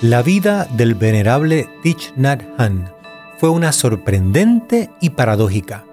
La 0.00 0.22
vida 0.22 0.68
del 0.74 0.94
venerable 0.94 1.68
Thich 1.82 2.12
Nhat 2.14 2.44
Hanh 2.56 2.84
fue 3.38 3.50
una 3.50 3.72
sorprendente 3.72 4.90
y 5.00 5.10
paradójica, 5.10 5.84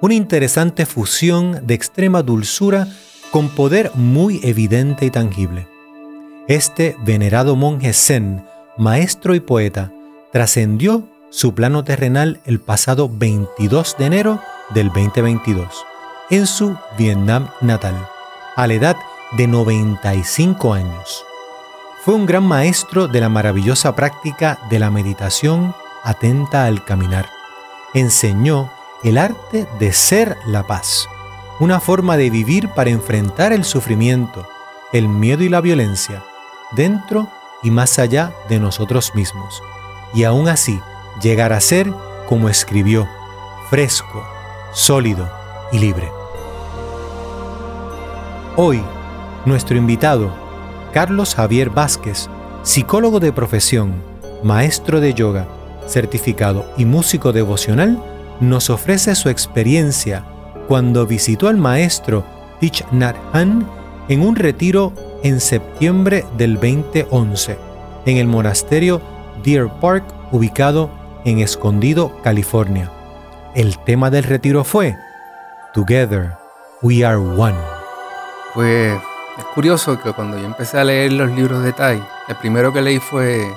una 0.00 0.14
interesante 0.14 0.86
fusión 0.86 1.66
de 1.66 1.74
extrema 1.74 2.22
dulzura 2.22 2.86
con 3.32 3.48
poder 3.48 3.90
muy 3.94 4.38
evidente 4.44 5.04
y 5.04 5.10
tangible. 5.10 5.66
Este 6.46 6.94
venerado 7.00 7.56
monje 7.56 7.92
zen, 7.92 8.44
maestro 8.78 9.34
y 9.34 9.40
poeta, 9.40 9.92
trascendió 10.30 11.08
su 11.30 11.52
plano 11.52 11.82
terrenal 11.82 12.40
el 12.44 12.60
pasado 12.60 13.10
22 13.12 13.96
de 13.98 14.06
enero 14.06 14.40
del 14.74 14.90
2022 14.90 15.66
en 16.30 16.46
su 16.46 16.76
Vietnam 16.96 17.48
natal, 17.60 17.96
a 18.54 18.68
la 18.68 18.74
edad 18.74 18.96
de 19.36 19.48
95 19.48 20.72
años. 20.72 21.24
Fue 22.02 22.14
un 22.14 22.24
gran 22.24 22.44
maestro 22.44 23.08
de 23.08 23.20
la 23.20 23.28
maravillosa 23.28 23.94
práctica 23.94 24.58
de 24.70 24.78
la 24.78 24.90
meditación 24.90 25.74
atenta 26.02 26.64
al 26.64 26.82
caminar. 26.82 27.28
Enseñó 27.92 28.70
el 29.02 29.18
arte 29.18 29.68
de 29.78 29.92
ser 29.92 30.38
la 30.46 30.66
paz, 30.66 31.06
una 31.58 31.78
forma 31.78 32.16
de 32.16 32.30
vivir 32.30 32.70
para 32.70 32.88
enfrentar 32.88 33.52
el 33.52 33.64
sufrimiento, 33.64 34.48
el 34.94 35.08
miedo 35.08 35.42
y 35.42 35.50
la 35.50 35.60
violencia, 35.60 36.24
dentro 36.72 37.28
y 37.62 37.70
más 37.70 37.98
allá 37.98 38.32
de 38.48 38.58
nosotros 38.58 39.14
mismos, 39.14 39.62
y 40.14 40.24
aún 40.24 40.48
así 40.48 40.80
llegar 41.20 41.52
a 41.52 41.60
ser, 41.60 41.92
como 42.26 42.48
escribió, 42.48 43.06
fresco, 43.68 44.26
sólido 44.72 45.30
y 45.70 45.78
libre. 45.80 46.10
Hoy, 48.56 48.82
nuestro 49.44 49.76
invitado, 49.76 50.49
Carlos 50.92 51.34
Javier 51.34 51.70
Vázquez, 51.70 52.28
psicólogo 52.62 53.20
de 53.20 53.32
profesión, 53.32 53.94
maestro 54.42 55.00
de 55.00 55.14
yoga, 55.14 55.46
certificado 55.86 56.66
y 56.76 56.84
músico 56.84 57.32
devocional, 57.32 58.02
nos 58.40 58.70
ofrece 58.70 59.14
su 59.14 59.28
experiencia 59.28 60.24
cuando 60.68 61.06
visitó 61.06 61.48
al 61.48 61.56
maestro 61.56 62.24
Thich 62.60 62.84
Nhat 62.92 63.16
Hanh 63.32 63.66
en 64.08 64.22
un 64.22 64.36
retiro 64.36 64.92
en 65.22 65.40
septiembre 65.40 66.24
del 66.36 66.54
2011 66.54 67.58
en 68.06 68.16
el 68.16 68.26
monasterio 68.26 69.00
Deer 69.44 69.68
Park 69.80 70.04
ubicado 70.32 70.90
en 71.24 71.40
Escondido, 71.40 72.12
California. 72.22 72.90
El 73.54 73.78
tema 73.78 74.10
del 74.10 74.24
retiro 74.24 74.64
fue 74.64 74.96
Together 75.74 76.36
We 76.82 77.04
Are 77.04 77.16
One. 77.18 77.58
Es 79.40 79.46
curioso 79.46 79.98
que 79.98 80.12
cuando 80.12 80.38
yo 80.38 80.44
empecé 80.44 80.78
a 80.78 80.84
leer 80.84 81.12
los 81.12 81.30
libros 81.30 81.62
de 81.62 81.72
Tai, 81.72 82.02
el 82.28 82.36
primero 82.36 82.72
que 82.74 82.82
leí 82.82 82.98
fue 82.98 83.50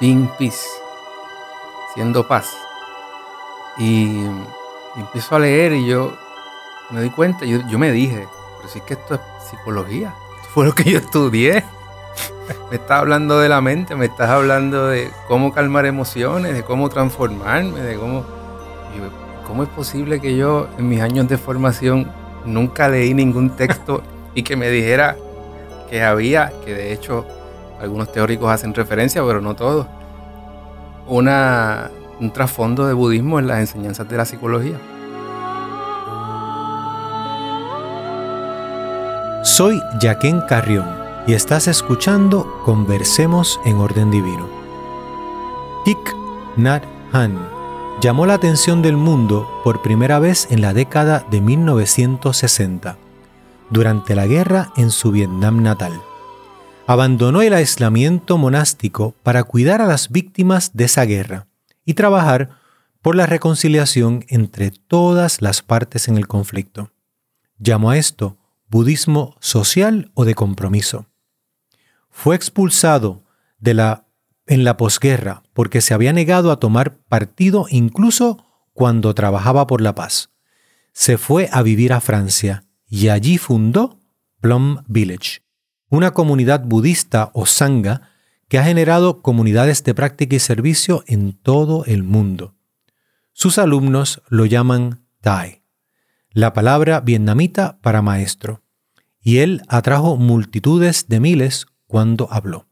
Being 0.00 0.30
Peace, 0.38 0.66
siendo 1.94 2.26
paz. 2.26 2.56
Y, 3.76 4.24
empiezo 4.96 5.36
a 5.36 5.40
leer 5.40 5.72
y 5.72 5.86
yo 5.86 6.16
me 6.90 7.02
di 7.02 7.10
cuenta, 7.10 7.44
yo, 7.44 7.58
yo 7.68 7.78
me 7.78 7.90
dije, 7.90 8.26
pero 8.56 8.68
si 8.68 8.78
es 8.78 8.84
que 8.84 8.94
esto 8.94 9.16
es 9.16 9.20
psicología, 9.50 10.14
esto 10.36 10.48
fue 10.54 10.64
lo 10.64 10.74
que 10.74 10.90
yo 10.90 10.98
estudié. 10.98 11.64
me 12.70 12.76
estás 12.76 13.00
hablando 13.00 13.38
de 13.38 13.50
la 13.50 13.60
mente, 13.60 13.94
me 13.96 14.06
estás 14.06 14.30
hablando 14.30 14.86
de 14.86 15.10
cómo 15.28 15.52
calmar 15.52 15.84
emociones, 15.84 16.54
de 16.54 16.62
cómo 16.62 16.88
transformarme, 16.88 17.80
de 17.80 17.96
cómo... 17.96 18.24
¿Cómo 19.46 19.62
es 19.64 19.68
posible 19.68 20.20
que 20.20 20.34
yo 20.36 20.68
en 20.78 20.88
mis 20.88 21.02
años 21.02 21.28
de 21.28 21.36
formación 21.36 22.10
nunca 22.46 22.88
leí 22.88 23.12
ningún 23.12 23.50
texto 23.50 24.02
y 24.34 24.42
que 24.42 24.56
me 24.56 24.68
dijera 24.68 25.16
que 25.88 26.02
había, 26.02 26.52
que 26.64 26.74
de 26.74 26.92
hecho 26.92 27.26
algunos 27.80 28.10
teóricos 28.12 28.50
hacen 28.50 28.74
referencia, 28.74 29.22
pero 29.24 29.40
no 29.40 29.54
todos, 29.54 29.86
un 31.06 32.30
trasfondo 32.32 32.86
de 32.86 32.94
budismo 32.94 33.38
en 33.38 33.46
las 33.46 33.60
enseñanzas 33.60 34.08
de 34.08 34.16
la 34.16 34.24
psicología? 34.24 34.78
Soy 39.42 39.80
Jaquen 40.00 40.40
Carrión 40.48 40.86
y 41.26 41.34
estás 41.34 41.68
escuchando 41.68 42.60
Conversemos 42.64 43.60
en 43.64 43.76
Orden 43.76 44.10
Divino. 44.10 44.48
Thich 45.84 46.16
Nhat 46.56 46.82
Hanh 47.12 47.38
llamó 48.00 48.26
la 48.26 48.34
atención 48.34 48.82
del 48.82 48.96
mundo 48.96 49.48
por 49.62 49.82
primera 49.82 50.18
vez 50.18 50.48
en 50.50 50.60
la 50.60 50.72
década 50.72 51.24
de 51.30 51.40
1960, 51.40 52.96
durante 53.70 54.14
la 54.14 54.26
guerra 54.26 54.72
en 54.76 54.90
su 54.90 55.10
Vietnam 55.10 55.62
natal. 55.62 56.00
Abandonó 56.86 57.42
el 57.42 57.54
aislamiento 57.54 58.36
monástico 58.36 59.14
para 59.22 59.44
cuidar 59.44 59.80
a 59.80 59.86
las 59.86 60.10
víctimas 60.10 60.72
de 60.74 60.84
esa 60.84 61.04
guerra 61.04 61.46
y 61.84 61.94
trabajar 61.94 62.58
por 63.00 63.16
la 63.16 63.26
reconciliación 63.26 64.24
entre 64.28 64.70
todas 64.70 65.42
las 65.42 65.62
partes 65.62 66.08
en 66.08 66.16
el 66.16 66.26
conflicto. 66.26 66.92
Llamó 67.58 67.90
a 67.90 67.98
esto 67.98 68.38
budismo 68.68 69.36
social 69.40 70.10
o 70.14 70.24
de 70.24 70.34
compromiso. 70.34 71.06
Fue 72.10 72.36
expulsado 72.36 73.24
de 73.58 73.74
la, 73.74 74.06
en 74.46 74.64
la 74.64 74.76
posguerra 74.76 75.42
porque 75.52 75.80
se 75.80 75.94
había 75.94 76.12
negado 76.12 76.50
a 76.50 76.58
tomar 76.58 76.96
partido 76.96 77.66
incluso 77.70 78.44
cuando 78.72 79.14
trabajaba 79.14 79.66
por 79.66 79.80
la 79.80 79.94
paz. 79.94 80.30
Se 80.92 81.18
fue 81.18 81.48
a 81.52 81.62
vivir 81.62 81.92
a 81.92 82.00
Francia 82.00 82.64
y 82.94 83.08
allí 83.08 83.38
fundó 83.38 83.98
Plum 84.40 84.84
Village, 84.86 85.42
una 85.88 86.12
comunidad 86.12 86.62
budista 86.64 87.32
o 87.34 87.44
sangha 87.44 88.02
que 88.46 88.56
ha 88.56 88.62
generado 88.62 89.20
comunidades 89.20 89.82
de 89.82 89.94
práctica 89.94 90.36
y 90.36 90.38
servicio 90.38 91.02
en 91.08 91.32
todo 91.32 91.84
el 91.86 92.04
mundo. 92.04 92.54
Sus 93.32 93.58
alumnos 93.58 94.22
lo 94.28 94.46
llaman 94.46 95.04
Tai, 95.22 95.64
la 96.30 96.52
palabra 96.52 97.00
vietnamita 97.00 97.80
para 97.80 98.00
maestro, 98.00 98.62
y 99.20 99.38
él 99.38 99.62
atrajo 99.66 100.16
multitudes 100.16 101.08
de 101.08 101.18
miles 101.18 101.66
cuando 101.88 102.28
habló. 102.30 102.68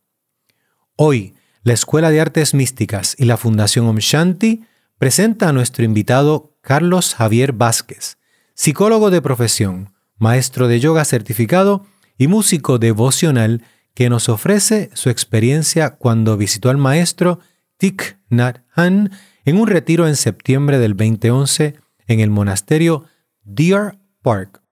Hoy, 0.94 1.34
la 1.64 1.72
Escuela 1.72 2.10
de 2.10 2.20
Artes 2.20 2.54
Místicas 2.54 3.16
y 3.18 3.24
la 3.24 3.36
Fundación 3.36 3.86
Om 3.86 3.98
Shanti 3.98 4.66
presenta 4.98 5.48
a 5.48 5.52
nuestro 5.52 5.84
invitado 5.84 6.56
Carlos 6.60 7.16
Javier 7.16 7.52
Vázquez, 7.52 8.18
psicólogo 8.54 9.10
de 9.10 9.20
profesión, 9.20 9.91
maestro 10.22 10.68
de 10.68 10.78
yoga 10.78 11.04
certificado 11.04 11.84
y 12.16 12.28
músico 12.28 12.78
devocional 12.78 13.64
que 13.92 14.08
nos 14.08 14.28
ofrece 14.28 14.88
su 14.94 15.10
experiencia 15.10 15.96
cuando 15.96 16.36
visitó 16.36 16.70
al 16.70 16.76
maestro 16.76 17.40
Thich 17.76 18.16
Nhat 18.30 18.60
Hanh 18.72 19.10
en 19.44 19.56
un 19.60 19.66
retiro 19.66 20.06
en 20.06 20.14
septiembre 20.14 20.78
del 20.78 20.96
2011 20.96 21.74
en 22.06 22.20
el 22.20 22.30
monasterio 22.30 23.04
Deer 23.42 23.98
Park, 24.22 24.62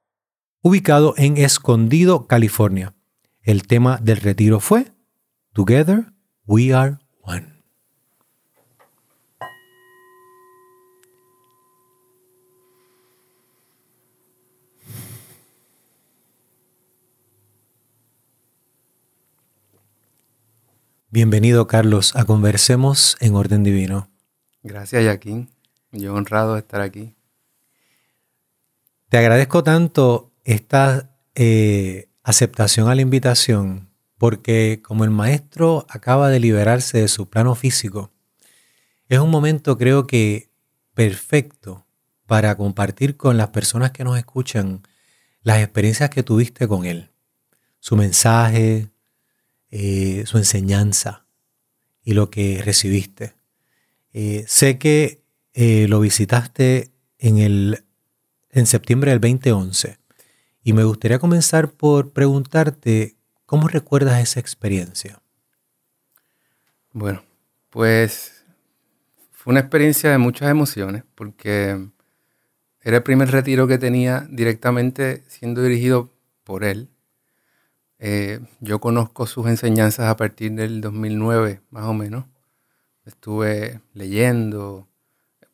ubicado 0.62 1.14
en 1.16 1.36
Escondido, 1.36 2.28
California. 2.28 2.94
El 3.42 3.66
tema 3.66 3.98
del 4.00 4.18
retiro 4.18 4.60
fue 4.60 4.92
Together 5.52 6.12
We 6.46 6.72
Are 6.72 6.98
Bienvenido 21.12 21.66
Carlos 21.66 22.14
a 22.14 22.24
Conversemos 22.24 23.16
en 23.18 23.34
Orden 23.34 23.64
Divino. 23.64 24.08
Gracias 24.62 25.02
Joaquín, 25.02 25.50
yo 25.90 26.14
honrado 26.14 26.54
de 26.54 26.60
estar 26.60 26.80
aquí. 26.80 27.16
Te 29.08 29.18
agradezco 29.18 29.64
tanto 29.64 30.30
esta 30.44 31.10
eh, 31.34 32.08
aceptación 32.22 32.88
a 32.88 32.94
la 32.94 33.02
invitación, 33.02 33.90
porque 34.18 34.82
como 34.84 35.02
el 35.02 35.10
maestro 35.10 35.84
acaba 35.88 36.28
de 36.28 36.38
liberarse 36.38 36.98
de 36.98 37.08
su 37.08 37.28
plano 37.28 37.56
físico, 37.56 38.12
es 39.08 39.18
un 39.18 39.30
momento 39.30 39.76
creo 39.76 40.06
que 40.06 40.52
perfecto 40.94 41.86
para 42.26 42.56
compartir 42.56 43.16
con 43.16 43.36
las 43.36 43.48
personas 43.48 43.90
que 43.90 44.04
nos 44.04 44.16
escuchan 44.16 44.82
las 45.42 45.58
experiencias 45.58 46.10
que 46.10 46.22
tuviste 46.22 46.68
con 46.68 46.84
él, 46.84 47.10
su 47.80 47.96
mensaje, 47.96 48.90
eh, 49.70 50.24
su 50.26 50.38
enseñanza 50.38 51.26
y 52.02 52.14
lo 52.14 52.30
que 52.30 52.62
recibiste. 52.62 53.34
Eh, 54.12 54.44
sé 54.48 54.78
que 54.78 55.22
eh, 55.52 55.86
lo 55.88 56.00
visitaste 56.00 56.90
en, 57.18 57.38
el, 57.38 57.84
en 58.50 58.66
septiembre 58.66 59.10
del 59.10 59.20
2011 59.20 59.98
y 60.62 60.72
me 60.72 60.84
gustaría 60.84 61.18
comenzar 61.18 61.70
por 61.70 62.12
preguntarte, 62.12 63.16
¿cómo 63.46 63.68
recuerdas 63.68 64.22
esa 64.22 64.40
experiencia? 64.40 65.22
Bueno, 66.92 67.22
pues 67.70 68.44
fue 69.30 69.52
una 69.52 69.60
experiencia 69.60 70.10
de 70.10 70.18
muchas 70.18 70.50
emociones 70.50 71.04
porque 71.14 71.88
era 72.82 72.96
el 72.96 73.02
primer 73.02 73.30
retiro 73.30 73.66
que 73.68 73.78
tenía 73.78 74.26
directamente 74.30 75.22
siendo 75.28 75.62
dirigido 75.62 76.12
por 76.44 76.64
él. 76.64 76.88
Eh, 78.02 78.40
yo 78.60 78.80
conozco 78.80 79.26
sus 79.26 79.46
enseñanzas 79.46 80.06
a 80.08 80.16
partir 80.16 80.52
del 80.52 80.80
2009, 80.80 81.60
más 81.70 81.84
o 81.84 81.92
menos. 81.92 82.24
Estuve 83.04 83.82
leyendo, 83.92 84.88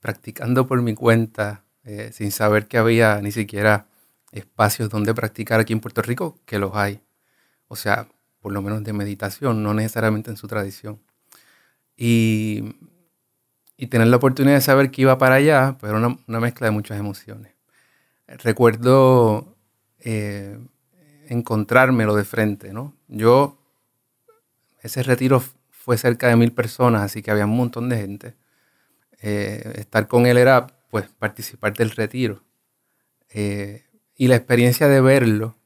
practicando 0.01 0.67
por 0.67 0.81
mi 0.81 0.95
cuenta, 0.95 1.65
eh, 1.85 2.11
sin 2.13 2.31
saber 2.31 2.69
que 2.69 2.79
había 2.79 3.21
ni 3.21 3.33
siquiera 3.33 3.89
espacios 4.31 4.91
donde 4.91 5.13
practicar 5.13 5.59
aquí 5.61 5.73
en 5.73 5.81
Puerto 5.81 6.03
Rico, 6.03 6.39
que 6.47 6.61
los 6.61 6.75
hay. 6.77 7.01
O 7.69 7.77
sea, 7.77 8.09
por 8.41 8.53
lo 8.53 8.63
menos 8.63 8.85
de 8.85 8.93
meditación, 8.93 9.65
no 9.65 9.75
necesariamente 9.75 10.31
en 10.31 10.37
su 10.37 10.47
tradición. 10.47 11.01
Y, 11.97 12.77
tener 13.91 14.09
la 14.09 14.17
oportunidad 14.17 14.55
de 14.57 14.61
saber 14.61 14.91
que 14.91 15.03
iba 15.03 15.19
para 15.19 15.37
allá, 15.37 15.77
pues 15.81 15.91
era 15.91 15.99
una, 16.27 16.41
mezcla 16.41 16.67
de 16.67 16.71
muchas 16.71 16.99
emociones. 16.99 17.53
Recuerdo 18.27 19.57
eh, 20.01 20.59
encontrármelo 21.29 22.15
de 22.15 22.25
frente, 22.25 22.73
¿no? 22.73 22.95
Yo, 23.09 23.59
ese 24.83 25.03
retiro 25.03 25.43
fue 25.71 25.99
cerca 25.99 26.29
de 26.29 26.37
mil 26.37 26.53
personas, 26.53 27.03
así 27.03 27.23
que 27.23 27.31
había 27.31 27.47
un 27.47 27.57
montón 27.57 27.89
de 27.89 27.97
gente. 27.97 28.35
Eh, 29.21 29.75
estar 29.77 30.09
con 30.09 30.27
él 30.27 30.37
era, 30.39 30.67
pues, 30.91 31.07
participar 31.19 31.75
del 31.75 31.91
retiro. 31.91 32.43
Eh, 33.31 33.85
y 34.17 34.29
la 34.29 34.37
experiencia 34.37 34.89
de 34.89 35.01
verlo, 35.01 35.57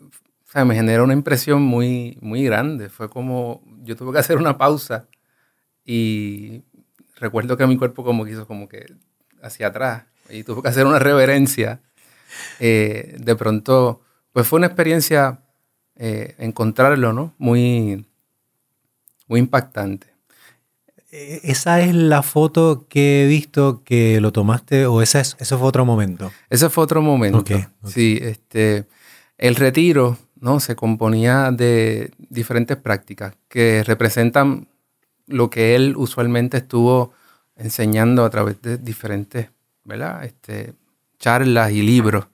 o 0.00 0.50
sea, 0.52 0.64
me 0.64 0.74
generó 0.74 1.04
una 1.04 1.14
impresión 1.14 1.62
muy, 1.62 2.18
muy 2.20 2.44
grande. 2.44 2.88
Fue 2.88 3.08
como, 3.08 3.62
yo 3.84 3.96
tuve 3.96 4.12
que 4.12 4.18
hacer 4.18 4.36
una 4.36 4.58
pausa 4.58 5.08
y 5.84 6.62
recuerdo 7.16 7.56
que 7.56 7.66
mi 7.66 7.78
cuerpo 7.78 8.04
como 8.04 8.26
quiso 8.26 8.46
como 8.46 8.68
que 8.68 8.94
hacia 9.42 9.68
atrás 9.68 10.04
y 10.28 10.44
tuve 10.44 10.62
que 10.62 10.68
hacer 10.68 10.86
una 10.86 10.98
reverencia. 10.98 11.80
Eh, 12.60 13.16
de 13.18 13.36
pronto, 13.36 14.02
pues 14.32 14.46
fue 14.46 14.58
una 14.58 14.66
experiencia 14.66 15.40
eh, 15.96 16.34
encontrarlo, 16.38 17.12
¿no? 17.12 17.34
Muy, 17.38 18.06
muy 19.28 19.40
impactante. 19.40 20.08
E, 21.10 21.40
¿Esa 21.44 21.80
es 21.80 21.94
la 21.94 22.22
foto 22.22 22.86
que 22.88 23.24
he 23.24 23.26
visto 23.26 23.82
que 23.84 24.20
lo 24.20 24.32
tomaste 24.32 24.86
o 24.86 25.02
ese, 25.02 25.20
es, 25.20 25.36
fue 25.48 25.62
otro 25.62 25.84
momento? 25.84 26.32
Ese 26.50 26.70
fue 26.70 26.84
otro 26.84 27.02
momento. 27.02 27.44
Sí, 27.84 28.18
este, 28.20 28.86
el 29.38 29.56
retiro 29.56 30.18
¿no? 30.40 30.60
se 30.60 30.74
componía 30.76 31.50
de 31.50 32.12
diferentes 32.18 32.76
prácticas 32.76 33.34
que 33.48 33.84
representan 33.84 34.68
lo 35.26 35.50
que 35.50 35.74
él 35.74 35.94
usualmente 35.96 36.58
estuvo 36.58 37.12
enseñando 37.56 38.24
a 38.24 38.30
través 38.30 38.60
de 38.62 38.78
diferentes 38.78 39.50
¿verdad? 39.84 40.24
Este, 40.24 40.74
charlas 41.18 41.72
y 41.72 41.82
libros. 41.82 42.26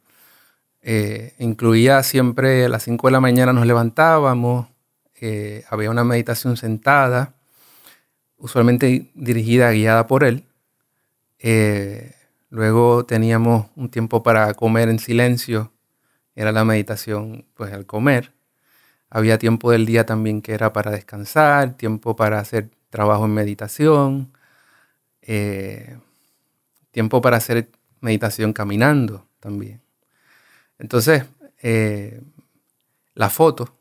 Eh, 0.83 1.35
incluía 1.39 2.03
siempre 2.03 2.65
a 2.67 2.69
las 2.69 2.85
5 2.85 3.09
de 3.09 3.13
la 3.13 3.21
mañana 3.21 3.53
nos 3.53 3.67
levantábamos, 3.67 4.69
eh, 5.21 5.65
había 5.71 5.91
una 5.91 6.05
meditación 6.05 6.57
sentada, 6.57 7.35
usualmente 8.37 9.11
dirigida, 9.15 9.71
guiada 9.73 10.07
por 10.07 10.25
él. 10.25 10.45
Eh, 11.41 12.15
luego 12.51 13.05
teníamos 13.07 13.67
un 13.77 13.91
tiempo 13.91 14.23
para 14.23 14.55
comer 14.55 14.89
en 14.89 14.99
silencio, 14.99 15.73
era 16.35 16.53
la 16.53 16.65
meditación 16.65 17.47
pues 17.55 17.73
al 17.73 17.87
comer. 17.87 18.33
Había 19.11 19.39
tiempo 19.39 19.71
del 19.73 19.87
día 19.87 20.07
también 20.07 20.43
que 20.43 20.53
era 20.55 20.73
para 20.73 20.91
descansar, 20.91 21.77
tiempo 21.77 22.17
para 22.17 22.41
hacer 22.41 22.71
trabajo 22.91 23.25
en 23.27 23.35
meditación, 23.35 24.33
tiempo 26.91 27.21
para 27.21 27.37
hacer 27.39 27.71
meditación 28.01 28.53
caminando 28.53 29.27
también. 29.41 29.88
Entonces, 30.79 31.25
eh, 31.63 32.21
la 33.15 33.31
foto 33.31 33.75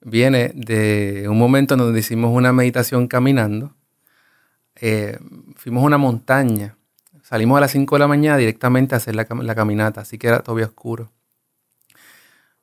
viene 0.00 0.52
de 0.54 1.26
un 1.28 1.38
momento 1.38 1.74
en 1.74 1.80
donde 1.80 2.00
hicimos 2.00 2.34
una 2.34 2.52
meditación 2.52 3.06
caminando. 3.08 3.74
Eh, 4.80 5.18
fuimos 5.56 5.82
a 5.82 5.86
una 5.86 5.98
montaña. 5.98 6.76
Salimos 7.22 7.58
a 7.58 7.60
las 7.60 7.70
5 7.70 7.94
de 7.94 8.00
la 8.00 8.08
mañana 8.08 8.36
directamente 8.38 8.94
a 8.94 8.98
hacer 8.98 9.14
la, 9.14 9.24
caminata, 9.26 10.00
así 10.00 10.18
que 10.18 10.28
era 10.28 10.40
todavía 10.40 10.66
oscuro. 10.66 11.12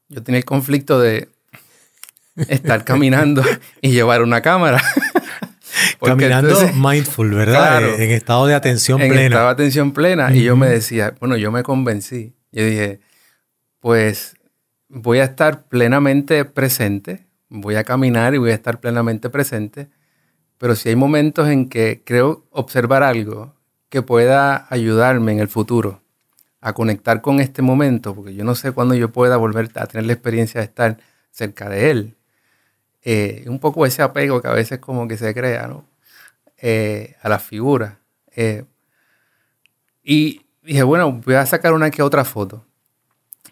Yo 0.10 0.24
tenía 0.24 0.40
el 0.40 0.46
conflicto 0.46 1.00
de 1.00 1.30
estar 2.48 2.84
caminando 2.84 3.44
y 3.82 3.92
llevar 3.92 4.24
una 4.24 4.42
cámara. 4.42 4.82
Caminando 6.04 6.56
mindful, 6.76 7.34
¿verdad? 7.34 8.00
en 8.00 8.12
estado 8.12 8.46
de 8.46 8.54
atención 8.54 9.00
plena. 9.00 9.16
En 9.16 9.20
estado 9.28 9.46
de 9.46 9.52
atención 9.52 9.92
plena. 9.94 10.34
Y 10.34 10.44
yo 10.44 10.56
me 10.56 10.68
decía, 10.68 11.16
bueno, 11.20 11.38
yo 11.38 11.52
me 11.52 11.64
convencí. 11.64 12.36
Yo 12.52 12.64
dije, 12.66 13.00
pues 13.80 14.36
voy 14.90 15.20
a 15.20 15.26
estar 15.26 15.68
plenamente 15.68 16.46
presente, 16.46 17.28
voy 17.50 17.76
a 17.76 17.84
caminar 17.84 18.34
y 18.34 18.38
voy 18.38 18.52
a 18.52 18.56
estar 18.56 18.80
plenamente 18.80 19.30
presente, 19.30 19.90
pero 20.58 20.76
si 20.76 20.90
hay 20.90 20.96
momentos 20.96 21.50
en 21.50 21.70
que 21.70 22.02
creo 22.06 22.46
observar 22.52 23.04
algo 23.04 23.56
que 23.90 24.02
pueda 24.02 24.68
ayudarme 24.70 25.34
en 25.34 25.40
el 25.40 25.48
futuro 25.48 26.02
a 26.62 26.74
conectar 26.74 27.22
con 27.22 27.40
este 27.40 27.62
momento, 27.62 28.16
porque 28.16 28.36
yo 28.36 28.44
no 28.44 28.56
sé 28.56 28.72
cuándo 28.72 28.96
yo 28.96 29.12
pueda 29.12 29.38
volver 29.38 29.70
a 29.76 29.88
tener 29.88 30.06
la 30.06 30.14
experiencia 30.14 30.60
de 30.60 30.66
estar 30.66 30.98
cerca 31.32 31.70
de 31.70 31.92
él. 31.92 32.18
Eh, 33.04 33.46
un 33.48 33.60
poco 33.60 33.86
ese 33.86 34.02
apego 34.02 34.42
que 34.42 34.48
a 34.50 34.54
veces 34.54 34.80
como 34.80 35.08
que 35.08 35.18
se 35.18 35.34
crea, 35.34 35.68
¿no? 35.68 35.86
Eh, 36.58 37.16
a 37.22 37.30
la 37.30 37.40
figura. 37.40 38.00
Eh, 38.36 38.66
y 40.04 40.46
dije, 40.64 40.84
bueno, 40.84 41.22
voy 41.26 41.36
a 41.36 41.46
sacar 41.46 41.74
una 41.74 41.92
que 41.92 42.02
otra 42.02 42.26
foto. 42.26 42.67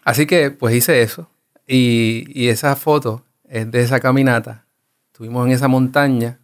Así 0.06 0.24
que 0.24 0.52
pues 0.52 0.72
hice 0.72 1.02
eso. 1.02 1.28
Y, 1.66 2.48
esa 2.48 2.76
foto 2.76 3.24
es 3.48 3.68
de 3.72 3.82
esa 3.82 3.98
caminata. 3.98 4.64
Estuvimos 5.08 5.44
en 5.44 5.52
esa 5.52 5.66
montaña. 5.66 6.38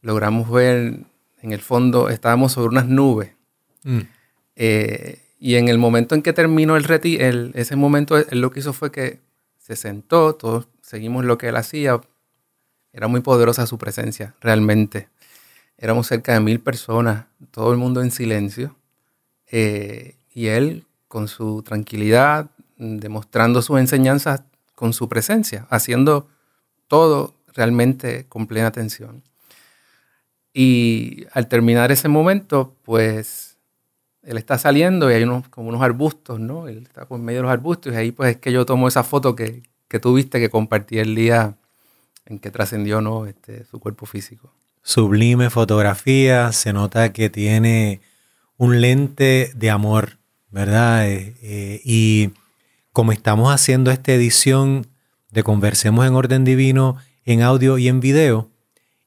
Logramos 0.00 0.50
ver 0.50 1.00
en 1.42 1.52
el 1.52 1.60
fondo, 1.60 2.08
estábamos 2.08 2.52
sobre 2.52 2.68
unas 2.68 2.86
nubes. 2.86 3.32
Mm. 3.84 4.00
Eh, 4.56 5.20
y 5.38 5.56
en 5.56 5.68
el 5.68 5.76
momento 5.76 6.14
en 6.14 6.22
que 6.22 6.32
terminó 6.32 6.74
el 6.74 6.84
retiro, 6.84 7.50
ese 7.52 7.76
momento, 7.76 8.16
él 8.16 8.40
lo 8.40 8.50
que 8.50 8.60
hizo 8.60 8.72
fue 8.72 8.90
que 8.90 9.20
se 9.58 9.76
sentó, 9.76 10.34
todos 10.34 10.68
seguimos 10.80 11.26
lo 11.26 11.36
que 11.36 11.48
él 11.48 11.56
hacía. 11.56 12.00
Era 12.94 13.08
muy 13.08 13.20
poderosa 13.20 13.66
su 13.66 13.76
presencia, 13.76 14.34
realmente. 14.40 15.10
Éramos 15.76 16.06
cerca 16.06 16.32
de 16.32 16.40
mil 16.40 16.60
personas, 16.60 17.26
todo 17.50 17.72
el 17.72 17.78
mundo 17.78 18.00
en 18.00 18.10
silencio. 18.10 18.74
Eh, 19.50 20.16
y 20.32 20.46
él, 20.46 20.86
con 21.08 21.28
su 21.28 21.62
tranquilidad, 21.62 22.50
demostrando 22.80 23.62
sus 23.62 23.78
enseñanzas 23.78 24.42
con 24.74 24.92
su 24.92 25.08
presencia, 25.08 25.66
haciendo 25.70 26.28
todo 26.88 27.34
realmente 27.54 28.26
con 28.28 28.46
plena 28.46 28.68
atención. 28.68 29.22
Y 30.52 31.26
al 31.32 31.46
terminar 31.46 31.92
ese 31.92 32.08
momento, 32.08 32.74
pues 32.82 33.58
él 34.22 34.38
está 34.38 34.58
saliendo 34.58 35.10
y 35.10 35.14
hay 35.14 35.22
unos, 35.22 35.48
como 35.48 35.68
unos 35.68 35.82
arbustos, 35.82 36.40
¿no? 36.40 36.66
Él 36.66 36.84
está 36.84 37.06
por 37.06 37.20
medio 37.20 37.40
de 37.40 37.42
los 37.42 37.52
arbustos 37.52 37.92
y 37.92 37.96
ahí 37.96 38.12
pues 38.12 38.30
es 38.30 38.36
que 38.38 38.52
yo 38.52 38.66
tomo 38.66 38.88
esa 38.88 39.04
foto 39.04 39.36
que, 39.36 39.62
que 39.86 40.00
tú 40.00 40.14
viste 40.14 40.40
que 40.40 40.50
compartí 40.50 40.98
el 40.98 41.14
día 41.14 41.56
en 42.26 42.38
que 42.38 42.50
trascendió 42.50 43.00
¿no? 43.00 43.26
este, 43.26 43.64
su 43.64 43.78
cuerpo 43.78 44.06
físico. 44.06 44.52
Sublime 44.82 45.50
fotografía, 45.50 46.52
se 46.52 46.72
nota 46.72 47.12
que 47.12 47.28
tiene 47.28 48.00
un 48.56 48.80
lente 48.80 49.52
de 49.54 49.70
amor, 49.70 50.18
¿verdad? 50.50 51.08
Eh, 51.08 51.36
eh, 51.42 51.80
y 51.84 52.30
como 52.92 53.12
estamos 53.12 53.52
haciendo 53.52 53.90
esta 53.90 54.12
edición 54.12 54.86
de 55.30 55.42
Conversemos 55.42 56.06
en 56.06 56.14
Orden 56.14 56.44
Divino 56.44 56.96
en 57.24 57.42
audio 57.42 57.78
y 57.78 57.88
en 57.88 58.00
video, 58.00 58.50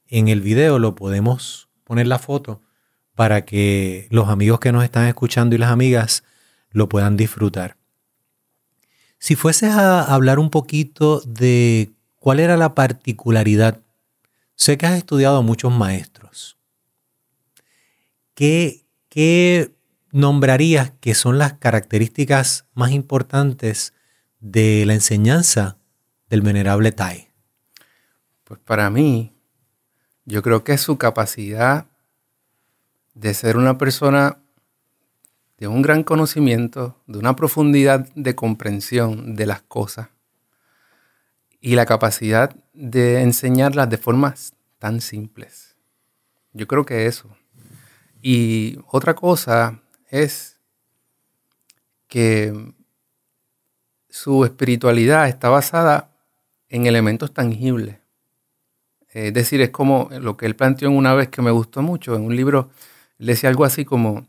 en 0.08 0.28
el 0.28 0.40
video 0.40 0.78
lo 0.78 0.94
podemos 0.94 1.68
poner 1.84 2.06
la 2.06 2.18
foto 2.18 2.62
para 3.14 3.44
que 3.44 4.06
los 4.10 4.28
amigos 4.28 4.60
que 4.60 4.72
nos 4.72 4.84
están 4.84 5.06
escuchando 5.06 5.54
y 5.54 5.58
las 5.58 5.70
amigas 5.70 6.24
lo 6.70 6.88
puedan 6.88 7.16
disfrutar. 7.16 7.76
Si 9.18 9.36
fueses 9.36 9.70
a 9.70 10.02
hablar 10.02 10.38
un 10.38 10.50
poquito 10.50 11.20
de 11.20 11.92
cuál 12.18 12.40
era 12.40 12.56
la 12.56 12.74
particularidad, 12.74 13.80
sé 14.54 14.78
que 14.78 14.86
has 14.86 14.96
estudiado 14.96 15.38
a 15.38 15.42
muchos 15.42 15.72
maestros. 15.72 16.56
¿Qué, 18.34 18.86
qué 19.08 19.73
nombrarías 20.14 20.92
que 21.00 21.12
son 21.12 21.38
las 21.38 21.54
características 21.54 22.66
más 22.72 22.92
importantes 22.92 23.94
de 24.38 24.84
la 24.86 24.94
enseñanza 24.94 25.76
del 26.30 26.40
venerable 26.40 26.92
Tai? 26.92 27.32
Pues 28.44 28.60
para 28.60 28.90
mí, 28.90 29.34
yo 30.24 30.40
creo 30.42 30.62
que 30.62 30.74
es 30.74 30.80
su 30.80 30.98
capacidad 30.98 31.88
de 33.14 33.34
ser 33.34 33.56
una 33.56 33.76
persona 33.76 34.38
de 35.58 35.66
un 35.66 35.82
gran 35.82 36.04
conocimiento, 36.04 37.02
de 37.08 37.18
una 37.18 37.34
profundidad 37.34 38.08
de 38.14 38.36
comprensión 38.36 39.34
de 39.34 39.46
las 39.46 39.62
cosas 39.62 40.10
y 41.60 41.74
la 41.74 41.86
capacidad 41.86 42.54
de 42.72 43.20
enseñarlas 43.22 43.90
de 43.90 43.98
formas 43.98 44.54
tan 44.78 45.00
simples. 45.00 45.74
Yo 46.52 46.68
creo 46.68 46.84
que 46.84 47.06
eso. 47.06 47.36
Y 48.22 48.78
otra 48.86 49.14
cosa 49.14 49.80
es 50.14 50.60
que 52.06 52.72
su 54.08 54.44
espiritualidad 54.44 55.26
está 55.26 55.48
basada 55.48 56.12
en 56.68 56.86
elementos 56.86 57.34
tangibles. 57.34 57.96
Es 59.10 59.34
decir, 59.34 59.60
es 59.60 59.70
como 59.70 60.08
lo 60.12 60.36
que 60.36 60.46
él 60.46 60.54
planteó 60.54 60.88
en 60.88 60.96
una 60.96 61.14
vez 61.14 61.28
que 61.30 61.42
me 61.42 61.50
gustó 61.50 61.82
mucho, 61.82 62.14
en 62.14 62.22
un 62.22 62.36
libro, 62.36 62.70
le 63.18 63.32
decía 63.32 63.48
algo 63.48 63.64
así 63.64 63.84
como 63.84 64.28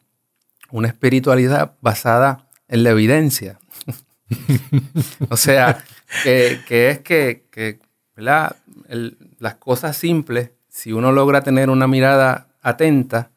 una 0.71 0.87
espiritualidad 0.87 1.75
basada 1.81 2.49
en 2.67 2.83
la 2.83 2.89
evidencia. 2.89 3.59
o 5.29 5.37
sea, 5.37 5.83
que, 6.23 6.89
es 6.89 6.99
que, 6.99 7.79
las 8.15 9.55
cosas 9.59 9.95
simples, 9.95 10.49
si 10.67 10.93
uno 10.93 11.11
logra 11.11 11.43
tener 11.43 11.69
una 11.69 11.87
mirada 11.87 12.47
atenta 12.63 13.29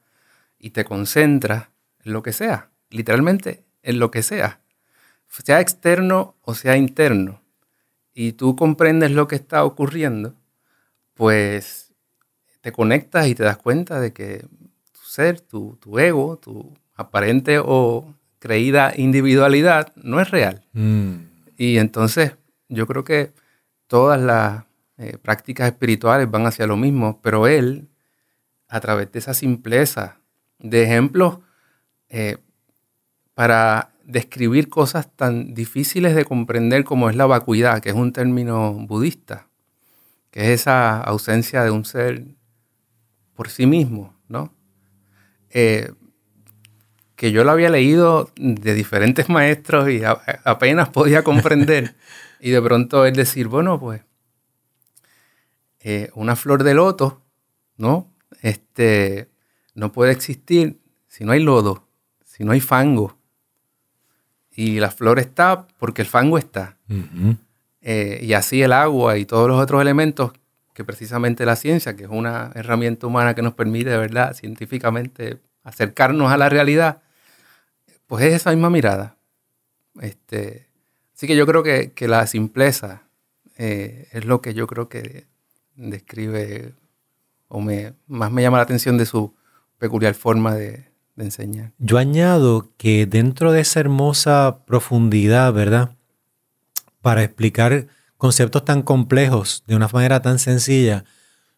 y 0.59 0.71
te 0.71 0.87
concentra 0.87 1.71
en 1.71 1.78
lo 2.13 2.23
que 2.23 2.33
sea, 2.33 2.71
literalmente 2.91 3.65
en 3.83 3.99
lo 3.99 4.11
que 4.11 4.23
sea, 4.23 4.61
sea 5.29 5.61
externo 5.61 6.37
o 6.43 6.55
sea 6.55 6.77
interno, 6.77 7.43
y 8.15 8.33
tú 8.33 8.57
comprendes 8.57 9.13
lo 9.13 9.29
que 9.29 9.37
está 9.37 9.65
ocurriendo, 9.65 10.35
pues 11.15 11.93
te 12.61 12.73
conectas 12.73 13.29
y 13.29 13.35
te 13.35 13.45
das 13.45 13.57
cuenta 13.57 14.01
de 14.01 14.13
que 14.13 14.45
tu 14.93 15.01
ser, 15.05 15.41
tu, 15.41 15.79
ego, 15.99 16.37
tu 16.37 16.75
aparente 16.97 17.61
o 17.65 18.15
creída 18.41 18.93
individualidad 18.97 19.93
no 19.95 20.21
es 20.21 20.31
real. 20.31 20.65
Mm. 20.73 21.15
Y 21.57 21.79
entonces 21.79 22.37
yo 22.69 22.87
creo 22.87 23.05
que 23.05 23.33
todas 23.87 24.21
las 24.21 24.65
eh, 24.97 25.17
prácticas 25.17 25.69
espirituales 25.69 26.31
van 26.31 26.47
hacia 26.47 26.67
lo 26.67 26.77
mismo, 26.77 27.21
pero 27.23 27.47
él, 27.47 27.89
a 28.67 28.81
través 28.81 29.13
de 29.13 29.21
esa 29.21 29.33
simpleza 29.35 30.19
de 30.59 30.83
ejemplos, 30.83 31.39
eh, 32.09 32.39
para 33.35 33.93
describir 34.05 34.69
cosas 34.69 35.15
tan 35.15 35.55
difíciles 35.55 36.15
de 36.15 36.25
comprender 36.25 36.85
como 36.85 37.11
es 37.11 37.17
la 37.17 37.27
vacuidad, 37.27 37.81
que 37.81 37.91
es 37.91 37.95
un 37.95 38.13
término 38.13 38.73
budista, 38.73 39.49
que 40.31 40.41
es 40.41 40.61
esa 40.61 41.01
ausencia 41.01 41.63
de 41.63 41.71
un 41.71 41.85
ser 41.85 42.25
por 43.35 43.51
sí 43.51 43.67
mismo, 43.67 44.17
¿no? 44.29 44.55
Eh, 45.51 45.93
que 47.17 47.33
yo 47.33 47.45
lo 47.45 47.51
había 47.51 47.69
leído 47.69 48.31
de 48.37 48.75
diferentes 48.75 49.29
maestros 49.31 49.91
y 49.91 50.03
apenas 50.05 50.89
podía 50.89 51.23
comprender. 51.23 51.97
y 52.41 52.51
de 52.51 52.63
pronto 52.63 53.05
él 53.07 53.15
decir, 53.15 53.49
bueno, 53.49 53.79
pues, 53.79 54.03
eh, 55.81 56.11
una 56.15 56.37
flor 56.37 56.65
de 56.65 56.75
loto, 56.75 57.23
¿no? 57.77 58.15
Este, 58.43 59.29
no 59.75 59.93
puede 59.93 60.13
existir 60.13 60.81
si 61.09 61.25
no 61.25 61.33
hay 61.33 61.41
lodo, 61.43 61.88
si 62.39 62.45
no 62.45 62.53
hay 62.53 62.61
fango. 62.61 63.19
Y 64.53 64.79
la 64.79 64.91
flor 64.91 65.19
está 65.19 65.67
porque 65.79 66.03
el 66.03 66.09
fango 66.09 66.39
está. 66.39 66.77
Eh, 67.83 68.21
y 68.23 68.33
así 68.33 68.63
el 68.63 68.73
agua 68.73 69.19
y 69.19 69.27
todos 69.27 69.49
los 69.49 69.61
otros 69.61 69.83
elementos 69.83 70.33
que 70.73 70.85
precisamente 70.85 71.45
la 71.45 71.57
ciencia, 71.57 71.97
que 71.97 72.05
es 72.05 72.11
una 72.11 72.53
herramienta 72.55 73.09
humana 73.09 73.35
que 73.35 73.43
nos 73.43 73.55
permite, 73.55 73.91
de 73.91 73.99
verdad, 73.99 74.35
científicamente 74.35 75.41
acercarnos 75.65 76.31
a 76.31 76.37
la 76.37 76.49
realidad, 76.49 77.03
pues 78.07 78.25
es 78.25 78.35
esa 78.35 78.51
misma 78.51 78.71
mirada. 78.71 79.17
Este, 80.01 80.69
así 81.15 81.27
que 81.27 81.35
yo 81.35 81.45
creo 81.47 81.65
que, 81.65 81.93
la 82.07 82.27
simpleza 82.29 83.03
eh, 83.57 84.07
es 84.13 84.25
lo 84.25 84.41
que 84.41 84.55
yo 84.55 84.69
creo 84.69 84.89
que 84.89 85.27
describe 85.75 86.75
o 87.49 87.61
me, 87.61 87.95
más 88.07 88.31
me 88.31 88.43
llama 88.43 88.59
la 88.59 88.63
atención 88.63 88.97
de 88.97 89.07
su 89.07 89.35
peculiar 89.79 90.15
forma 90.15 90.55
de, 90.55 90.89
enseñar. 91.25 91.73
Yo 91.79 91.99
añado 91.99 92.73
que 92.77 93.07
dentro 93.07 93.53
de 93.53 93.61
esa 93.61 93.81
hermosa 93.81 94.61
profundidad, 94.67 95.53
¿verdad? 95.53 95.91
Para 97.01 97.23
explicar 97.23 97.87
conceptos 98.17 98.65
tan 98.65 98.83
complejos 98.83 99.63
de 99.67 99.77
una 99.77 99.89
manera 99.89 100.21
tan 100.23 100.39
sencilla, 100.39 101.05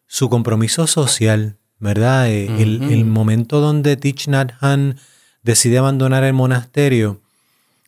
su 0.07 0.29
compromiso 0.29 0.87
social, 0.87 1.57
¿verdad? 1.79 2.29
Eh, 2.29 2.61
el, 2.61 3.05
momento 3.05 3.59
donde 3.59 3.97
Thich 3.97 4.27
Nhat 4.27 4.53
Hanh 4.59 4.97
decide 5.43 5.79
abandonar 5.79 6.23
el 6.23 6.33
monasterio, 6.33 7.21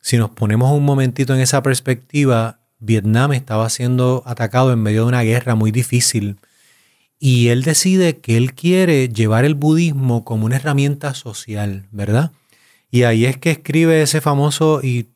si 0.00 0.18
nos 0.18 0.30
ponemos 0.30 0.72
un 0.72 0.84
momentito 0.84 1.34
en 1.34 1.40
esa 1.40 1.62
perspectiva, 1.62 2.60
Vietnam 2.78 3.32
estaba 3.32 3.70
siendo 3.70 4.22
atacado 4.26 4.72
en 4.72 4.82
medio 4.82 5.02
de 5.02 5.08
una 5.08 5.22
guerra 5.22 5.54
muy 5.54 5.70
difícil 5.70 6.38
y 7.18 7.48
él 7.48 7.62
decide 7.62 8.18
que 8.18 8.36
él 8.36 8.54
quiere 8.54 9.08
llevar 9.08 9.44
el 9.44 9.54
budismo 9.54 10.24
como 10.24 10.46
una 10.46 10.56
herramienta 10.56 11.14
social, 11.14 11.86
¿verdad? 11.90 12.32
Y 12.90 13.04
ahí 13.04 13.24
es 13.24 13.38
que 13.38 13.50
escribe 13.50 14.02
ese 14.02 14.20
famoso 14.20 14.80
y 14.82 15.08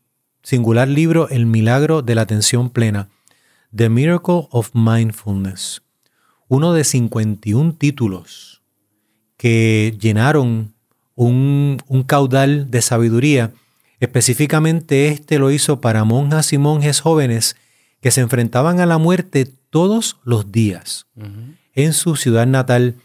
singular 0.43 0.89
libro 0.89 1.29
El 1.29 1.47
milagro 1.47 2.03
de 2.03 2.15
la 2.15 2.23
atención 2.23 2.71
plena, 2.71 3.09
The 3.75 3.89
Miracle 3.89 4.49
of 4.51 4.71
Mindfulness, 4.75 5.83
uno 6.49 6.73
de 6.73 6.85
51 6.85 7.75
títulos 7.75 8.63
que 9.37 9.97
llenaron 10.01 10.75
un, 11.15 11.79
caudal 12.07 12.71
de 12.71 12.81
sabiduría. 12.81 13.53
Específicamente 14.01 15.09
este 15.09 15.39
lo 15.39 15.51
hizo 15.51 15.81
para 15.81 16.05
monjas 16.05 16.53
y 16.53 16.59
monjes 16.59 17.01
jóvenes 17.01 17.57
que 18.01 18.11
se 18.11 18.21
enfrentaban 18.21 18.81
a 18.81 18.87
la 18.87 18.99
muerte 18.99 19.47
todos 19.71 20.17
los 20.25 20.51
días 20.53 21.07
en 21.79 21.93
su 21.93 22.17
ciudad 22.17 22.47
natal. 22.47 22.97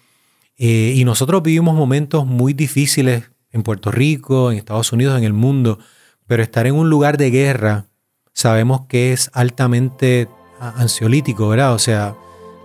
Eh, 0.58 0.94
y 0.96 1.06
nosotros 1.06 1.44
vivimos 1.44 1.76
momentos 1.76 2.26
muy 2.26 2.54
difíciles 2.54 3.30
en 3.52 3.62
Puerto 3.62 3.92
Rico, 3.92 4.52
en 4.52 4.58
Estados 4.58 4.92
Unidos, 4.92 5.18
en 5.18 5.24
el 5.24 5.34
mundo, 5.34 5.78
pero 6.26 6.42
estar 6.42 6.66
en 6.66 6.74
un 6.74 6.90
lugar 6.90 7.18
de 7.18 7.30
guerra 7.30 7.86
sabemos 8.34 8.82
que 8.88 9.14
es 9.14 9.30
altamente 9.34 10.28
ansiolítico, 10.60 11.50
¿verdad? 11.50 11.74
O 11.74 11.80
sea, 11.80 12.16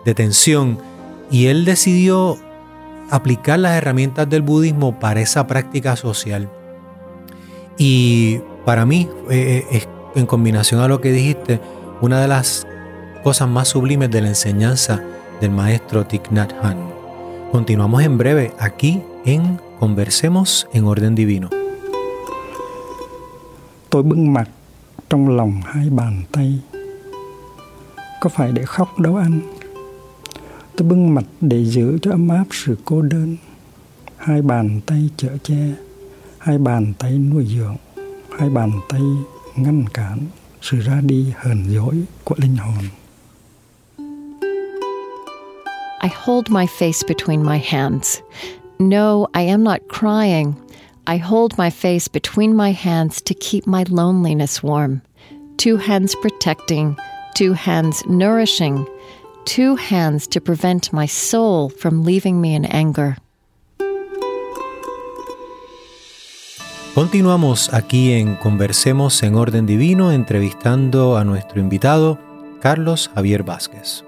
de 0.07 0.15
tensión. 0.15 0.79
Y 1.31 1.47
él 1.47 1.67
decidió 1.67 2.39
aplicar 3.11 3.59
las 3.59 3.77
herramientas 3.77 4.31
del 4.31 4.41
budismo 4.41 4.99
para 4.99 5.21
esa 5.21 5.47
práctica 5.47 5.95
social. 5.97 6.51
Y 7.77 8.39
para 8.65 8.87
mí, 8.87 9.11
eh, 9.31 9.67
eh, 9.71 9.77
es, 9.77 9.89
en 10.15 10.25
combinación 10.25 10.81
a 10.81 10.89
lo 10.89 11.03
que 11.03 11.13
dijiste, 11.13 11.61
una 12.01 12.23
de 12.23 12.29
las 12.29 12.67
cosas 13.23 13.47
más 13.47 13.69
sublimes 13.69 14.11
de 14.11 14.23
la 14.23 14.29
enseñanza 14.29 15.03
del 15.41 15.51
maestro 15.51 16.03
Thich 16.03 16.23
Nhat 16.31 16.49
Hanh. 16.63 16.91
Continuamos 17.53 18.03
en 18.03 18.19
breve 18.19 18.51
aquí 18.59 18.99
en 19.25 19.57
Conversemos 19.81 20.67
en 20.73 20.85
Orden 20.87 21.17
Divino. 21.17 21.49
Tôi 23.91 24.03
bưng 24.03 24.33
mặt 24.33 24.49
trong 25.11 25.37
lòng 25.37 25.61
hai 25.65 25.91
bàn 25.91 26.23
tay. 26.33 26.59
Có 28.21 28.31
phải 28.31 28.53
để 28.53 28.65
khóc 28.65 28.99
đâu 28.99 29.17
anh? 29.17 29.41
Tôi 30.77 30.89
bưng 30.89 31.15
mặt 31.15 31.25
để 31.41 31.65
giữ 31.65 31.99
cho 32.03 32.11
ấm 32.11 32.29
áp 32.29 32.45
sự 32.51 32.77
cô 32.85 33.03
đơn. 33.03 33.37
Hai 34.17 34.43
bàn 34.43 34.81
tay 34.87 35.11
chở 35.17 35.37
che, 35.43 35.75
hai 36.39 36.59
bàn 36.59 36.93
tay 36.99 37.19
nuôi 37.19 37.47
dưỡng, 37.47 37.77
hai 38.39 38.51
bàn 38.51 38.71
tay 38.89 39.03
ngăn 39.57 39.85
cản 39.95 40.19
sự 40.63 40.81
ra 40.81 41.01
đi 41.01 41.33
hờn 41.37 41.65
dỗi 41.69 41.95
của 42.25 42.35
linh 42.39 42.57
hồn. 42.57 42.85
I 46.01 46.07
hold 46.07 46.49
my 46.49 46.67
face 46.67 47.03
between 47.03 47.43
my 47.43 47.59
hands. 47.59 48.23
No, 48.79 49.27
I 49.35 49.43
am 49.43 49.63
not 49.63 49.89
crying. 49.89 50.57
I 51.07 51.17
hold 51.17 51.59
my 51.59 51.71
face 51.71 52.07
between 52.07 52.55
my 52.55 52.71
hands 52.71 53.21
to 53.23 53.35
keep 53.35 53.67
my 53.67 53.85
loneliness 53.89 54.63
warm. 54.63 55.03
Two 55.57 55.77
hands 55.77 56.15
protecting, 56.23 56.97
two 57.35 57.53
hands 57.53 58.05
nourishing, 58.07 58.87
two 59.45 59.75
hands 59.75 60.29
to 60.29 60.41
prevent 60.41 60.93
my 60.93 61.07
soul 61.07 61.71
from 61.71 62.05
leaving 62.05 62.41
me 62.41 62.55
in 62.55 62.65
anger. 62.67 63.17
Continuamos 66.95 67.73
aquí 67.73 68.13
en 68.13 68.37
Conversemos 68.37 69.23
en 69.23 69.37
Orden 69.37 69.67
Divino 69.67 70.11
entrevistando 70.11 71.17
a 71.17 71.25
nuestro 71.25 71.61
invitado, 71.61 72.19
Carlos 72.61 73.11
Javier 73.15 73.45
Vázquez. 73.45 74.08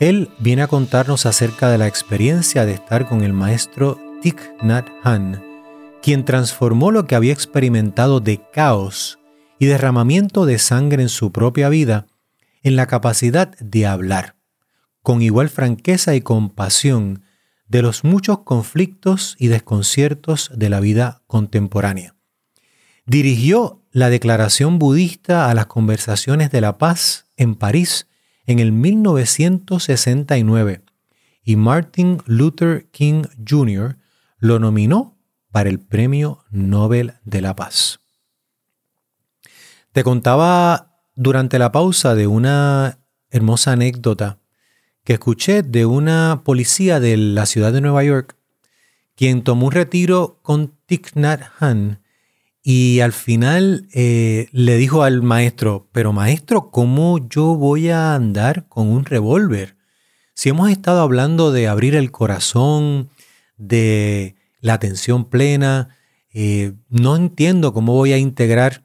Él 0.00 0.30
viene 0.38 0.62
a 0.62 0.66
contarnos 0.66 1.24
acerca 1.24 1.70
de 1.70 1.78
la 1.78 1.86
experiencia 1.86 2.66
de 2.66 2.72
estar 2.72 3.06
con 3.06 3.22
el 3.22 3.32
maestro 3.32 3.98
Thich 4.22 4.40
Nhat 4.62 4.88
Hanh, 5.04 5.40
quien 6.02 6.24
transformó 6.24 6.90
lo 6.90 7.06
que 7.06 7.14
había 7.14 7.32
experimentado 7.32 8.20
de 8.20 8.40
caos 8.52 9.18
y 9.58 9.66
derramamiento 9.66 10.46
de 10.46 10.58
sangre 10.58 11.02
en 11.02 11.08
su 11.08 11.30
propia 11.30 11.68
vida 11.68 12.06
en 12.62 12.76
la 12.76 12.86
capacidad 12.86 13.56
de 13.58 13.86
hablar, 13.86 14.36
con 15.02 15.22
igual 15.22 15.48
franqueza 15.48 16.14
y 16.14 16.20
compasión, 16.20 17.22
de 17.68 17.82
los 17.82 18.04
muchos 18.04 18.40
conflictos 18.40 19.36
y 19.38 19.48
desconciertos 19.48 20.50
de 20.54 20.68
la 20.68 20.80
vida 20.80 21.22
contemporánea. 21.26 22.14
Dirigió 23.06 23.82
la 23.90 24.10
declaración 24.10 24.78
budista 24.78 25.50
a 25.50 25.54
las 25.54 25.66
conversaciones 25.66 26.50
de 26.50 26.60
la 26.60 26.78
paz 26.78 27.26
en 27.36 27.54
París 27.54 28.06
en 28.46 28.58
el 28.58 28.72
1969 28.72 30.82
y 31.44 31.56
Martin 31.56 32.22
Luther 32.26 32.86
King 32.90 33.24
Jr. 33.48 33.96
lo 34.38 34.58
nominó 34.58 35.16
para 35.50 35.70
el 35.70 35.80
Premio 35.80 36.44
Nobel 36.50 37.14
de 37.24 37.40
la 37.40 37.54
Paz. 37.54 38.00
Te 39.92 40.02
contaba 40.02 40.98
durante 41.14 41.58
la 41.58 41.70
pausa 41.70 42.14
de 42.14 42.26
una 42.26 42.98
hermosa 43.30 43.72
anécdota 43.72 44.38
que 45.04 45.14
escuché 45.14 45.62
de 45.62 45.86
una 45.86 46.42
policía 46.44 46.98
de 46.98 47.16
la 47.16 47.46
ciudad 47.46 47.72
de 47.72 47.80
Nueva 47.80 48.04
York, 48.04 48.36
quien 49.14 49.44
tomó 49.44 49.66
un 49.66 49.72
retiro 49.72 50.40
con 50.42 50.74
Thich 50.86 51.14
Nhat 51.14 51.42
Hanh 51.60 52.00
y 52.66 53.00
al 53.00 53.12
final 53.12 53.86
eh, 53.92 54.48
le 54.52 54.78
dijo 54.78 55.02
al 55.02 55.20
maestro, 55.22 55.86
pero 55.92 56.14
maestro, 56.14 56.70
¿cómo 56.70 57.28
yo 57.28 57.56
voy 57.56 57.90
a 57.90 58.14
andar 58.14 58.66
con 58.68 58.88
un 58.88 59.04
revólver? 59.04 59.76
Si 60.32 60.48
hemos 60.48 60.70
estado 60.70 61.02
hablando 61.02 61.52
de 61.52 61.68
abrir 61.68 61.94
el 61.94 62.10
corazón, 62.10 63.10
de 63.58 64.36
la 64.62 64.72
atención 64.72 65.28
plena, 65.28 65.98
eh, 66.32 66.72
no 66.88 67.16
entiendo 67.16 67.74
cómo 67.74 67.92
voy 67.92 68.14
a 68.14 68.18
integrar 68.18 68.82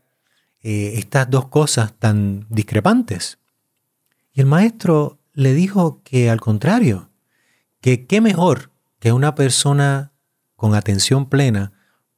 eh, 0.62 0.96
estas 0.98 1.30
dos 1.30 1.48
cosas 1.48 1.94
tan 1.98 2.46
discrepantes. 2.50 3.40
Y 4.34 4.42
el 4.42 4.46
maestro 4.46 5.20
le 5.32 5.54
dijo 5.54 6.02
que 6.04 6.30
al 6.30 6.42
contrario, 6.42 7.12
que 7.80 8.06
qué 8.08 8.20
mejor 8.20 8.74
que 9.00 9.14
una 9.14 9.36
persona 9.36 10.12
con 10.58 10.76
atención 10.76 11.30
plena 11.30 11.72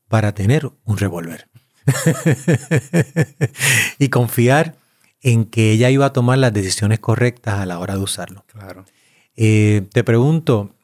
para 0.07 0.33
tener 0.33 0.71
un 0.85 0.97
revólver. 0.97 1.50
y 3.99 4.09
confiar 4.09 4.75
en 5.21 5.45
que 5.45 5.71
ella 5.71 5.89
iba 5.89 6.07
a 6.07 6.13
tomar 6.13 6.37
las 6.37 6.53
decisiones 6.53 6.99
correctas 6.99 7.59
a 7.59 7.65
la 7.65 7.79
hora 7.79 7.95
de 7.95 8.01
usarlo. 8.01 8.43
Claro. 8.47 8.85
Eh, 9.35 9.87
te 9.93 10.03
pregunto, 10.03 10.75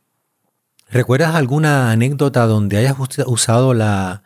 ¿recuerdas 0.90 1.36
alguna 1.36 1.92
anécdota 1.92 2.46
donde 2.46 2.78
hayas 2.78 2.96
usado 3.26 3.74
las 3.74 4.22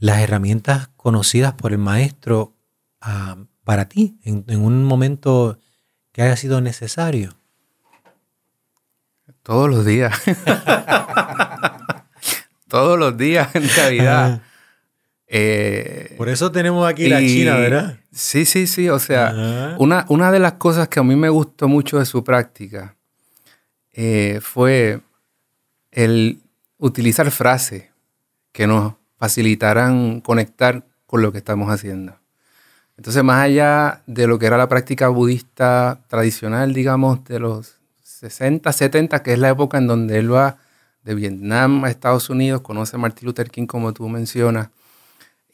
herramientas 0.00 0.88
conocidas 0.96 1.54
por 1.54 1.72
el 1.72 1.78
maestro 1.78 2.54
ah, 3.00 3.36
para 3.64 3.88
ti 3.88 4.18
en, 4.24 4.44
un 4.60 4.84
momento 4.84 5.58
que 6.12 6.22
haya 6.22 6.36
sido 6.36 6.60
necesario? 6.60 7.36
Todos 9.42 9.68
los 9.68 9.84
días. 9.84 10.16
Todos 12.68 12.98
los 12.98 13.16
días 13.16 13.54
en 13.54 13.68
realidad. 13.68 14.42
Eh, 15.32 16.14
por 16.16 16.28
eso 16.28 16.50
tenemos 16.50 16.88
aquí 16.88 17.08
la 17.08 17.20
China, 17.20 17.56
¿verdad? 17.56 18.00
Sí, 18.12 18.44
sí, 18.44 18.66
sí. 18.66 18.88
O 18.88 18.98
sea, 18.98 19.76
una, 19.78 20.04
una, 20.08 20.32
de 20.32 20.40
las 20.40 20.54
cosas 20.54 20.88
que 20.88 20.98
a 20.98 21.04
mí 21.04 21.14
me 21.14 21.28
gustó 21.28 21.68
mucho 21.68 22.00
de 22.00 22.04
su 22.04 22.24
práctica 22.24 22.96
eh, 23.92 24.40
fue 24.42 25.00
el 25.92 26.40
utilizar 26.78 27.30
frases 27.30 27.84
que 28.50 28.66
nos 28.66 28.94
facilitaran 29.18 30.20
conectar 30.20 30.84
con 31.06 31.22
lo 31.22 31.30
que 31.30 31.38
estamos 31.38 31.70
haciendo. 31.70 32.16
Entonces, 32.96 33.22
más 33.22 33.44
allá 33.44 34.02
de 34.06 34.26
lo 34.26 34.36
que 34.40 34.46
era 34.46 34.58
la 34.58 34.68
práctica 34.68 35.06
budista 35.08 36.00
tradicional, 36.08 36.74
digamos, 36.74 37.24
de 37.24 37.38
los 37.38 37.76
60, 38.02 38.72
70, 38.72 39.22
que 39.22 39.34
es 39.34 39.38
la 39.38 39.50
época 39.50 39.78
en 39.78 39.86
donde 39.86 40.18
él 40.18 40.34
va 40.34 40.58
de 41.04 41.14
Vietnam 41.14 41.84
a 41.84 41.90
Estados 41.90 42.30
Unidos, 42.30 42.62
conoce 42.62 42.96
a 42.96 42.98
Martin 42.98 43.26
Luther 43.26 43.48
King, 43.48 43.66
como 43.66 43.92
tú 43.92 44.08
mencionas, 44.08 44.70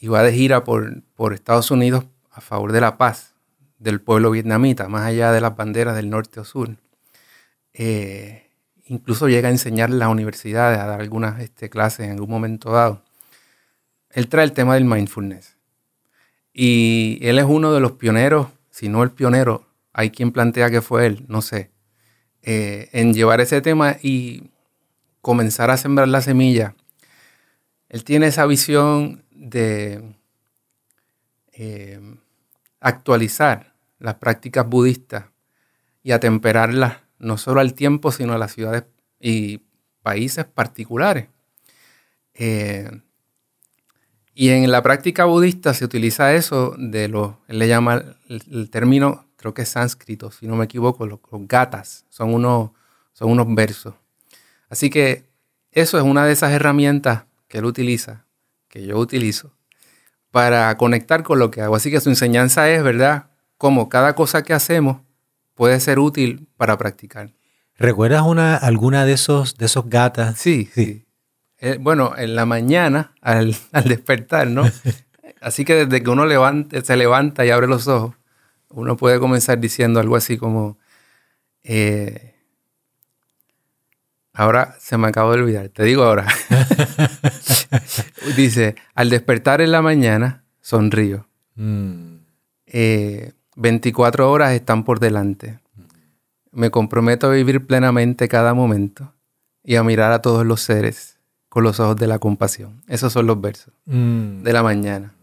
va 0.06 0.22
de 0.22 0.32
gira 0.32 0.64
por, 0.64 1.02
por 1.14 1.32
Estados 1.32 1.70
Unidos 1.70 2.04
a 2.30 2.40
favor 2.40 2.72
de 2.72 2.80
la 2.80 2.98
paz 2.98 3.34
del 3.78 4.00
pueblo 4.00 4.30
vietnamita, 4.30 4.88
más 4.88 5.02
allá 5.02 5.32
de 5.32 5.40
las 5.40 5.56
banderas 5.56 5.96
del 5.96 6.10
norte 6.10 6.40
o 6.40 6.44
sur. 6.44 6.76
Eh, 7.72 8.50
incluso 8.86 9.28
llega 9.28 9.48
a 9.48 9.50
enseñar 9.50 9.90
en 9.90 9.98
las 9.98 10.08
universidades, 10.08 10.78
a 10.78 10.86
dar 10.86 11.00
algunas 11.00 11.40
este, 11.40 11.68
clases 11.68 12.06
en 12.06 12.12
algún 12.12 12.30
momento 12.30 12.72
dado. 12.72 13.02
Él 14.10 14.28
trae 14.28 14.44
el 14.44 14.52
tema 14.52 14.74
del 14.74 14.84
mindfulness. 14.84 15.56
Y 16.52 17.18
él 17.20 17.38
es 17.38 17.44
uno 17.44 17.72
de 17.72 17.80
los 17.80 17.92
pioneros, 17.92 18.48
si 18.70 18.88
no 18.88 19.02
el 19.02 19.10
pionero, 19.10 19.66
hay 19.92 20.10
quien 20.10 20.32
plantea 20.32 20.70
que 20.70 20.80
fue 20.80 21.06
él, 21.06 21.24
no 21.28 21.42
sé, 21.42 21.70
eh, 22.42 22.88
en 22.92 23.12
llevar 23.12 23.40
ese 23.40 23.60
tema 23.60 23.96
y 24.02 24.50
comenzar 25.20 25.70
a 25.70 25.76
sembrar 25.76 26.08
la 26.08 26.22
semilla. 26.22 26.74
Él 27.88 28.04
tiene 28.04 28.28
esa 28.28 28.46
visión 28.46 29.25
de 29.36 30.14
eh, 31.52 32.00
actualizar 32.80 33.74
las 33.98 34.16
prácticas 34.16 34.68
budistas 34.68 35.26
y 36.02 36.12
atemperarlas 36.12 36.98
no 37.18 37.38
solo 37.38 37.60
al 37.60 37.74
tiempo, 37.74 38.12
sino 38.12 38.34
a 38.34 38.38
las 38.38 38.52
ciudades 38.52 38.84
y 39.20 39.62
países 40.02 40.44
particulares. 40.44 41.28
Eh, 42.34 42.90
y 44.34 44.50
en 44.50 44.70
la 44.70 44.82
práctica 44.82 45.24
budista 45.24 45.72
se 45.72 45.86
utiliza 45.86 46.34
eso 46.34 46.74
de 46.76 47.08
lo, 47.08 47.40
él 47.48 47.58
le 47.58 47.68
llama 47.68 48.18
el, 48.28 48.68
término, 48.68 49.26
creo 49.36 49.54
que 49.54 49.62
es 49.62 49.70
sánscrito, 49.70 50.30
si 50.30 50.46
no 50.46 50.56
me 50.56 50.66
equivoco, 50.66 51.06
los, 51.06 51.20
gatas, 51.48 52.04
son 52.10 52.34
unos, 52.34 52.70
son 53.14 53.30
unos 53.30 53.46
versos. 53.54 53.94
Así 54.68 54.90
que 54.90 55.24
eso 55.72 55.96
es 55.96 56.04
una 56.04 56.26
de 56.26 56.32
esas 56.32 56.52
herramientas 56.52 57.24
que 57.48 57.58
él 57.58 57.64
utiliza, 57.64 58.25
que 58.76 58.86
yo 58.86 58.98
utilizo, 58.98 59.54
para 60.30 60.76
conectar 60.76 61.22
con 61.22 61.38
lo 61.38 61.50
que 61.50 61.62
hago. 61.62 61.76
Así 61.76 61.90
que 61.90 62.00
su 62.00 62.10
enseñanza 62.10 62.68
es, 62.68 62.82
¿verdad? 62.82 63.30
Como 63.56 63.88
cada 63.88 64.14
cosa 64.14 64.42
que 64.42 64.52
hacemos 64.52 65.00
puede 65.54 65.80
ser 65.80 65.98
útil 65.98 66.46
para 66.58 66.76
practicar. 66.76 67.32
¿Recuerdas 67.78 68.22
una, 68.22 68.54
alguna 68.54 69.06
de 69.06 69.14
esos, 69.14 69.56
de 69.56 69.64
esos 69.64 69.88
gatas? 69.88 70.38
Sí, 70.38 70.68
sí. 70.74 71.06
Eh, 71.58 71.78
bueno, 71.80 72.12
en 72.18 72.36
la 72.36 72.44
mañana, 72.44 73.14
al, 73.22 73.56
despertar, 73.86 74.48
¿no? 74.48 74.64
Así 75.40 75.64
que 75.64 75.86
desde 75.86 76.02
que 76.02 76.10
uno 76.10 76.24
se 76.82 76.96
levanta 76.98 77.46
y 77.46 77.50
abre 77.50 77.68
los 77.68 77.88
ojos, 77.88 78.14
uno 78.68 78.98
puede 78.98 79.18
comenzar 79.18 79.58
diciendo 79.58 80.00
algo 80.00 80.16
así 80.16 80.36
como, 80.36 80.76
eh, 81.62 82.35
ahora 84.36 84.76
se 84.78 84.98
me 84.98 85.08
acabó 85.08 85.32
de 85.32 85.42
olvidar, 85.42 85.68
te 85.70 85.82
digo 85.84 86.04
ahora. 86.04 86.26
Dice, 88.36 88.76
al 88.94 89.08
despertar 89.10 89.60
en 89.62 89.72
la 89.72 89.82
mañana, 89.82 90.44
sonrío. 90.60 91.26
24 91.56 91.56
mm. 91.56 92.20
eh, 92.66 94.30
horas 94.30 94.52
están 94.52 94.84
por 94.84 95.00
delante. 95.00 95.58
Me 96.52 96.70
comprometo 96.70 97.28
a 97.28 97.30
vivir 97.30 97.66
plenamente 97.66 98.28
cada 98.28 98.52
momento 98.52 99.14
y 99.64 99.76
a 99.76 99.82
mirar 99.82 100.12
a 100.12 100.20
todos 100.20 100.44
los 100.44 100.60
seres 100.60 101.18
con 101.48 101.64
los 101.64 101.80
ojos 101.80 101.96
de 101.96 102.06
la 102.06 102.18
compasión. 102.18 102.82
Esos 102.88 103.14
son 103.14 103.26
los 103.26 103.40
versos 103.40 103.72
mm. 103.86 104.42
de 104.42 104.52
la 104.52 104.62
mañana. 104.62 105.14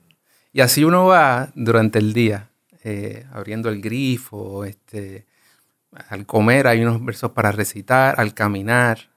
Y 0.51 0.61
así 0.61 0.83
uno 0.83 1.05
va 1.05 1.51
durante 1.55 1.99
el 1.99 2.13
día, 2.13 2.49
eh, 2.83 3.25
abriendo 3.31 3.69
el 3.69 3.79
grifo, 3.81 4.65
este, 4.65 5.25
al 6.09 6.25
comer 6.25 6.67
hay 6.67 6.81
unos 6.81 7.03
versos 7.03 7.31
para 7.31 7.51
recitar, 7.51 8.19
al 8.19 8.33
caminar. 8.33 9.11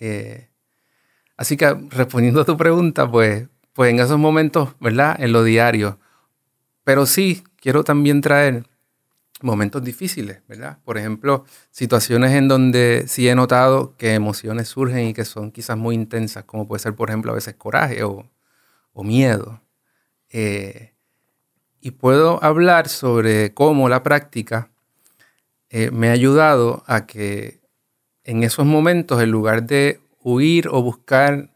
Eh. 0.00 0.48
así 1.36 1.56
que 1.56 1.74
respondiendo 1.90 2.40
a 2.40 2.44
tu 2.44 2.56
pregunta, 2.56 3.10
pues, 3.10 3.48
pues 3.72 3.90
en 3.90 4.00
esos 4.00 4.18
momentos, 4.18 4.74
¿verdad? 4.80 5.16
En 5.20 5.32
lo 5.32 5.44
diario. 5.44 5.98
Pero 6.84 7.06
sí, 7.06 7.44
quiero 7.60 7.84
también 7.84 8.20
traer 8.20 8.64
momentos 9.42 9.82
difíciles, 9.82 10.42
¿verdad? 10.48 10.78
Por 10.84 10.98
ejemplo, 10.98 11.44
situaciones 11.70 12.32
en 12.32 12.48
donde 12.48 13.04
sí 13.08 13.28
he 13.28 13.34
notado 13.34 13.96
que 13.96 14.14
emociones 14.14 14.68
surgen 14.68 15.08
y 15.08 15.14
que 15.14 15.24
son 15.24 15.50
quizás 15.50 15.76
muy 15.76 15.94
intensas, 15.94 16.44
como 16.44 16.66
puede 16.68 16.80
ser, 16.80 16.94
por 16.94 17.10
ejemplo, 17.10 17.32
a 17.32 17.36
veces 17.36 17.54
coraje 17.54 18.02
o, 18.04 18.28
miedo. 19.02 19.62
Eh, 20.28 20.94
y 21.80 21.92
puedo 21.92 22.42
hablar 22.44 22.88
sobre 22.90 23.54
cómo 23.54 23.88
la 23.88 24.02
práctica 24.02 24.70
eh, 25.70 25.90
me 25.90 26.08
ha 26.08 26.12
ayudado 26.12 26.84
a 26.86 27.06
que 27.06 27.60
en 28.24 28.42
esos 28.42 28.66
momentos, 28.66 29.22
en 29.22 29.30
lugar 29.30 29.64
de 29.64 30.00
huir 30.22 30.68
o 30.68 30.82
buscar 30.82 31.50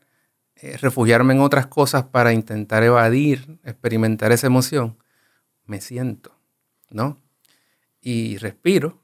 eh, 0.57 0.77
refugiarme 0.79 1.35
en 1.35 1.41
otras 1.41 1.67
cosas 1.67 2.05
para 2.05 2.33
intentar 2.33 2.83
evadir, 2.83 3.59
experimentar 3.65 4.33
esa 4.33 4.47
emoción, 4.47 4.97
me 5.67 5.81
siento, 5.81 6.33
¿no? 6.91 7.25
y 8.05 8.37
respiro 8.37 9.01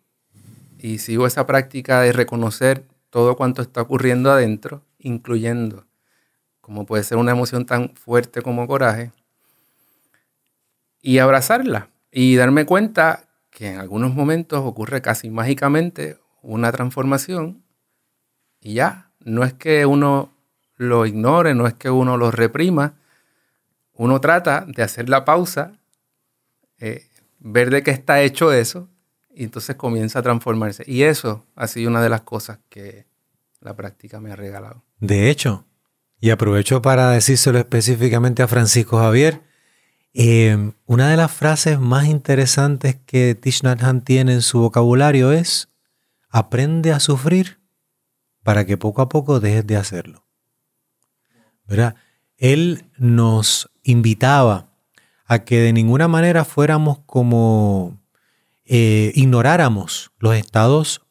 y 0.79 0.99
sigo 0.99 1.27
esa 1.27 1.47
práctica 1.47 2.03
de 2.03 2.13
reconocer 2.13 2.85
todo 3.09 3.35
cuanto 3.35 3.63
está 3.63 3.81
ocurriendo 3.81 4.31
adentro, 4.31 4.85
incluyendo 4.99 5.87
como 6.61 6.87
puede 6.87 7.03
ser 7.03 7.19
una 7.19 7.33
emoción 7.33 7.67
tan 7.67 7.97
fuerte 7.97 8.43
como 8.43 8.69
coraje, 8.69 9.11
y 11.03 11.19
abrazarla 11.19 11.89
y 12.13 12.37
darme 12.37 12.67
cuenta 12.67 13.30
que 13.51 13.73
en 13.73 13.79
algunos 13.79 14.15
momentos 14.15 14.61
ocurre 14.65 15.03
casi 15.03 15.31
mágicamente 15.31 16.19
una 16.43 16.73
transformación 16.73 17.63
y 18.61 18.75
ya, 18.75 19.11
no 19.21 19.45
es 19.45 19.53
que 19.55 19.87
uno 19.87 20.33
lo 20.77 21.07
ignore, 21.07 21.55
no 21.55 21.67
es 21.67 21.75
que 21.75 21.91
uno 21.91 22.17
lo 22.17 22.31
reprima, 22.31 22.95
uno 23.93 24.21
trata 24.21 24.65
de 24.67 24.83
hacer 24.83 25.09
la 25.09 25.25
pausa, 25.25 25.79
eh, 26.79 27.07
ver 27.39 27.71
de 27.71 27.83
qué 27.83 27.91
está 27.91 28.23
hecho 28.23 28.53
eso 28.53 28.89
y 29.35 29.45
entonces 29.45 29.77
comienza 29.77 30.19
a 30.19 30.23
transformarse. 30.23 30.85
Y 30.87 31.03
eso 31.03 31.47
ha 31.55 31.67
sido 31.67 31.91
una 31.91 32.03
de 32.03 32.09
las 32.09 32.23
cosas 32.23 32.59
que 32.69 33.07
la 33.61 33.77
práctica 33.77 34.21
me 34.21 34.33
ha 34.33 34.37
regalado. 34.37 34.85
De 34.99 35.31
hecho, 35.31 35.67
y 36.21 36.31
aprovecho 36.31 36.83
para 36.83 37.11
decírselo 37.11 37.59
específicamente 37.59 38.43
a 38.43 38.49
Francisco 38.49 38.99
Javier 38.99 39.43
Eh, 40.13 40.73
una 40.87 41.09
de 41.09 41.17
las 41.17 41.31
frases 41.31 41.79
más 41.79 42.07
interesantes 42.07 42.97
que 43.07 43.37
Thich 43.37 43.63
Nhat 43.63 43.83
Hanh 43.83 44.03
tiene 44.03 44.33
en 44.35 44.43
su 44.43 44.59
vocabulario 44.59 45.31
es 45.31 45.69
aprende 46.29 46.93
a 46.93 46.99
sufrir 47.01 47.61
para 48.43 48.67
que 48.67 48.77
poco 48.77 49.03
a 49.03 49.09
poco 49.09 49.39
dejes 49.39 49.67
de 49.67 49.77
hacerlo. 49.77 50.25
¿Verdad? 51.67 51.95
Él 52.39 52.91
nos 52.97 53.71
invitaba 53.85 54.73
a 55.27 55.45
que 55.45 55.61
de 55.61 55.73
ninguna 55.73 56.09
manera 56.09 56.45
fuéramos 56.45 56.99
como 57.07 58.01
eh, 58.65 59.13
ignoráramos 59.15 60.11
los 60.19 60.35
estados 60.35 61.03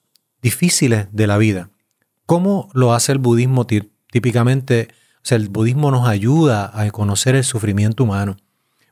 difíciles 0.41 1.07
de 1.11 1.27
la 1.27 1.37
vida. 1.37 1.69
¿Cómo 2.25 2.69
lo 2.73 2.93
hace 2.93 3.13
el 3.13 3.19
budismo 3.19 3.65
típicamente? 3.65 4.89
O 5.17 5.21
sea, 5.25 5.37
el 5.37 5.47
budismo 5.47 5.89
nos 5.91 6.07
ayuda 6.07 6.69
a 6.73 6.89
conocer 6.91 7.35
el 7.35 7.45
sufrimiento 7.45 8.03
humano 8.03 8.37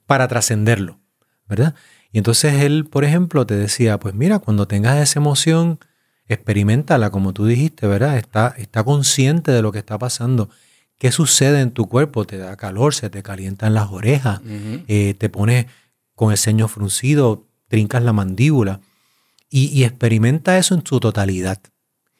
para 0.07 0.27
trascenderlo, 0.27 0.99
¿verdad? 1.47 1.75
Y 2.11 2.17
entonces 2.17 2.63
él, 2.63 2.85
por 2.85 3.03
ejemplo, 3.03 3.45
te 3.45 3.55
decía, 3.55 3.99
pues 3.99 4.15
mira, 4.15 4.39
cuando 4.39 4.67
tengas 4.67 4.97
esa 4.97 5.19
emoción, 5.19 5.79
experimentala, 6.27 7.09
como 7.09 7.33
tú 7.33 7.45
dijiste, 7.45 7.87
¿verdad? 7.87 8.17
Está, 8.17 8.53
está 8.57 8.83
consciente 8.83 9.51
de 9.51 9.61
lo 9.61 9.71
que 9.71 9.79
está 9.79 9.97
pasando. 9.97 10.49
¿Qué 10.97 11.11
sucede 11.11 11.61
en 11.61 11.71
tu 11.71 11.87
cuerpo? 11.87 12.25
Te 12.25 12.37
da 12.37 12.55
calor, 12.57 12.93
se 12.93 13.09
te 13.09 13.21
calientan 13.23 13.73
las 13.73 13.91
orejas, 13.91 14.41
eh, 14.87 15.13
te 15.17 15.29
pones 15.29 15.67
con 16.15 16.31
el 16.31 16.37
ceño 16.37 16.67
fruncido, 16.67 17.47
trincas 17.67 18.01
la 18.01 18.13
mandíbula 18.13 18.81
y, 19.49 19.83
experimenta 19.83 20.57
eso 20.57 20.75
en 20.75 20.85
su 20.85 20.99
totalidad. 20.99 21.61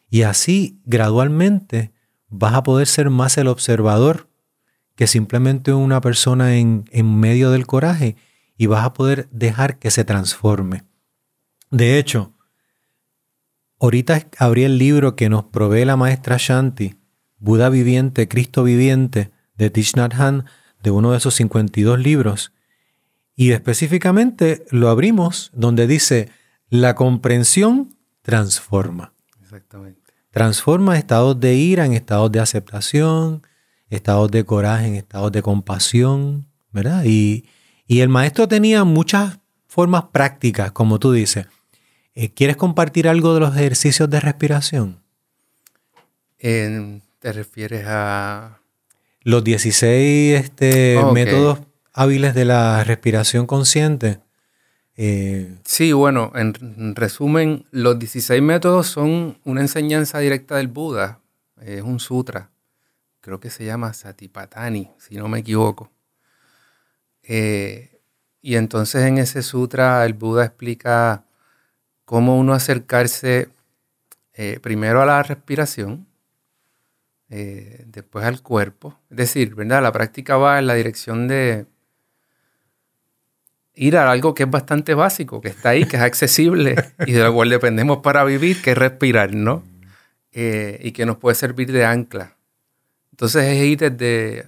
Y 0.10 0.22
así, 0.22 0.80
gradualmente, 0.86 1.92
vas 2.30 2.54
a 2.54 2.64
poder 2.64 2.88
ser 2.88 3.10
más 3.10 3.38
el 3.38 3.48
observador 3.48 4.27
que 4.98 5.08
simplemente 5.08 5.74
una 5.74 6.02
persona 6.02 6.58
en, 6.58 6.84
en 6.92 7.20
medio 7.20 7.52
del 7.52 7.68
coraje 7.68 8.18
y 8.58 8.66
vas 8.66 8.84
a 8.84 8.94
poder 8.94 9.30
dejar 9.32 9.78
que 9.78 9.92
se 9.92 10.04
transforme. 10.04 10.84
De 11.70 12.00
hecho, 12.00 12.34
ahorita 13.80 14.28
abrí 14.40 14.64
el 14.64 14.80
libro 14.80 15.16
que 15.16 15.30
nos 15.30 15.46
provee 15.46 15.86
la 15.86 15.96
maestra 15.96 16.38
Shanti, 16.38 16.96
Buda 17.38 17.70
viviente, 17.70 18.28
Cristo 18.28 18.64
viviente, 18.64 19.32
de 19.56 19.70
Thich 19.70 19.96
Nhat 19.96 20.16
Hanh, 20.16 20.46
de 20.82 20.90
uno 20.90 21.12
de 21.12 21.18
esos 21.18 21.36
52 21.36 22.00
libros, 22.00 22.52
y 23.36 23.52
específicamente 23.52 24.66
lo 24.72 24.90
abrimos 24.90 25.52
donde 25.54 25.86
dice, 25.86 26.30
la 26.70 26.96
comprensión 26.96 27.96
transforma. 28.24 29.14
Exactamente. 29.40 30.02
Transforma 30.32 30.98
estados 30.98 31.40
de 31.40 31.54
ira 31.54 31.86
en 31.86 31.94
estados 31.94 32.32
de 32.32 32.40
aceptación, 32.40 33.44
estados 33.90 34.32
de 34.32 34.44
coraje 34.44 34.88
en 34.88 34.96
estados 34.96 35.32
de 35.32 35.42
compasión, 35.42 36.48
¿verdad? 36.72 37.04
Y, 37.06 37.46
el 37.88 38.10
maestro 38.10 38.48
tenía 38.48 38.84
muchas 38.84 39.40
formas 39.66 40.06
prácticas, 40.12 40.72
como 40.72 41.00
tú 41.00 41.14
dices. 41.14 41.48
Eh, 42.16 42.34
¿Quieres 42.34 42.58
compartir 42.58 43.08
algo 43.08 43.34
de 43.34 43.40
los 43.40 43.56
ejercicios 43.56 44.10
de 44.10 44.20
respiración? 44.20 45.02
¿Te 46.38 47.34
refieres 47.34 47.86
a...? 47.88 48.60
Los 49.22 49.44
16 49.44 50.40
este, 50.40 51.00
métodos 51.14 51.60
hábiles 51.94 52.34
de 52.34 52.46
la 52.46 52.84
respiración 52.84 53.46
consciente. 53.46 54.20
Eh, 54.96 55.58
sí, 55.64 55.92
bueno, 55.94 56.32
en 56.36 56.96
resumen, 56.96 57.66
los 57.72 58.00
16 58.00 58.42
métodos 58.42 58.88
son 58.88 59.38
una 59.44 59.62
enseñanza 59.62 60.20
directa 60.20 60.58
del 60.58 60.68
Buda. 60.68 61.20
Es 61.62 61.82
un 61.82 62.00
sutra. 62.00 62.52
Creo 63.28 63.42
que 63.42 63.50
se 63.50 63.66
llama 63.66 63.92
Satipatthani, 63.92 64.90
si 64.98 65.16
no 65.18 65.28
me 65.28 65.40
equivoco. 65.40 65.92
Eh, 67.24 68.00
y 68.42 68.56
entonces 68.56 69.04
en 69.04 69.18
ese 69.18 69.42
sutra 69.42 70.06
el 70.06 70.14
Buda 70.14 70.46
explica 70.46 71.26
cómo 72.06 72.40
uno 72.40 72.54
acercarse 72.54 73.50
eh, 74.34 74.62
primero 74.62 75.02
a 75.02 75.06
la 75.06 75.22
respiración, 75.24 76.08
después 77.28 78.24
al 78.24 78.42
cuerpo. 78.42 78.98
Es 79.10 79.18
decir. 79.18 79.58
La 79.58 79.92
práctica 79.92 80.38
va 80.38 80.58
en 80.58 80.68
la 80.68 80.76
dirección 80.76 81.28
de 81.28 81.66
ir 83.74 83.98
a 83.98 84.10
algo 84.10 84.36
que 84.36 84.44
es 84.44 84.50
bastante 84.50 84.94
básico, 84.94 85.42
que 85.42 85.50
está 85.50 85.72
ahí, 85.72 85.84
que 85.84 85.98
es 85.98 86.02
accesible 86.02 86.94
y 87.06 87.12
de 87.12 87.24
lo 87.26 87.34
cual 87.34 87.50
dependemos 87.50 87.98
para 87.98 88.24
vivir, 88.24 88.62
que 88.62 88.72
es 88.72 88.78
respirar, 88.78 89.36
¿no? 89.36 89.64
Eh, 90.32 90.80
y 90.82 90.94
que 90.94 91.06
nos 91.06 91.18
puede 91.18 91.36
servir 91.36 91.74
de 91.74 91.84
ancla. 91.84 92.37
Entonces 93.18 93.46
es 93.46 93.64
ir 93.64 93.80
desde, 93.80 94.48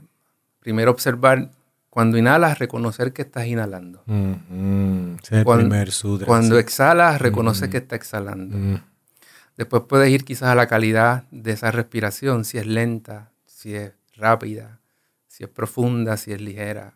primero 0.60 0.92
observar, 0.92 1.50
cuando 1.90 2.20
inhalas, 2.20 2.60
reconocer 2.60 3.14
que 3.14 3.24
estás 3.24 3.48
inhalando. 3.48 4.04
el 4.06 5.44
cuando, 5.44 5.70
primer 5.70 5.92
sutra, 5.92 6.28
Cuando 6.28 6.60
exhalas, 6.60 7.20
reconoce 7.20 7.68
que 7.72 7.78
estás 7.78 7.98
exhalando. 7.98 8.80
Después 9.58 9.84
puedes 9.90 10.12
ir 10.12 10.24
quizás 10.24 10.50
a 10.50 10.56
la 10.56 10.68
calidad 10.68 11.24
de 11.32 11.52
esa 11.52 11.72
respiración, 11.72 12.46
si 12.46 12.60
es 12.60 12.68
lenta, 12.68 13.32
si 13.48 13.74
es 13.74 13.92
rápida, 14.16 14.78
si 15.28 15.46
es 15.46 15.50
profunda, 15.50 16.16
si 16.16 16.32
es 16.32 16.40
ligera. 16.40 16.94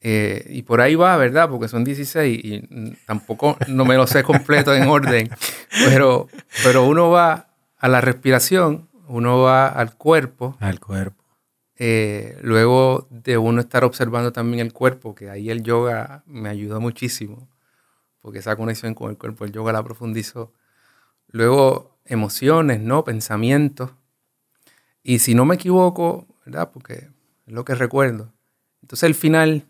Eh, 0.00 0.44
y 0.50 0.62
por 0.62 0.80
ahí 0.80 0.96
va, 0.96 1.16
¿verdad? 1.16 1.48
Porque 1.48 1.68
son 1.68 1.84
16 1.84 2.40
y 2.42 2.96
tampoco 3.06 3.56
no 3.68 3.84
me 3.84 3.94
lo 3.94 4.08
sé 4.08 4.24
completo 4.24 4.74
en 4.74 4.88
orden. 4.88 5.30
Pero, 5.86 6.26
pero 6.64 6.86
uno 6.86 7.08
va 7.08 7.48
a 7.78 7.88
la 7.88 8.00
respiración, 8.00 8.88
uno 9.12 9.42
va 9.42 9.68
al 9.68 9.94
cuerpo. 9.94 10.56
Al 10.58 10.80
cuerpo. 10.80 11.22
Eh, 11.76 12.38
luego 12.40 13.08
de 13.10 13.36
uno 13.36 13.60
estar 13.60 13.84
observando 13.84 14.32
también 14.32 14.60
el 14.60 14.72
cuerpo, 14.72 15.14
que 15.14 15.28
ahí 15.28 15.50
el 15.50 15.62
yoga 15.62 16.22
me 16.26 16.48
ayudó 16.48 16.80
muchísimo, 16.80 17.48
porque 18.22 18.38
esa 18.38 18.56
conexión 18.56 18.94
con 18.94 19.10
el 19.10 19.18
cuerpo, 19.18 19.44
el 19.44 19.52
yoga 19.52 19.72
la 19.72 19.82
profundizó. 19.82 20.54
Luego 21.28 21.98
emociones, 22.06 22.80
¿no? 22.80 23.04
Pensamientos. 23.04 23.90
Y 25.02 25.18
si 25.18 25.34
no 25.34 25.44
me 25.44 25.56
equivoco, 25.56 26.26
¿verdad? 26.46 26.70
Porque 26.72 27.10
es 27.46 27.52
lo 27.52 27.66
que 27.66 27.74
recuerdo. 27.74 28.32
Entonces 28.80 29.06
el 29.06 29.14
final 29.14 29.66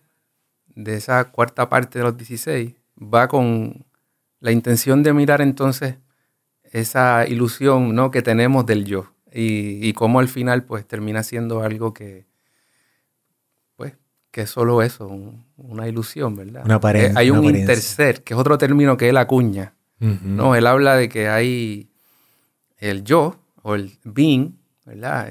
de 0.67 0.95
esa 0.95 1.33
cuarta 1.33 1.69
parte 1.69 1.99
de 1.99 2.05
los 2.05 2.17
16 2.17 2.75
va 2.97 3.27
con 3.27 3.87
la 4.39 4.53
intención 4.53 5.03
de 5.03 5.13
mirar 5.13 5.41
entonces 5.41 5.97
esa 6.63 7.27
ilusión 7.27 7.95
¿no? 7.95 8.13
que 8.13 8.23
tenemos 8.23 8.65
del 8.67 8.85
yo 8.85 9.13
y, 9.33 9.87
y 9.87 9.93
cómo 9.93 10.21
al 10.21 10.29
final 10.29 10.65
pues 10.65 10.87
termina 10.87 11.23
siendo 11.23 11.63
algo 11.63 11.93
que 11.93 12.27
pues 13.77 13.95
que 14.31 14.43
es 14.43 14.51
solo 14.51 14.83
eso, 14.83 15.09
una 15.57 15.89
ilusión, 15.89 16.37
¿verdad? 16.37 16.65
Una 16.65 16.81
eh, 16.93 17.13
hay 17.15 17.31
un 17.31 17.45
interser, 17.45 18.23
que 18.23 18.35
es 18.35 18.41
otro 18.41 18.59
término 18.59 18.97
que 18.97 19.09
él 19.09 19.17
acuña. 19.17 19.75
¿no? 19.99 20.57
Él 20.57 20.67
habla 20.67 20.97
de 20.97 21.09
que 21.09 21.29
hay 21.29 21.89
el 22.79 23.05
yo 23.05 23.39
o 23.63 23.77
el 23.77 23.99
being, 24.03 24.59
¿verdad? 24.85 25.31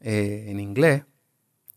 Eh, 0.00 0.46
en 0.48 0.60
inglés, 0.60 1.02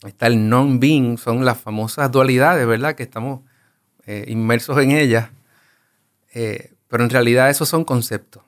está 0.08 0.28
el 0.28 0.50
non-being, 0.50 1.18
son 1.18 1.44
las 1.44 1.60
famosas 1.60 2.12
dualidades, 2.12 2.66
¿verdad? 2.66 2.96
Que 2.96 3.04
estamos 3.04 3.42
eh, 4.06 4.26
inmersos 4.28 4.78
en 4.80 4.92
ellas. 4.92 5.30
Eh, 6.34 6.74
pero 6.88 7.04
en 7.04 7.10
realidad 7.10 7.50
esos 7.50 7.70
son 7.70 7.84
conceptos, 7.84 8.44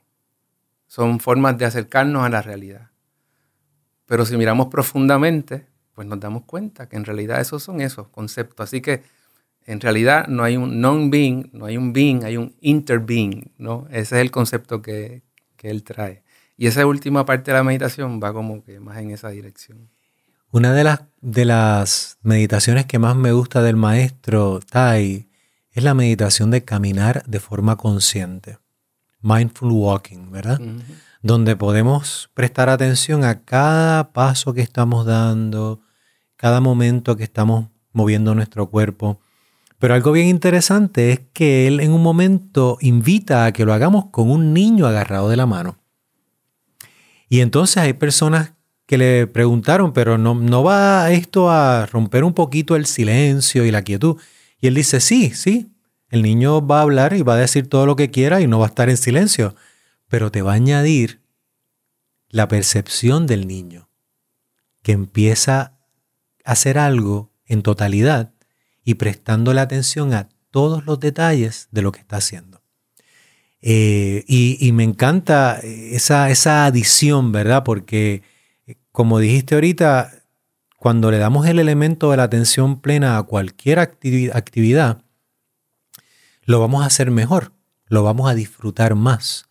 son 0.88 1.19
formas 1.19 1.58
de 1.58 1.65
acercarnos 1.65 2.23
a 2.23 2.30
la 2.30 2.41
realidad. 2.41 2.89
Pero 4.06 4.26
si 4.26 4.38
miramos 4.38 4.68
profundamente, 4.68 5.68
pues 5.94 6.08
nos 6.08 6.20
damos 6.20 6.44
cuenta 6.44 6.88
que 6.89 6.96
en 6.96 7.06
realidad 7.06 7.39
esos 7.39 7.63
son 7.63 7.82
esos 7.82 8.08
conceptos. 8.10 8.68
Así 8.68 8.82
que 8.82 9.04
en 9.66 9.80
realidad 9.80 10.28
no 10.28 10.44
hay 10.44 10.58
un 10.58 10.82
non-being, 10.82 11.50
no 11.54 11.66
hay 11.66 11.78
un 11.78 11.94
being, 11.94 12.24
hay 12.24 12.38
un 12.38 12.56
interbeing, 12.62 13.52
¿no? 13.58 13.88
Ese 13.89 14.16
es 14.16 14.22
el 14.22 14.32
concepto 14.32 14.82
que, 14.82 15.24
que 15.56 15.70
él 15.70 15.84
trae. 15.84 16.24
Y 16.58 16.68
esa 16.68 16.86
última 16.86 17.26
parte 17.26 17.52
de 17.52 17.58
la 17.58 17.63
meditación 17.63 18.20
va 18.22 18.34
como 18.34 18.63
que 18.63 18.80
más 18.80 18.98
en 18.98 19.12
esa 19.12 19.30
dirección. 19.30 19.89
Una 20.52 20.74
de 20.74 20.84
las, 20.84 21.02
de 21.22 21.46
las 21.46 22.18
meditaciones 22.22 22.86
que 22.86 23.00
más 23.00 23.16
me 23.16 23.32
gusta 23.32 23.63
del 23.63 23.76
maestro 23.76 24.60
Tai 24.60 25.28
es 25.72 25.84
la 25.84 25.96
meditación 25.96 26.52
de 26.52 26.63
caminar 26.63 27.24
de 27.26 27.39
forma 27.39 27.76
consciente. 27.76 28.60
Mindful 29.22 29.72
walking, 29.72 30.30
¿verdad? 30.30 30.62
Donde 31.24 31.56
podemos 31.56 32.30
prestar 32.34 32.68
atención 32.68 33.24
a 33.24 33.44
cada 33.44 34.12
paso 34.12 34.54
que 34.54 34.62
estamos 34.62 35.06
dando, 35.06 35.80
cada 36.36 36.60
momento 36.60 37.16
que 37.16 37.24
estamos 37.24 37.70
moviendo 37.94 38.36
nuestro 38.36 38.70
cuerpo. 38.70 39.22
Pero 39.80 39.94
algo 39.94 40.12
bien 40.12 40.28
interesante 40.28 41.14
es 41.14 41.22
que 41.32 41.66
él 41.66 41.80
en 41.80 41.94
un 41.94 42.04
momento 42.04 42.78
invita 42.82 43.46
a 43.46 43.54
que 43.54 43.64
lo 43.64 43.74
hagamos 43.74 44.08
con 44.12 44.30
un 44.30 44.54
niño 44.54 44.86
agarrado 44.86 45.30
de 45.30 45.38
la 45.38 45.46
mano. 45.46 45.78
Y 47.30 47.40
entonces 47.40 47.78
hay 47.78 47.94
personas 47.94 48.54
que 48.86 48.98
le 48.98 49.26
preguntaron, 49.26 49.94
pero 49.94 50.18
no, 50.18 50.36
no 50.36 50.62
va 50.62 51.10
esto 51.12 51.50
a 51.50 51.86
romper 51.86 52.26
un 52.26 52.34
poquito 52.34 52.76
el 52.76 52.86
silencio 52.86 53.64
y 53.64 53.72
la 53.72 53.82
quietud. 53.82 54.18
Y 54.60 54.68
él 54.68 54.76
dice, 54.76 55.00
sí, 55.00 55.30
sí, 55.30 55.72
el 56.10 56.22
niño 56.22 56.66
va 56.68 56.80
a 56.80 56.82
hablar 56.82 57.14
y 57.14 57.22
va 57.22 57.36
a 57.36 57.38
decir 57.38 57.68
todo 57.70 57.86
lo 57.86 57.96
que 57.96 58.12
quiera 58.12 58.42
y 58.42 58.48
no 58.48 58.60
va 58.60 58.66
a 58.66 58.70
estar 58.70 58.90
en 58.90 58.98
silencio, 58.98 59.56
pero 60.13 60.32
te 60.32 60.43
va 60.43 60.52
a 60.52 60.58
añadir 60.58 61.23
la 62.30 62.47
percepción 62.47 63.26
del 63.26 63.47
niño, 63.47 63.89
que 64.84 64.91
empieza 64.91 65.76
a 66.45 66.52
hacer 66.52 66.78
algo 66.78 67.32
en 67.47 67.63
totalidad 67.63 68.32
y 68.84 68.93
prestándole 68.93 69.60
atención 69.60 70.13
a 70.13 70.30
todos 70.52 70.86
los 70.86 70.99
detalles 70.99 71.67
de 71.71 71.82
lo 71.82 71.91
que 71.91 72.02
está 72.02 72.17
haciendo. 72.17 72.62
Eh, 73.63 74.23
y, 74.28 74.71
me 74.73 74.84
encanta 74.84 75.60
esa, 75.63 76.30
esa 76.30 76.67
adición, 76.67 77.32
¿verdad? 77.32 77.63
Porque, 77.63 78.21
como 78.91 79.17
dijiste 79.17 79.56
ahorita, 79.56 80.12
cuando 80.78 81.10
le 81.10 81.17
damos 81.17 81.47
el 81.47 81.58
elemento 81.58 82.12
de 82.12 82.17
la 82.17 82.23
atención 82.26 82.82
plena 82.82 83.17
a 83.17 83.23
cualquier 83.23 83.80
actividad, 83.80 85.02
lo 86.43 86.60
vamos 86.60 86.84
a 86.84 86.86
hacer 86.86 87.10
mejor, 87.10 87.52
lo 87.88 88.04
vamos 88.04 88.30
a 88.30 88.36
disfrutar 88.36 88.93
más. 88.93 89.49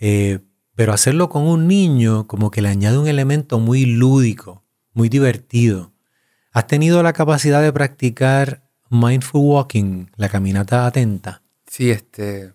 Eh, 0.00 0.40
pero 0.74 0.92
hacerlo 0.92 1.28
con 1.28 1.42
un 1.42 1.66
niño 1.66 2.26
como 2.26 2.50
que 2.50 2.62
le 2.62 2.68
añade 2.68 2.98
un 2.98 3.08
elemento 3.08 3.58
muy 3.58 3.84
lúdico, 3.84 4.64
muy 4.92 5.08
divertido. 5.08 5.92
¿Has 6.52 6.66
tenido 6.66 7.02
la 7.02 7.12
capacidad 7.12 7.62
de 7.62 7.72
practicar 7.72 8.62
mindful 8.90 9.42
walking, 9.42 10.06
la 10.16 10.28
caminata 10.28 10.86
atenta? 10.86 11.42
Sí, 11.66 11.90
este, 11.90 12.52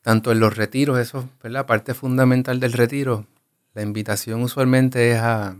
tanto 0.00 0.32
en 0.32 0.40
los 0.40 0.56
retiros, 0.56 0.98
eso 0.98 1.28
es 1.42 1.50
la 1.50 1.66
parte 1.66 1.92
fundamental 1.92 2.60
del 2.60 2.72
retiro. 2.72 3.26
La 3.74 3.82
invitación 3.82 4.42
usualmente 4.42 5.10
es 5.12 5.18
a, 5.18 5.56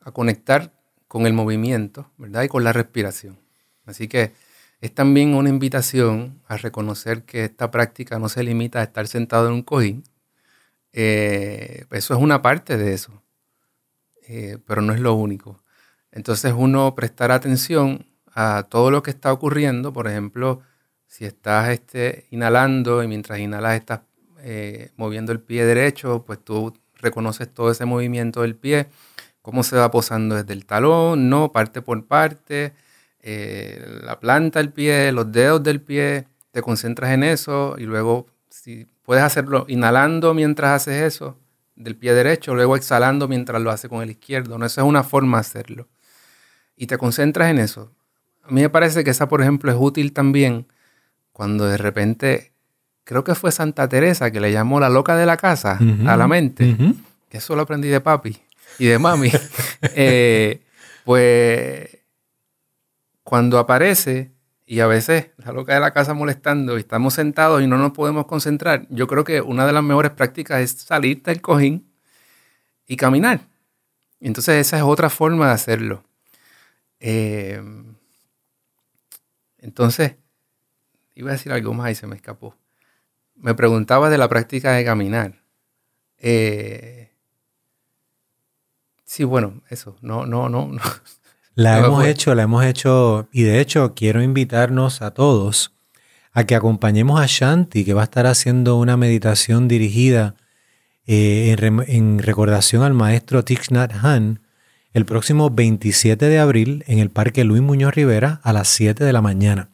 a 0.00 0.10
conectar 0.12 0.72
con 1.08 1.26
el 1.26 1.32
movimiento, 1.32 2.10
¿verdad? 2.18 2.42
Y 2.42 2.48
con 2.48 2.64
la 2.64 2.72
respiración. 2.72 3.38
Así 3.84 4.08
que 4.08 4.32
es 4.80 4.94
también 4.94 5.34
una 5.34 5.48
invitación 5.48 6.40
a 6.46 6.56
reconocer 6.56 7.24
que 7.24 7.44
esta 7.44 7.70
práctica 7.70 8.18
no 8.18 8.28
se 8.28 8.42
limita 8.42 8.80
a 8.80 8.84
estar 8.84 9.06
sentado 9.08 9.48
en 9.48 9.54
un 9.54 9.62
cojín. 9.62 10.04
Eh, 10.92 11.86
eso 11.90 12.14
es 12.14 12.20
una 12.20 12.42
parte 12.42 12.76
de 12.76 12.92
eso, 12.94 13.22
eh, 14.28 14.58
pero 14.66 14.82
no 14.82 14.92
es 14.92 15.00
lo 15.00 15.14
único. 15.14 15.62
Entonces 16.10 16.52
uno 16.56 16.94
prestar 16.94 17.30
atención 17.32 18.06
a 18.34 18.66
todo 18.68 18.90
lo 18.90 19.02
que 19.02 19.10
está 19.10 19.32
ocurriendo, 19.32 19.92
por 19.92 20.08
ejemplo, 20.08 20.60
si 21.06 21.24
estás 21.24 21.70
este, 21.70 22.26
inhalando 22.30 23.02
y 23.02 23.08
mientras 23.08 23.38
inhalas 23.38 23.76
estás 23.76 24.00
eh, 24.40 24.90
moviendo 24.96 25.32
el 25.32 25.40
pie 25.40 25.64
derecho, 25.64 26.24
pues 26.26 26.38
tú 26.44 26.74
reconoces 26.96 27.52
todo 27.52 27.70
ese 27.70 27.84
movimiento 27.84 28.42
del 28.42 28.56
pie 28.56 28.88
cómo 29.42 29.64
se 29.64 29.76
va 29.76 29.90
posando 29.90 30.36
desde 30.36 30.52
el 30.54 30.64
talón, 30.64 31.28
no, 31.28 31.52
parte 31.52 31.82
por 31.82 32.06
parte, 32.06 32.74
la 33.22 34.18
planta 34.20 34.60
del 34.60 34.72
pie, 34.72 35.12
los 35.12 35.30
dedos 35.30 35.62
del 35.62 35.80
pie, 35.80 36.26
te 36.52 36.62
concentras 36.62 37.12
en 37.12 37.24
eso 37.24 37.76
y 37.78 37.82
luego 37.84 38.26
si 38.50 38.86
puedes 39.02 39.22
hacerlo 39.22 39.64
inhalando 39.68 40.34
mientras 40.34 40.82
haces 40.82 41.02
eso 41.14 41.36
del 41.74 41.96
pie 41.96 42.14
derecho, 42.14 42.54
luego 42.54 42.76
exhalando 42.76 43.28
mientras 43.28 43.60
lo 43.60 43.70
haces 43.70 43.88
con 43.88 44.02
el 44.02 44.10
izquierdo, 44.10 44.58
no, 44.58 44.66
esa 44.66 44.82
es 44.82 44.86
una 44.86 45.02
forma 45.02 45.38
de 45.38 45.40
hacerlo. 45.40 45.88
Y 46.76 46.86
te 46.86 46.98
concentras 46.98 47.50
en 47.50 47.58
eso. 47.58 47.92
A 48.44 48.50
mí 48.50 48.60
me 48.60 48.70
parece 48.70 49.04
que 49.04 49.10
esa, 49.10 49.28
por 49.28 49.40
ejemplo, 49.40 49.70
es 49.70 49.76
útil 49.78 50.12
también 50.12 50.66
cuando 51.32 51.66
de 51.66 51.76
repente, 51.76 52.52
creo 53.04 53.24
que 53.24 53.34
fue 53.34 53.52
Santa 53.52 53.88
Teresa 53.88 54.30
que 54.30 54.40
le 54.40 54.52
llamó 54.52 54.80
la 54.80 54.88
loca 54.88 55.16
de 55.16 55.26
la 55.26 55.36
casa 55.36 55.78
a 56.06 56.16
la 56.16 56.28
mente, 56.28 56.76
que 57.28 57.38
eso 57.38 57.56
lo 57.56 57.62
aprendí 57.62 57.88
de 57.88 58.00
papi 58.00 58.36
y 58.78 58.86
de 58.86 58.98
mami, 58.98 59.30
eh, 59.94 60.62
pues 61.04 61.98
cuando 63.22 63.58
aparece 63.58 64.32
y 64.66 64.80
a 64.80 64.86
veces 64.86 65.30
la 65.38 65.52
loca 65.52 65.74
de 65.74 65.80
la 65.80 65.92
casa 65.92 66.14
molestando 66.14 66.76
y 66.76 66.80
estamos 66.80 67.14
sentados 67.14 67.62
y 67.62 67.66
no 67.66 67.78
nos 67.78 67.92
podemos 67.92 68.26
concentrar, 68.26 68.86
yo 68.90 69.06
creo 69.06 69.24
que 69.24 69.40
una 69.40 69.66
de 69.66 69.72
las 69.72 69.82
mejores 69.82 70.12
prácticas 70.12 70.60
es 70.60 70.72
salir 70.72 71.22
del 71.22 71.40
cojín 71.40 71.92
y 72.86 72.96
caminar. 72.96 73.48
Entonces 74.20 74.56
esa 74.66 74.78
es 74.78 74.82
otra 74.84 75.10
forma 75.10 75.48
de 75.48 75.52
hacerlo. 75.54 76.04
Eh, 77.00 77.62
entonces, 79.58 80.16
iba 81.14 81.30
a 81.30 81.32
decir 81.32 81.52
algo 81.52 81.74
más 81.74 81.92
y 81.92 81.94
se 81.94 82.06
me 82.06 82.16
escapó. 82.16 82.56
Me 83.36 83.54
preguntaba 83.54 84.10
de 84.10 84.18
la 84.18 84.28
práctica 84.28 84.72
de 84.72 84.84
caminar. 84.84 85.42
Eh, 86.18 87.12
Sí, 89.04 89.24
bueno, 89.24 89.60
eso. 89.68 89.96
No, 90.00 90.24
no, 90.26 90.48
no. 90.48 90.70
La 91.54 91.78
hemos 91.78 92.04
hecho, 92.06 92.34
la 92.34 92.44
hemos 92.44 92.64
hecho. 92.64 93.28
Y 93.32 93.42
de 93.42 93.60
hecho, 93.60 93.94
quiero 93.94 94.22
invitarnos 94.22 95.02
a 95.02 95.12
todos 95.12 95.72
a 96.32 96.44
que 96.44 96.54
acompañemos 96.54 97.20
a 97.20 97.26
Shanti, 97.26 97.84
que 97.84 97.94
va 97.94 98.02
a 98.02 98.04
estar 98.04 98.26
haciendo 98.26 98.76
una 98.76 98.96
meditación 98.96 99.68
dirigida 99.68 100.34
eh, 101.06 101.54
en, 101.58 102.18
recordación 102.20 102.82
al 102.82 102.94
maestro 102.94 103.44
Thich 103.44 103.70
Nhat 103.70 103.92
Hanh 104.02 104.40
el 104.94 105.04
próximo 105.04 105.50
27 105.50 106.26
de 106.26 106.38
abril 106.38 106.84
en 106.86 106.98
el 106.98 107.10
Parque 107.10 107.44
Luis 107.44 107.62
Muñoz 107.62 107.94
Rivera 107.94 108.40
a 108.42 108.52
las 108.52 108.68
7 108.68 109.04
de 109.04 109.12
la 109.12 109.22
mañana. 109.22 109.70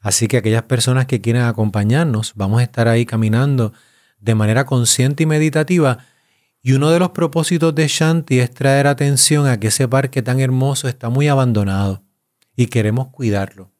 Así 0.00 0.28
que 0.28 0.36
aquellas 0.36 0.64
personas 0.64 1.06
que 1.06 1.20
quieran 1.20 1.44
acompañarnos, 1.44 2.32
vamos 2.34 2.60
a 2.60 2.64
estar 2.64 2.88
ahí 2.88 3.06
caminando 3.06 3.72
de 4.20 4.34
manera 4.34 4.66
consciente 4.66 5.22
y 5.22 5.26
meditativa 5.26 5.98
y 6.62 6.74
uno 6.74 6.90
de 6.90 7.00
los 7.00 7.10
propósitos 7.10 7.74
de 7.74 7.88
Shanti 7.88 8.38
es 8.38 8.52
traer 8.52 8.86
atención 8.86 9.46
a 9.46 9.58
que 9.58 9.66
ese 9.68 9.88
parque 9.88 10.22
tan 10.22 10.40
hermoso 10.40 10.88
está 10.88 11.08
muy 11.08 11.28
abandonado 11.28 12.02
y 12.54 12.66
queremos 12.66 13.08
cuidarlo. 13.08 13.72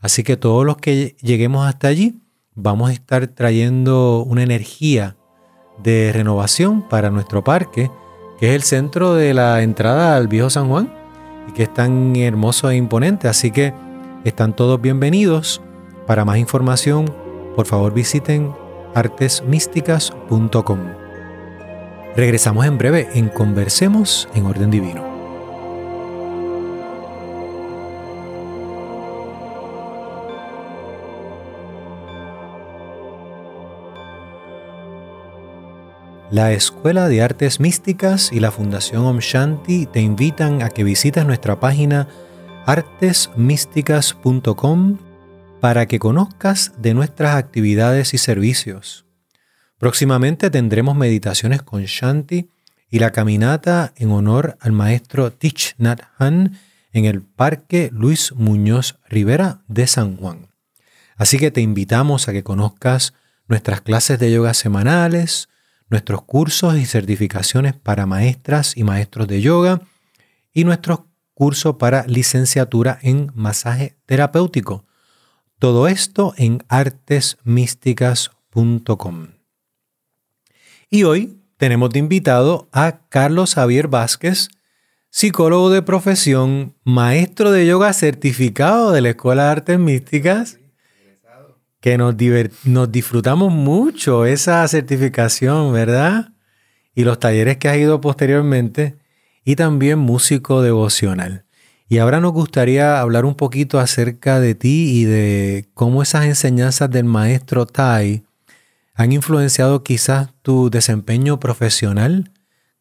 Así 0.00 0.24
que 0.24 0.36
todos 0.36 0.66
los 0.66 0.78
que 0.78 1.16
lleguemos 1.20 1.66
hasta 1.66 1.86
allí 1.88 2.20
vamos 2.54 2.90
a 2.90 2.92
estar 2.92 3.26
trayendo 3.28 4.24
una 4.24 4.42
energía 4.42 5.16
de 5.82 6.10
renovación 6.12 6.86
para 6.88 7.10
nuestro 7.10 7.44
parque, 7.44 7.90
que 8.38 8.50
es 8.50 8.56
el 8.56 8.64
centro 8.64 9.14
de 9.14 9.32
la 9.32 9.62
entrada 9.62 10.16
al 10.16 10.26
viejo 10.28 10.50
San 10.50 10.68
Juan 10.68 10.92
y 11.48 11.52
que 11.52 11.62
es 11.64 11.72
tan 11.72 12.14
hermoso 12.16 12.68
e 12.68 12.76
imponente. 12.76 13.28
Así 13.28 13.52
que 13.52 13.72
están 14.24 14.56
todos 14.56 14.80
bienvenidos. 14.80 15.62
Para 16.06 16.24
más 16.24 16.38
información, 16.38 17.14
por 17.54 17.66
favor 17.66 17.94
visiten 17.94 18.52
artesmísticas.com. 18.94 21.03
Regresamos 22.16 22.66
en 22.66 22.78
breve 22.78 23.08
en 23.14 23.28
Conversemos 23.28 24.28
en 24.34 24.46
Orden 24.46 24.70
Divino. 24.70 25.12
La 36.30 36.52
Escuela 36.52 37.08
de 37.08 37.20
Artes 37.22 37.58
Místicas 37.58 38.30
y 38.32 38.38
la 38.40 38.50
Fundación 38.50 39.04
Om 39.04 39.18
Shanti 39.18 39.84
te 39.86 40.00
invitan 40.00 40.62
a 40.62 40.70
que 40.70 40.84
visites 40.84 41.26
nuestra 41.26 41.60
página 41.60 42.08
artesmísticas.com 42.66 44.98
para 45.60 45.86
que 45.86 45.98
conozcas 45.98 46.72
de 46.78 46.94
nuestras 46.94 47.36
actividades 47.36 48.14
y 48.14 48.18
servicios. 48.18 49.04
Próximamente 49.84 50.48
tendremos 50.48 50.96
meditaciones 50.96 51.60
con 51.60 51.84
Shanti 51.84 52.48
y 52.88 53.00
la 53.00 53.10
caminata 53.10 53.92
en 53.96 54.12
honor 54.12 54.56
al 54.60 54.72
maestro 54.72 55.30
Thich 55.30 55.74
Nhat 55.76 56.00
Hanh 56.16 56.58
en 56.94 57.04
el 57.04 57.20
Parque 57.20 57.90
Luis 57.92 58.32
Muñoz 58.32 58.98
Rivera 59.10 59.60
de 59.68 59.86
San 59.86 60.16
Juan. 60.16 60.48
Así 61.16 61.36
que 61.36 61.50
te 61.50 61.60
invitamos 61.60 62.28
a 62.28 62.32
que 62.32 62.42
conozcas 62.42 63.12
nuestras 63.46 63.82
clases 63.82 64.18
de 64.18 64.32
yoga 64.32 64.54
semanales, 64.54 65.50
nuestros 65.90 66.22
cursos 66.22 66.78
y 66.78 66.86
certificaciones 66.86 67.74
para 67.74 68.06
maestras 68.06 68.78
y 68.78 68.84
maestros 68.84 69.28
de 69.28 69.42
yoga 69.42 69.82
y 70.54 70.64
nuestros 70.64 71.00
cursos 71.34 71.76
para 71.76 72.06
licenciatura 72.06 72.98
en 73.02 73.30
masaje 73.34 73.98
terapéutico. 74.06 74.86
Todo 75.58 75.88
esto 75.88 76.32
en 76.38 76.64
artesmísticas.com. 76.68 79.33
Y 80.94 81.02
hoy 81.02 81.40
tenemos 81.56 81.90
de 81.90 81.98
invitado 81.98 82.68
a 82.70 83.00
Carlos 83.08 83.56
Javier 83.56 83.88
Vázquez, 83.88 84.46
psicólogo 85.10 85.68
de 85.70 85.82
profesión, 85.82 86.76
maestro 86.84 87.50
de 87.50 87.66
yoga 87.66 87.92
certificado 87.92 88.92
de 88.92 89.00
la 89.00 89.08
Escuela 89.08 89.42
de 89.42 89.50
Artes 89.50 89.78
Místicas, 89.80 90.60
que 91.80 91.98
nos, 91.98 92.14
nos 92.62 92.92
disfrutamos 92.92 93.52
mucho 93.52 94.24
esa 94.24 94.68
certificación, 94.68 95.72
¿verdad? 95.72 96.28
Y 96.94 97.02
los 97.02 97.18
talleres 97.18 97.56
que 97.56 97.68
has 97.68 97.76
ido 97.76 98.00
posteriormente, 98.00 98.96
y 99.44 99.56
también 99.56 99.98
músico 99.98 100.62
devocional. 100.62 101.44
Y 101.88 101.98
ahora 101.98 102.20
nos 102.20 102.34
gustaría 102.34 103.00
hablar 103.00 103.24
un 103.24 103.34
poquito 103.34 103.80
acerca 103.80 104.38
de 104.38 104.54
ti 104.54 105.00
y 105.00 105.06
de 105.06 105.68
cómo 105.74 106.04
esas 106.04 106.26
enseñanzas 106.26 106.88
del 106.88 107.06
maestro 107.06 107.66
Tai 107.66 108.22
han 108.94 109.12
influenciado 109.12 109.82
quizás 109.82 110.32
tu 110.42 110.70
desempeño 110.70 111.40
profesional 111.40 112.32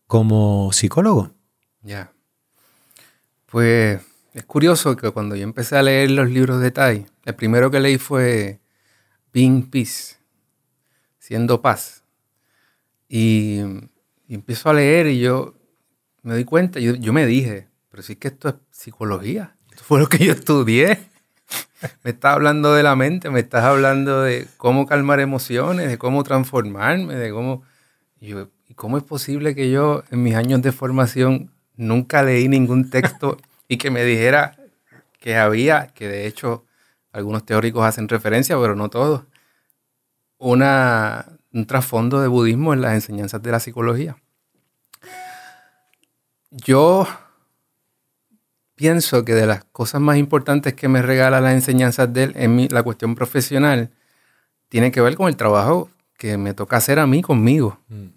como 0.06 0.71
psicólogo? 0.71 1.32
Ya. 1.82 2.13
Pues 3.47 3.99
es 4.34 4.43
curioso 4.45 4.95
que 4.95 5.10
cuando 5.12 5.36
yo 5.36 5.43
empecé 5.43 5.76
a 5.76 5.82
leer 5.82 6.12
los 6.12 6.30
libros 6.30 6.62
de 6.62 6.71
Tai, 6.71 7.06
el 7.26 7.36
primero 7.36 7.71
que 7.71 7.80
leí 7.80 7.97
fue 7.97 8.60
Being 9.34 9.69
Peace, 9.69 10.15
siendo 11.17 11.62
paz. 11.62 12.04
Y, 13.10 13.62
empiezo 14.28 14.69
a 14.69 14.73
leer 14.73 15.08
y 15.08 15.19
yo 15.19 15.54
me 16.23 16.36
di 16.36 16.43
cuenta, 16.43 16.80
yo, 16.80 16.95
yo 16.95 17.13
me 17.13 17.26
dije, 17.28 17.67
pero 17.89 18.02
sí 18.02 18.15
que 18.15 18.30
esto 18.30 18.49
es 18.49 18.56
psicología, 18.71 19.56
esto 19.69 19.84
fue 19.84 19.99
lo 19.99 20.08
que 20.08 20.26
yo 20.26 20.32
estudié. 20.34 20.99
Me 22.03 22.12
estás 22.12 22.34
hablando 22.34 22.73
de 22.73 22.84
la 22.84 22.95
mente, 22.95 23.29
me 23.29 23.39
estás 23.39 23.63
hablando 23.63 24.21
de 24.21 24.47
cómo 24.58 24.86
calmar 24.86 25.19
emociones, 25.19 25.89
de 25.89 25.97
cómo 25.97 26.23
transformarme, 26.23 27.15
de 27.15 27.32
cómo... 27.32 27.63
Y, 28.19 28.34
cómo 28.75 28.97
es 28.97 29.03
posible 29.03 29.53
que 29.53 29.69
yo 29.69 30.03
en 30.10 30.23
mis 30.23 30.34
años 30.34 30.63
de 30.63 30.71
formación 30.71 31.51
nunca 31.75 32.23
leí 32.23 32.47
ningún 32.47 32.89
texto 32.89 33.38
y 33.67 33.77
que 33.77 33.91
me 33.91 34.03
dijera 34.03 34.56
que 35.19 35.36
había, 35.36 35.88
que 35.93 36.08
de 36.08 36.25
hecho 36.25 36.65
algunos 37.12 37.45
teóricos 37.45 37.86
hacen 37.86 38.10
referencia, 38.10 38.58
pero 38.60 38.75
no 38.75 38.89
todos, 38.89 39.25
una, 40.39 41.25
un 41.51 41.67
trasfondo 41.67 42.19
de 42.19 42.27
budismo 42.27 42.73
en 42.73 42.82
las 42.82 42.95
enseñanzas 42.95 43.43
de 43.43 43.51
la 43.51 43.60
psicología. 43.60 44.17
Yo 46.49 47.08
pienso 48.75 49.23
que 49.25 49.33
de 49.33 49.45
las 49.45 49.63
cosas 49.65 50.01
más 50.01 50.17
importantes 50.17 50.73
que 50.73 50.88
me 50.88 51.01
regala 51.01 51.41
las 51.41 51.53
enseñanzas 51.53 52.12
de 52.13 52.23
él 52.23 52.33
en 52.36 52.67
la 52.71 52.83
cuestión 52.83 53.15
profesional 53.15 53.91
tiene 54.69 54.91
que 54.91 55.01
ver 55.01 55.15
con 55.15 55.27
el 55.27 55.36
trabajo 55.36 55.89
que 56.17 56.38
me 56.38 56.53
toca 56.53 56.77
hacer 56.77 56.99
a 56.99 57.07
mí 57.07 57.21
conmigo. 57.21 57.79
Mm. 57.89 58.07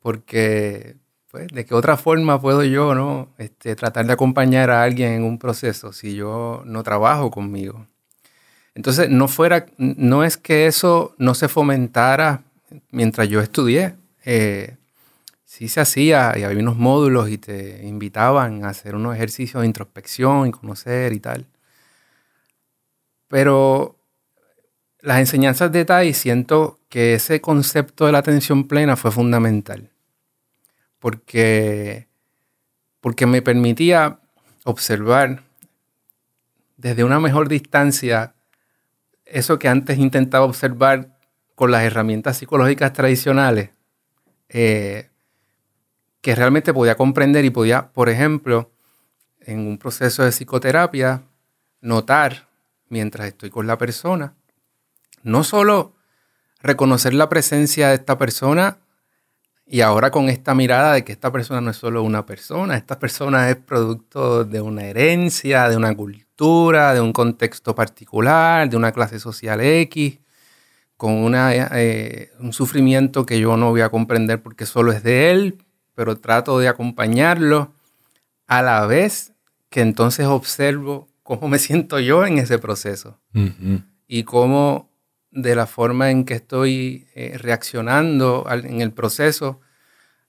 Porque, 0.00 0.96
pues, 1.30 1.48
¿de 1.48 1.64
qué 1.64 1.74
otra 1.74 1.96
forma 1.96 2.40
puedo 2.40 2.62
yo, 2.62 2.94
no? 2.94 3.32
Este, 3.38 3.74
tratar 3.74 4.06
de 4.06 4.12
acompañar 4.12 4.70
a 4.70 4.82
alguien 4.82 5.12
en 5.12 5.22
un 5.24 5.38
proceso 5.38 5.92
si 5.92 6.14
yo 6.14 6.62
no 6.66 6.82
trabajo 6.82 7.30
conmigo. 7.30 7.86
Entonces, 8.74 9.08
no 9.08 9.28
fuera, 9.28 9.66
no 9.78 10.24
es 10.24 10.36
que 10.36 10.66
eso 10.66 11.14
no 11.16 11.34
se 11.34 11.48
fomentara 11.48 12.42
mientras 12.90 13.28
yo 13.28 13.40
estudié. 13.40 13.94
Eh, 14.24 14.76
sí 15.54 15.68
se 15.68 15.80
hacía 15.80 16.36
y 16.36 16.42
había 16.42 16.58
unos 16.58 16.76
módulos 16.76 17.30
y 17.30 17.38
te 17.38 17.86
invitaban 17.86 18.64
a 18.64 18.70
hacer 18.70 18.96
unos 18.96 19.14
ejercicios 19.14 19.60
de 19.60 19.68
introspección 19.68 20.48
y 20.48 20.50
conocer 20.50 21.12
y 21.12 21.20
tal. 21.20 21.46
Pero 23.28 23.96
las 25.00 25.20
enseñanzas 25.20 25.70
de 25.70 25.84
Tai 25.84 26.12
siento 26.12 26.80
que 26.88 27.14
ese 27.14 27.40
concepto 27.40 28.06
de 28.06 28.10
la 28.10 28.18
atención 28.18 28.66
plena 28.66 28.96
fue 28.96 29.12
fundamental. 29.12 29.90
Porque, 30.98 32.08
porque 33.00 33.26
me 33.26 33.40
permitía 33.40 34.18
observar 34.64 35.44
desde 36.76 37.04
una 37.04 37.20
mejor 37.20 37.48
distancia 37.48 38.34
eso 39.24 39.60
que 39.60 39.68
antes 39.68 39.98
intentaba 39.98 40.46
observar 40.46 41.16
con 41.54 41.70
las 41.70 41.84
herramientas 41.84 42.38
psicológicas 42.38 42.92
tradicionales. 42.92 43.70
Eh, 44.48 45.10
que 46.24 46.34
realmente 46.34 46.72
podía 46.72 46.96
comprender 46.96 47.44
y 47.44 47.50
podía, 47.50 47.92
por 47.92 48.08
ejemplo, 48.08 48.72
en 49.40 49.66
un 49.66 49.76
proceso 49.76 50.24
de 50.24 50.32
psicoterapia, 50.32 51.24
notar 51.82 52.48
mientras 52.88 53.28
estoy 53.28 53.50
con 53.50 53.66
la 53.66 53.76
persona, 53.76 54.32
no 55.22 55.44
solo 55.44 55.92
reconocer 56.62 57.12
la 57.12 57.28
presencia 57.28 57.90
de 57.90 57.96
esta 57.96 58.16
persona 58.16 58.78
y 59.66 59.82
ahora 59.82 60.10
con 60.10 60.30
esta 60.30 60.54
mirada 60.54 60.94
de 60.94 61.04
que 61.04 61.12
esta 61.12 61.30
persona 61.30 61.60
no 61.60 61.72
es 61.72 61.76
solo 61.76 62.02
una 62.02 62.24
persona, 62.24 62.74
esta 62.78 62.98
persona 62.98 63.50
es 63.50 63.56
producto 63.56 64.46
de 64.46 64.62
una 64.62 64.86
herencia, 64.86 65.68
de 65.68 65.76
una 65.76 65.94
cultura, 65.94 66.94
de 66.94 67.02
un 67.02 67.12
contexto 67.12 67.74
particular, 67.74 68.70
de 68.70 68.78
una 68.78 68.92
clase 68.92 69.20
social 69.20 69.60
X, 69.60 70.20
con 70.96 71.34
eh, 71.34 72.30
un 72.40 72.54
sufrimiento 72.54 73.26
que 73.26 73.38
yo 73.38 73.58
no 73.58 73.68
voy 73.68 73.82
a 73.82 73.90
comprender 73.90 74.42
porque 74.42 74.64
solo 74.64 74.90
es 74.90 75.02
de 75.02 75.30
él, 75.30 75.63
pero 75.94 76.18
trato 76.18 76.58
de 76.58 76.68
acompañarlo 76.68 77.72
a 78.46 78.62
la 78.62 78.86
vez 78.86 79.32
que 79.70 79.80
entonces 79.80 80.26
observo 80.26 81.08
cómo 81.22 81.48
me 81.48 81.58
siento 81.60 81.98
yo 81.98 82.26
en 82.26 82.38
ese 82.38 82.58
proceso. 82.58 83.18
Y 84.06 84.24
cómo 84.24 84.90
de 85.30 85.56
la 85.56 85.66
forma 85.66 86.10
en 86.10 86.24
que 86.24 86.34
estoy 86.34 87.08
eh, 87.14 87.36
reaccionando 87.38 88.46
en 88.48 88.80
el 88.80 88.92
proceso, 88.92 89.60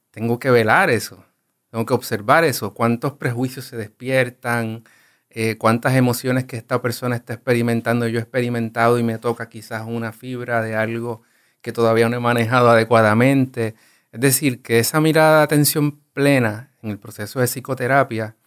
tengo 0.10 0.40
que 0.40 0.50
velar 0.50 0.90
eso, 0.90 1.24
tengo 1.70 1.86
que 1.86 1.94
observar 1.94 2.44
eso, 2.44 2.74
cuántos 2.74 3.14
prejuicios 3.14 3.66
se 3.66 3.78
despiertan, 3.78 4.84
eh, 5.30 5.58
cuántas 5.58 5.94
emociones 5.96 6.46
que 6.46 6.56
esta 6.58 6.82
persona 6.82 7.18
está 7.18 7.34
experimentando, 7.34 8.08
yo 8.08 8.18
he 8.18 8.22
experimentado 8.22 8.98
y 8.98 9.04
me 9.04 9.20
toca 9.20 9.50
quizás 9.50 9.86
una 9.86 10.12
fibra 10.12 10.62
de 10.62 10.76
algo 10.76 11.22
que 11.62 11.74
todavía 11.74 12.08
no 12.10 12.16
he 12.16 12.20
manejado 12.22 12.70
adecuadamente. 12.70 13.76
Es 14.16 14.22
decir, 14.22 14.62
que 14.62 14.80
esa 14.80 15.02
mirada 15.02 15.40
de 15.40 15.44
atención 15.44 16.00
plena 16.14 16.72
en 16.82 16.90
el 16.90 16.98
proceso 16.98 17.42
de 17.42 17.48
psicoterapia, 17.48 18.38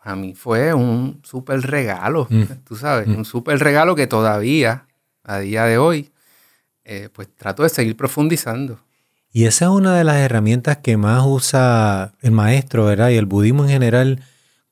a 0.00 0.16
mí 0.16 0.34
fue 0.34 0.72
un 0.72 1.20
súper 1.24 1.60
regalo, 1.60 2.26
mm. 2.30 2.42
tú 2.64 2.74
sabes, 2.74 3.06
mm. 3.06 3.16
un 3.18 3.24
súper 3.26 3.58
regalo 3.58 3.94
que 3.94 4.06
todavía, 4.06 4.86
a 5.24 5.40
día 5.40 5.64
de 5.64 5.76
hoy, 5.76 6.10
eh, 6.84 7.10
pues 7.12 7.28
trato 7.36 7.64
de 7.64 7.68
seguir 7.68 7.98
profundizando. 7.98 8.80
Y 9.30 9.44
esa 9.44 9.66
es 9.66 9.72
una 9.72 9.94
de 9.94 10.04
las 10.04 10.16
herramientas 10.16 10.78
que 10.78 10.96
más 10.96 11.22
usa 11.26 12.14
el 12.22 12.30
maestro, 12.30 12.86
¿verdad? 12.86 13.10
Y 13.10 13.16
el 13.16 13.26
budismo 13.26 13.64
en 13.64 13.68
general, 13.68 14.22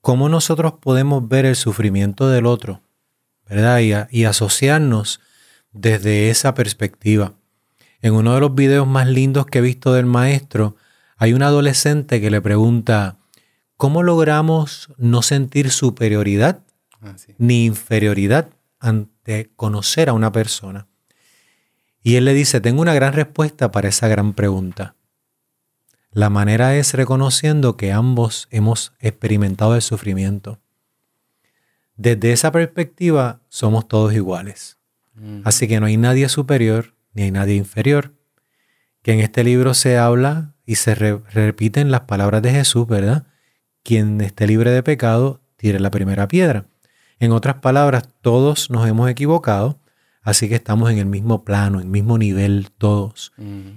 cómo 0.01 0.31
nosotros 0.31 0.77
podemos 0.81 1.29
ver 1.29 1.45
el 1.45 1.57
sufrimiento 1.57 2.31
del 2.31 2.47
otro, 2.47 2.81
¿verdad? 3.47 3.81
y 4.11 4.25
asociarnos 4.25 5.21
desde 5.73 6.31
esa 6.31 6.55
perspectiva. 6.55 7.35
En 8.03 8.15
uno 8.15 8.35
de 8.35 8.41
los 8.41 8.55
videos 8.55 8.87
más 8.87 9.07
lindos 9.07 9.47
que 9.47 9.59
he 9.59 9.63
visto 9.63 9.93
del 9.93 10.07
maestro, 10.07 10.77
hay 11.17 11.33
un 11.33 11.43
adolescente 11.43 12.21
que 12.21 12.31
le 12.31 12.41
pregunta, 12.41 13.19
¿cómo 13.77 14.03
logramos 14.03 14.91
no 14.99 15.23
sentir 15.23 15.71
superioridad 15.71 16.63
ah, 17.01 17.15
ni 17.39 17.65
inferioridad 17.65 18.51
ante 18.79 19.51
conocer 19.57 20.09
a 20.09 20.13
una 20.13 20.33
persona? 20.33 20.87
Y 22.03 22.17
él 22.17 22.25
le 22.25 22.35
dice, 22.35 22.61
tengo 22.61 22.83
una 22.83 22.95
gran 22.95 23.15
respuesta 23.15 23.73
para 23.73 23.89
esa 23.89 24.09
gran 24.09 24.33
pregunta. 24.35 24.95
La 26.13 26.31
manera 26.31 26.77
es 26.77 26.95
reconociendo 26.95 27.77
que 27.77 27.93
ambos 27.93 28.49
hemos 28.51 28.93
experimentado 29.01 29.75
el 29.75 29.83
sufrimiento. 29.83 30.61
Desde 31.97 32.33
esa 32.33 32.53
perspectiva 32.53 33.41
somos 33.49 33.89
todos 33.89 34.15
iguales. 34.15 34.79
Mm. 35.15 35.41
Así 35.45 35.67
que 35.67 35.81
no 35.81 35.87
hay 35.87 35.97
nadie 35.97 36.29
superior 36.29 36.96
ni 37.17 37.23
hay 37.25 37.31
nadie 37.33 37.57
inferior. 37.57 38.13
Que 39.03 39.13
en 39.13 39.21
este 39.21 39.43
libro 39.43 39.75
se 39.75 39.99
habla 39.99 40.55
y 40.67 40.77
se 40.77 40.95
repiten 40.95 41.91
las 41.91 42.03
palabras 42.03 42.43
de 42.43 42.53
Jesús, 42.53 42.87
¿verdad? 42.87 43.27
Quien 43.83 44.21
esté 44.21 44.47
libre 44.47 44.71
de 44.71 44.83
pecado, 44.83 45.41
tire 45.57 45.81
la 45.81 45.91
primera 45.91 46.29
piedra. 46.29 46.67
En 47.19 47.33
otras 47.33 47.57
palabras, 47.57 48.09
todos 48.21 48.71
nos 48.71 48.87
hemos 48.87 49.09
equivocado, 49.09 49.81
así 50.23 50.49
que 50.49 50.57
estamos 50.57 50.91
en 50.91 50.99
el 50.99 51.07
mismo 51.07 51.45
plano, 51.45 51.79
en 51.79 51.87
el 51.87 51.91
mismo 51.91 52.19
nivel 52.19 52.69
todos. 52.77 53.33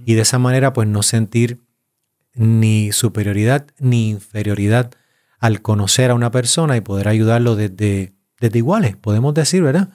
Y 0.05 0.15
de 0.15 0.21
esa 0.21 0.37
manera, 0.37 0.73
pues 0.73 0.87
no 0.87 1.01
sentir 1.01 1.61
ni 2.33 2.91
superioridad 2.91 3.67
ni 3.79 4.09
inferioridad 4.09 4.91
al 5.39 5.61
conocer 5.61 6.11
a 6.11 6.15
una 6.15 6.31
persona 6.31 6.75
y 6.75 6.81
poder 6.81 7.07
ayudarlo 7.07 7.55
desde, 7.55 8.13
desde 8.41 8.57
iguales, 8.57 8.97
podemos 8.97 9.33
decir, 9.33 9.63
¿verdad? 9.63 9.89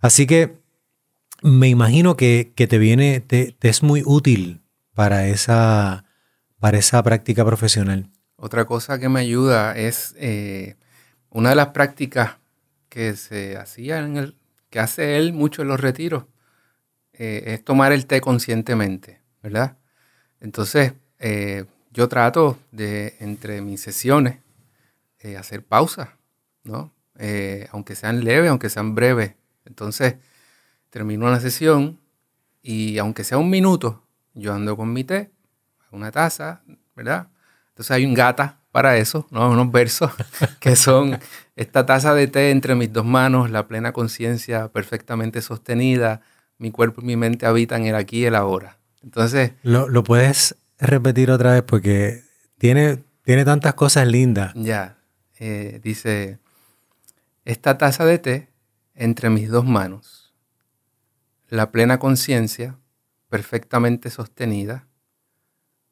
Así 0.00 0.26
que 0.26 0.59
me 1.42 1.68
imagino 1.68 2.16
que, 2.16 2.52
te 2.54 2.78
viene, 2.78 3.20
te, 3.20 3.56
es 3.60 3.82
muy 3.82 4.02
útil 4.04 4.62
para 4.94 5.28
esa, 5.28 6.04
para 6.58 6.78
esa 6.78 7.02
práctica 7.02 7.44
profesional. 7.44 8.10
Otra 8.36 8.64
cosa 8.64 8.98
que 8.98 9.08
me 9.08 9.20
ayuda 9.20 9.76
es 9.76 10.14
eh, 10.18 10.76
una 11.30 11.50
de 11.50 11.54
las 11.54 11.68
prácticas 11.68 12.38
que 12.88 13.14
se 13.16 13.56
hacía 13.56 13.98
en 13.98 14.16
el, 14.16 14.36
que 14.70 14.80
hace 14.80 15.16
él 15.16 15.32
mucho 15.32 15.62
en 15.62 15.68
los 15.68 15.80
retiros, 15.80 16.24
eh, 17.12 17.44
es 17.46 17.64
tomar 17.64 17.92
el 17.92 18.06
té 18.06 18.20
conscientemente, 18.20 19.20
¿verdad? 19.42 19.76
Entonces, 20.40 20.94
eh, 21.18 21.66
yo 21.92 22.08
trato 22.08 22.58
de, 22.72 23.16
entre 23.20 23.60
mis 23.60 23.80
sesiones, 23.80 24.38
hacer 25.38 25.62
pausas, 25.62 26.08
¿no? 26.64 26.94
aunque 27.72 27.94
sean 27.94 28.24
leves, 28.24 28.48
aunque 28.48 28.70
sean 28.70 28.94
breves. 28.94 29.34
Entonces, 29.66 30.14
termino 30.90 31.26
una 31.26 31.40
sesión 31.40 31.98
y 32.62 32.98
aunque 32.98 33.24
sea 33.24 33.38
un 33.38 33.48
minuto, 33.48 34.04
yo 34.34 34.52
ando 34.52 34.76
con 34.76 34.92
mi 34.92 35.04
té, 35.04 35.30
una 35.90 36.10
taza, 36.10 36.62
¿verdad? 36.94 37.28
Entonces 37.68 37.90
hay 37.92 38.04
un 38.04 38.14
gata 38.14 38.60
para 38.70 38.96
eso, 38.98 39.26
¿no? 39.30 39.50
unos 39.50 39.72
versos 39.72 40.12
que 40.60 40.76
son 40.76 41.18
esta 41.56 41.86
taza 41.86 42.14
de 42.14 42.26
té 42.26 42.50
entre 42.50 42.74
mis 42.74 42.92
dos 42.92 43.04
manos, 43.04 43.50
la 43.50 43.66
plena 43.66 43.92
conciencia 43.92 44.68
perfectamente 44.68 45.40
sostenida, 45.40 46.20
mi 46.58 46.70
cuerpo 46.70 47.00
y 47.00 47.04
mi 47.06 47.16
mente 47.16 47.46
habitan 47.46 47.86
el 47.86 47.94
aquí 47.94 48.18
y 48.18 48.24
el 48.26 48.34
ahora. 48.34 48.78
Entonces... 49.02 49.52
Lo, 49.62 50.04
puedes 50.04 50.56
repetir 50.78 51.30
otra 51.30 51.52
vez 51.52 51.62
porque 51.62 52.22
tiene, 52.58 53.02
tiene 53.24 53.44
tantas 53.44 53.74
cosas 53.74 54.06
lindas. 54.06 54.52
Ya, 54.54 54.98
eh, 55.38 55.80
dice, 55.82 56.38
esta 57.44 57.78
taza 57.78 58.04
de 58.04 58.18
té 58.18 58.48
entre 58.94 59.30
mis 59.30 59.48
dos 59.48 59.64
manos 59.64 60.19
la 61.50 61.72
plena 61.72 61.98
conciencia, 61.98 62.78
perfectamente 63.28 64.08
sostenida, 64.08 64.86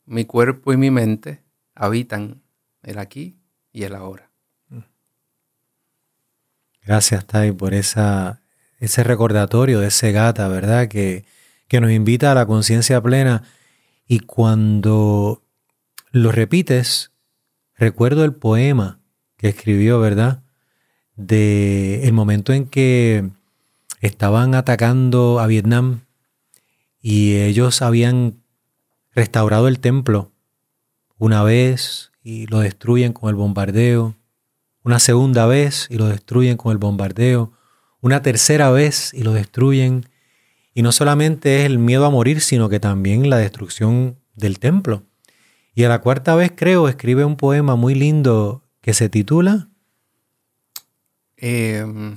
mi 0.06 0.24
cuerpo 0.24 0.72
y 0.72 0.76
mi 0.76 0.90
mente 0.90 1.42
habitan 1.74 2.42
el 2.82 2.98
aquí 2.98 3.36
y 3.72 3.82
el 3.82 3.94
ahora. 3.94 4.30
Gracias, 6.82 7.26
Tai, 7.26 7.52
por 7.52 7.74
esa, 7.74 8.40
ese 8.78 9.04
recordatorio 9.04 9.80
de 9.80 9.88
ese 9.88 10.12
gata, 10.12 10.48
¿verdad? 10.48 10.88
Que, 10.88 11.26
que 11.66 11.80
nos 11.80 11.90
invita 11.90 12.32
a 12.32 12.34
la 12.34 12.46
conciencia 12.46 13.02
plena. 13.02 13.42
Y 14.06 14.20
cuando 14.20 15.42
lo 16.12 16.32
repites, 16.32 17.12
recuerdo 17.74 18.24
el 18.24 18.32
poema 18.32 19.00
que 19.36 19.48
escribió, 19.48 20.00
¿verdad? 20.00 20.42
De 21.16 22.04
el 22.04 22.12
momento 22.14 22.54
en 22.54 22.66
que 22.66 23.28
estaban 24.00 24.54
atacando 24.54 25.40
a 25.40 25.46
Vietnam 25.46 26.02
y 27.00 27.36
ellos 27.36 27.82
habían 27.82 28.42
restaurado 29.12 29.68
el 29.68 29.80
templo 29.80 30.32
una 31.16 31.42
vez 31.42 32.12
y 32.22 32.46
lo 32.46 32.60
destruyen 32.60 33.12
con 33.12 33.30
el 33.30 33.34
bombardeo, 33.34 34.16
una 34.82 34.98
segunda 34.98 35.46
vez 35.46 35.86
y 35.90 35.96
lo 35.96 36.06
destruyen 36.06 36.56
con 36.56 36.72
el 36.72 36.78
bombardeo, 36.78 37.52
una 38.00 38.22
tercera 38.22 38.70
vez 38.70 39.12
y 39.14 39.22
lo 39.22 39.32
destruyen. 39.32 40.08
Y 40.74 40.82
no 40.82 40.92
solamente 40.92 41.60
es 41.60 41.66
el 41.66 41.78
miedo 41.78 42.04
a 42.04 42.10
morir, 42.10 42.40
sino 42.40 42.68
que 42.68 42.78
también 42.78 43.28
la 43.28 43.38
destrucción 43.38 44.18
del 44.36 44.60
templo. 44.60 45.02
Y 45.74 45.84
a 45.84 45.88
la 45.88 46.00
cuarta 46.00 46.36
vez, 46.36 46.52
creo, 46.54 46.88
escribe 46.88 47.24
un 47.24 47.36
poema 47.36 47.74
muy 47.74 47.94
lindo 47.94 48.62
que 48.80 48.94
se 48.94 49.08
titula 49.08 49.68
Em, 51.40 52.16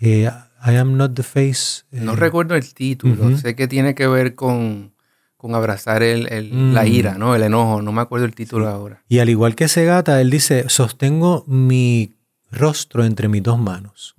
eh, 0.00 0.30
I 0.66 0.76
am 0.76 0.96
not 0.96 1.14
the 1.14 1.22
face. 1.22 1.82
no 1.90 2.12
eh, 2.12 2.16
recuerdo 2.16 2.54
el 2.54 2.74
título. 2.74 3.36
Sé 3.38 3.54
que 3.54 3.68
tiene 3.68 3.94
que 3.94 4.06
ver 4.08 4.34
con, 4.34 4.92
con 5.36 5.54
abrazar 5.54 6.02
el, 6.02 6.26
el- 6.32 6.74
la 6.74 6.82
Mm. 6.84 6.86
ira, 6.88 7.14
¿no? 7.18 7.34
El 7.34 7.42
enojo. 7.42 7.80
No 7.82 7.92
me 7.92 8.00
acuerdo 8.02 8.26
el 8.26 8.34
título 8.34 8.68
ahora. 8.68 9.02
Y 9.08 9.20
al 9.20 9.28
igual 9.28 9.54
que 9.54 9.64
ese 9.64 9.84
gata, 9.84 10.20
él 10.20 10.30
dice, 10.30 10.68
sostengo 10.68 11.44
mi 11.46 12.14
rostro 12.50 13.04
entre 13.04 13.28
mis 13.28 13.42
dos 13.42 13.58
manos 13.58 14.14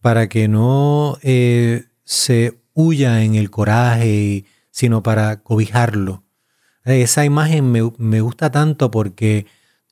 para 0.00 0.28
que 0.28 0.48
no 0.48 1.16
eh, 1.22 1.84
se 2.04 2.60
huya 2.74 3.22
en 3.24 3.34
el 3.36 3.50
coraje, 3.50 4.44
sino 4.70 5.02
para 5.02 5.40
cobijarlo. 5.42 6.22
Eh, 6.84 7.00
Esa 7.02 7.24
imagen 7.24 7.72
me, 7.72 7.90
me 7.96 8.20
gusta 8.20 8.50
tanto 8.50 8.90
porque 8.90 9.46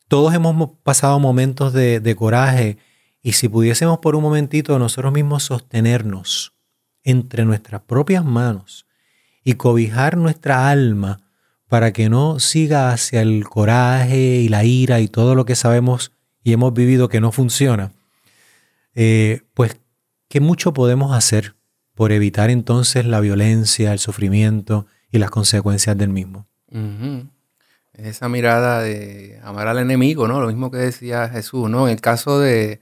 todos 0.08 0.34
hemos 0.34 0.54
mo- 0.54 0.78
pasado 0.82 1.18
momentos 1.18 1.72
de, 1.72 2.00
de 2.00 2.14
coraje 2.14 2.76
y 3.22 3.32
si 3.32 3.48
pudiésemos 3.48 3.98
por 3.98 4.16
un 4.16 4.22
momentito 4.22 4.78
nosotros 4.78 5.12
mismos 5.12 5.44
sostenernos 5.44 6.52
entre 7.04 7.44
nuestras 7.44 7.82
propias 7.82 8.24
manos 8.24 8.86
y 9.44 9.54
cobijar 9.54 10.16
nuestra 10.16 10.68
alma 10.68 11.20
para 11.68 11.92
que 11.92 12.08
no 12.08 12.40
siga 12.40 12.92
hacia 12.92 13.22
el 13.22 13.44
coraje 13.44 14.18
y 14.18 14.48
la 14.48 14.64
ira 14.64 15.00
y 15.00 15.08
todo 15.08 15.34
lo 15.34 15.44
que 15.44 15.54
sabemos 15.54 16.12
y 16.44 16.52
hemos 16.52 16.74
vivido 16.74 17.08
que 17.08 17.20
no 17.20 17.32
funciona, 17.32 17.92
eh, 18.94 19.42
pues 19.54 19.78
qué 20.28 20.40
mucho 20.40 20.74
podemos 20.74 21.16
hacer 21.16 21.54
por 21.94 22.10
evitar 22.10 22.50
entonces 22.50 23.06
la 23.06 23.20
violencia, 23.20 23.92
el 23.92 24.00
sufrimiento 24.00 24.86
y 25.10 25.18
las 25.18 25.30
consecuencias 25.30 25.96
del 25.96 26.08
mismo. 26.08 26.46
Esa 27.92 28.28
mirada 28.28 28.80
de 28.80 29.38
amar 29.42 29.68
al 29.68 29.78
enemigo, 29.78 30.26
¿no? 30.26 30.40
Lo 30.40 30.48
mismo 30.48 30.70
que 30.70 30.78
decía 30.78 31.28
Jesús, 31.28 31.70
¿no? 31.70 31.86
En 31.86 31.94
el 31.94 32.00
caso 32.00 32.40
de, 32.40 32.80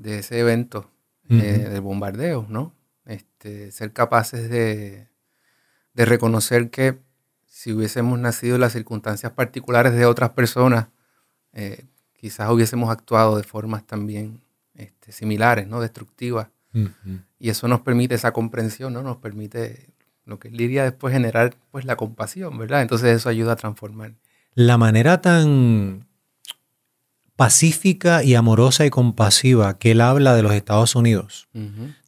de 0.00 0.18
ese 0.18 0.38
evento 0.38 0.90
eh, 1.28 1.60
Ujú. 1.62 1.70
del 1.72 1.80
bombardeo, 1.80 2.46
¿no? 2.48 2.74
Este, 3.04 3.70
ser 3.70 3.92
capaces 3.92 4.48
de, 4.50 5.08
de 5.94 6.04
reconocer 6.04 6.70
que 6.70 6.98
si 7.46 7.72
hubiésemos 7.72 8.18
nacido 8.18 8.54
en 8.54 8.60
las 8.62 8.72
circunstancias 8.72 9.32
particulares 9.32 9.92
de 9.92 10.06
otras 10.06 10.30
personas, 10.30 10.88
eh, 11.52 11.84
quizás 12.14 12.50
hubiésemos 12.50 12.90
actuado 12.90 13.36
de 13.36 13.42
formas 13.42 13.86
también 13.86 14.40
este, 14.74 15.12
similares, 15.12 15.66
¿no? 15.66 15.80
Destructivas. 15.80 16.48
Y 17.40 17.50
eso 17.50 17.66
nos 17.66 17.80
permite 17.80 18.14
esa 18.14 18.32
comprensión, 18.32 18.92
¿no? 18.92 19.02
Nos 19.02 19.16
permite 19.16 19.88
lo 20.24 20.38
que 20.38 20.48
él 20.48 20.56
diría 20.56 20.84
después 20.84 21.12
generar 21.12 21.56
pues 21.72 21.84
la 21.84 21.96
compasión, 21.96 22.56
¿verdad? 22.58 22.82
Entonces 22.82 23.16
eso 23.16 23.28
ayuda 23.28 23.52
a 23.52 23.56
transformar. 23.56 24.14
La 24.54 24.78
manera 24.78 25.20
tan 25.20 26.06
pacífica 27.40 28.22
y 28.22 28.34
amorosa 28.34 28.84
y 28.84 28.90
compasiva 28.90 29.78
que 29.78 29.92
él 29.92 30.02
habla 30.02 30.34
de 30.34 30.42
los 30.42 30.52
Estados 30.52 30.94
Unidos 30.94 31.48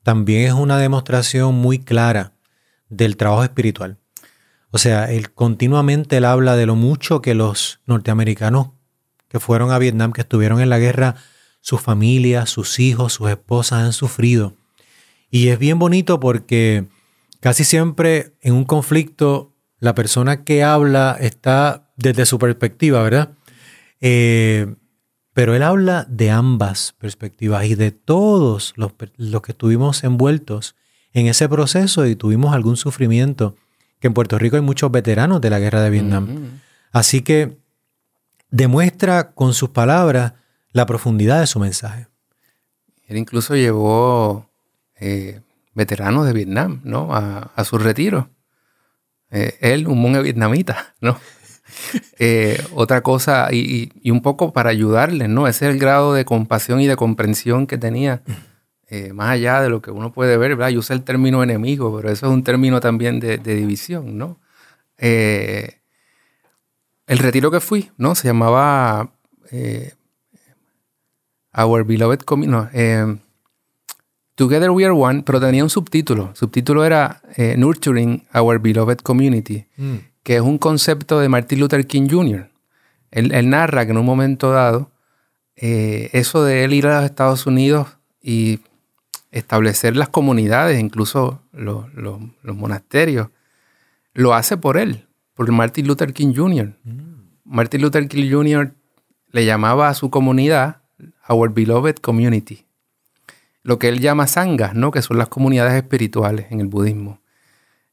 también 0.02 0.42
es 0.46 0.52
una 0.52 0.76
demostración 0.76 1.54
muy 1.54 1.78
clara 1.78 2.34
del 2.90 3.16
trabajo 3.16 3.42
espiritual. 3.42 3.96
O 4.72 4.76
sea, 4.76 5.10
él 5.10 5.32
continuamente 5.32 6.18
él 6.18 6.26
habla 6.26 6.54
de 6.54 6.66
lo 6.66 6.76
mucho 6.76 7.22
que 7.22 7.34
los 7.34 7.80
norteamericanos 7.86 8.72
que 9.30 9.40
fueron 9.40 9.70
a 9.70 9.78
Vietnam, 9.78 10.12
que 10.12 10.20
estuvieron 10.20 10.60
en 10.60 10.68
la 10.68 10.78
guerra, 10.78 11.14
sus 11.62 11.80
familias, 11.80 12.50
sus 12.50 12.78
hijos, 12.78 13.14
sus 13.14 13.30
esposas 13.30 13.84
han 13.84 13.94
sufrido. 13.94 14.58
Y 15.30 15.48
es 15.48 15.58
bien 15.58 15.78
bonito 15.78 16.20
porque 16.20 16.88
casi 17.40 17.64
siempre 17.64 18.34
en 18.42 18.52
un 18.52 18.64
conflicto 18.64 19.56
la 19.78 19.94
persona 19.94 20.44
que 20.44 20.62
habla 20.62 21.16
está 21.18 21.90
desde 21.96 22.26
su 22.26 22.38
perspectiva, 22.38 23.02
¿verdad? 23.02 23.30
Eh, 24.02 24.74
pero 25.34 25.54
él 25.54 25.62
habla 25.62 26.06
de 26.08 26.30
ambas 26.30 26.94
perspectivas 26.98 27.64
y 27.64 27.74
de 27.74 27.90
todos 27.90 28.74
los, 28.76 28.92
que 29.42 29.52
estuvimos 29.52 30.04
envueltos 30.04 30.76
en 31.12 31.26
ese 31.26 31.48
proceso 31.48 32.06
y 32.06 32.16
tuvimos 32.16 32.54
algún 32.54 32.76
sufrimiento, 32.76 33.56
que 34.00 34.08
en 34.08 34.14
Puerto 34.14 34.38
Rico 34.38 34.56
hay 34.56 34.62
muchos 34.62 34.90
veteranos 34.90 35.40
de 35.40 35.50
la 35.50 35.58
guerra 35.58 35.82
de 35.82 35.90
Vietnam. 35.90 36.60
Así 36.90 37.22
que 37.22 37.56
demuestra 38.50 39.32
con 39.32 39.54
sus 39.54 39.70
palabras 39.70 40.34
la 40.72 40.86
profundidad 40.86 41.40
de 41.40 41.46
su 41.46 41.58
mensaje. 41.58 42.08
Él 43.06 43.16
incluso 43.16 43.54
llevó 43.56 44.50
eh, 44.96 45.40
veteranos 45.74 46.26
de 46.26 46.32
Vietnam, 46.32 46.80
¿no? 46.84 47.14
A, 47.14 47.52
a 47.54 47.64
su 47.64 47.78
retiro. 47.78 48.30
Eh, 49.30 49.56
él, 49.60 49.88
un 49.88 50.00
monje 50.00 50.20
vietnamita, 50.22 50.94
¿no? 51.00 51.18
Eh, 52.18 52.62
otra 52.72 53.00
cosa, 53.00 53.48
y, 53.50 53.90
un 54.08 54.22
poco 54.22 54.52
para 54.52 54.70
ayudarles, 54.70 55.28
¿no? 55.28 55.48
Ese 55.48 55.66
es 55.66 55.72
el 55.74 55.80
grado 55.80 56.14
de 56.14 56.24
compasión 56.24 56.80
y 56.80 56.86
de 56.86 56.94
comprensión 56.94 57.66
que 57.66 57.78
tenía, 57.78 58.22
eh, 58.88 59.12
más 59.12 59.30
allá 59.30 59.60
de 59.60 59.68
lo 59.68 59.82
que 59.82 59.90
uno 59.90 60.12
puede 60.12 60.36
ver, 60.36 60.54
¿verdad? 60.54 60.68
Yo 60.68 60.78
usé 60.80 60.94
el 60.94 61.02
término 61.02 61.42
enemigo, 61.42 61.94
pero 61.96 62.10
eso 62.10 62.26
es 62.26 62.32
un 62.32 62.44
término 62.44 62.78
también 62.78 63.18
de, 63.18 63.38
de 63.38 63.56
división, 63.56 64.18
¿no? 64.18 64.38
Eh, 64.98 65.78
el 67.08 67.18
retiro 67.18 67.50
que 67.50 67.58
fui, 67.58 67.90
¿no? 67.96 68.14
Se 68.14 68.28
llamaba 68.28 69.12
Our 71.56 71.84
Beloved 71.84 72.20
Community. 72.20 72.52
No, 72.52 72.68
eh, 72.72 73.16
Together 74.36 74.70
We 74.70 74.84
Are 74.84 74.94
One, 74.94 75.24
pero 75.24 75.40
tenía 75.40 75.64
un 75.64 75.70
subtítulo. 75.70 76.28
El 76.30 76.36
subtítulo 76.36 76.84
era 76.84 77.20
Nurturing 77.56 78.26
Our 78.32 78.60
Beloved 78.60 78.98
Community, 78.98 79.66
que 80.22 80.36
es 80.36 80.42
un 80.42 80.58
concepto 80.58 81.18
de 81.20 81.28
Martin 81.28 81.60
Luther 81.60 81.86
King 81.86 82.08
Jr. 82.10 82.48
Él, 83.10 83.32
él 83.32 83.50
narra 83.50 83.84
que 83.84 83.92
en 83.92 83.98
un 83.98 84.06
momento 84.06 84.50
dado, 84.52 84.90
eh, 85.56 86.10
eso 86.12 86.44
de 86.44 86.64
él 86.64 86.72
ir 86.72 86.86
a 86.86 86.96
los 87.00 87.04
Estados 87.04 87.46
Unidos 87.46 87.88
y 88.22 88.60
establecer 89.30 89.96
las 89.96 90.08
comunidades, 90.08 90.78
incluso 90.80 91.42
los, 91.52 91.92
los- 91.94 92.20
los 92.42 92.56
monasterios, 92.56 93.28
lo 94.14 94.34
hace 94.34 94.56
por 94.56 94.76
él, 94.76 95.06
por 95.34 95.50
Martin 95.50 95.86
Luther 95.86 96.12
King 96.12 96.34
Jr. 96.36 96.74
Martin 97.44 97.82
Luther 97.82 98.08
King 98.08 98.30
Jr. 98.30 98.74
le 99.30 99.44
llamaba 99.44 99.88
a 99.88 99.94
su 99.94 100.10
comunidad 100.10 100.82
Our 101.28 101.52
Beloved 101.52 101.96
Community. 101.96 102.66
Lo 103.62 103.78
que 103.78 103.88
él 103.88 104.00
llama 104.00 104.26
sangas, 104.26 104.74
¿no? 104.74 104.90
Que 104.90 105.02
son 105.02 105.18
las 105.18 105.28
comunidades 105.28 105.74
espirituales 105.74 106.46
en 106.50 106.60
el 106.60 106.66
budismo. 106.66 107.20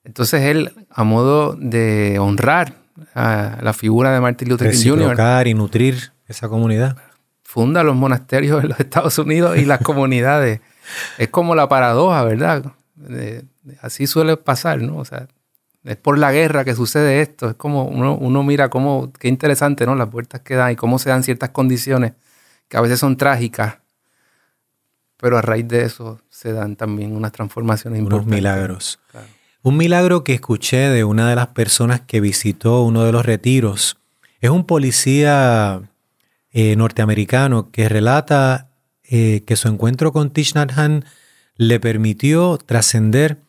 Entonces 0.10 0.42
él, 0.42 0.74
a 0.90 1.04
modo 1.04 1.54
de 1.54 2.18
honrar 2.18 2.74
a 3.14 3.60
la 3.62 3.74
figura 3.74 4.12
de 4.12 4.20
Martin 4.20 4.50
Luther 4.50 4.72
King 4.72 4.90
Jr., 4.90 5.46
y 5.48 5.54
nutrir 5.54 6.14
esa 6.28 6.50
comunidad. 6.50 6.98
funda 7.44 7.84
los 7.84 7.96
monasterios 7.96 8.64
en 8.64 8.70
los 8.70 8.80
Estados 8.80 9.20
Unidos 9.20 9.60
y 9.60 9.66
las 9.66 9.82
comunidades. 9.84 10.62
Es 11.20 11.28
como 11.28 11.54
la 11.54 11.70
paradoja, 11.70 12.24
¿verdad? 12.24 12.74
Así 13.84 14.08
suele 14.08 14.36
pasar, 14.36 14.82
¿no? 14.82 14.98
O 14.98 15.06
sea, 15.06 15.28
es 15.84 15.96
por 15.96 16.18
la 16.18 16.32
guerra 16.32 16.66
que 16.66 16.74
sucede 16.74 17.22
esto. 17.22 17.52
Es 17.52 17.56
como 17.56 17.84
uno, 17.84 18.18
uno 18.18 18.42
mira 18.42 18.70
cómo, 18.70 19.14
qué 19.14 19.28
interesante, 19.28 19.86
¿no? 19.86 19.94
Las 19.94 20.10
vueltas 20.10 20.42
que 20.42 20.56
dan 20.56 20.72
y 20.72 20.76
cómo 20.76 20.98
se 20.98 21.12
dan 21.12 21.22
ciertas 21.22 21.52
condiciones 21.52 22.14
que 22.68 22.78
a 22.78 22.82
veces 22.82 23.00
son 23.00 23.16
trágicas, 23.16 23.78
pero 25.18 25.38
a 25.38 25.44
raíz 25.44 25.68
de 25.68 25.84
eso 25.84 26.20
se 26.32 26.52
dan 26.52 26.76
también 26.76 27.16
unas 27.16 27.32
transformaciones 27.32 28.00
Unos 28.00 28.08
importantes. 28.08 28.36
milagros. 28.36 29.00
Claro. 29.12 29.28
Un 29.62 29.76
milagro 29.76 30.24
que 30.24 30.34
escuché 30.34 30.90
de 30.90 31.04
una 31.04 31.30
de 31.30 31.36
las 31.36 31.48
personas 31.48 32.02
que 32.02 32.22
visitó 32.22 32.84
uno 32.84 33.04
de 33.04 33.12
los 33.12 33.26
retiros 33.26 33.98
es 34.40 34.50
un 34.50 34.66
policía 34.66 35.82
eh, 36.52 36.78
norteamericano 36.78 37.70
que 37.70 37.90
relata 37.90 38.70
eh, 39.04 39.44
que 39.46 39.58
su 39.58 39.68
encuentro 39.68 40.14
con 40.14 40.32
Thich 40.32 40.56
Nhat 40.56 40.72
le 41.56 41.80
permitió 41.82 42.58
trascender 42.58 43.42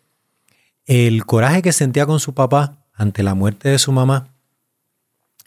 el 0.85 1.25
coraje 1.27 1.63
que 1.63 1.73
sentía 1.73 2.07
con 2.07 2.19
su 2.19 2.35
papá 2.35 2.85
ante 2.93 3.23
la 3.23 3.35
muerte 3.35 3.69
de 3.69 3.79
su 3.79 3.93
mamá 3.93 4.35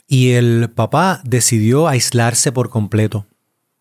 y 0.07 0.32
el 0.32 0.70
papá 0.70 1.22
decidió 1.26 1.89
aislarse 1.89 2.53
por 2.53 2.70
completo 2.70 3.28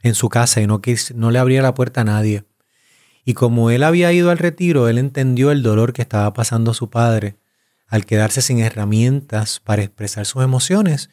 en 0.03 0.17
su 0.17 0.29
casa 0.29 0.61
y 0.61 0.67
no, 0.67 0.81
no 1.15 1.31
le 1.31 1.39
abría 1.39 1.63
la 1.63 1.75
puerta 1.75 2.01
a 2.01 2.05
nadie. 2.05 2.45
Y 3.25 3.35
como 3.35 3.71
él 3.71 3.83
había 3.83 4.13
ido 4.13 4.31
al 4.31 4.39
retiro, 4.39 4.89
él 4.89 4.99
entendió 4.99 5.51
el 5.51 5.63
dolor 5.63 5.93
que 5.93 6.03
estaba 6.03 6.33
pasando 6.33 6.75
su 6.75 6.91
padre 6.91 7.37
al 7.87 8.07
quedarse 8.07 8.43
sin 8.43 8.59
herramientas 8.59 9.61
para 9.61 9.83
expresar 9.83 10.27
sus 10.27 10.43
emociones 10.43 11.11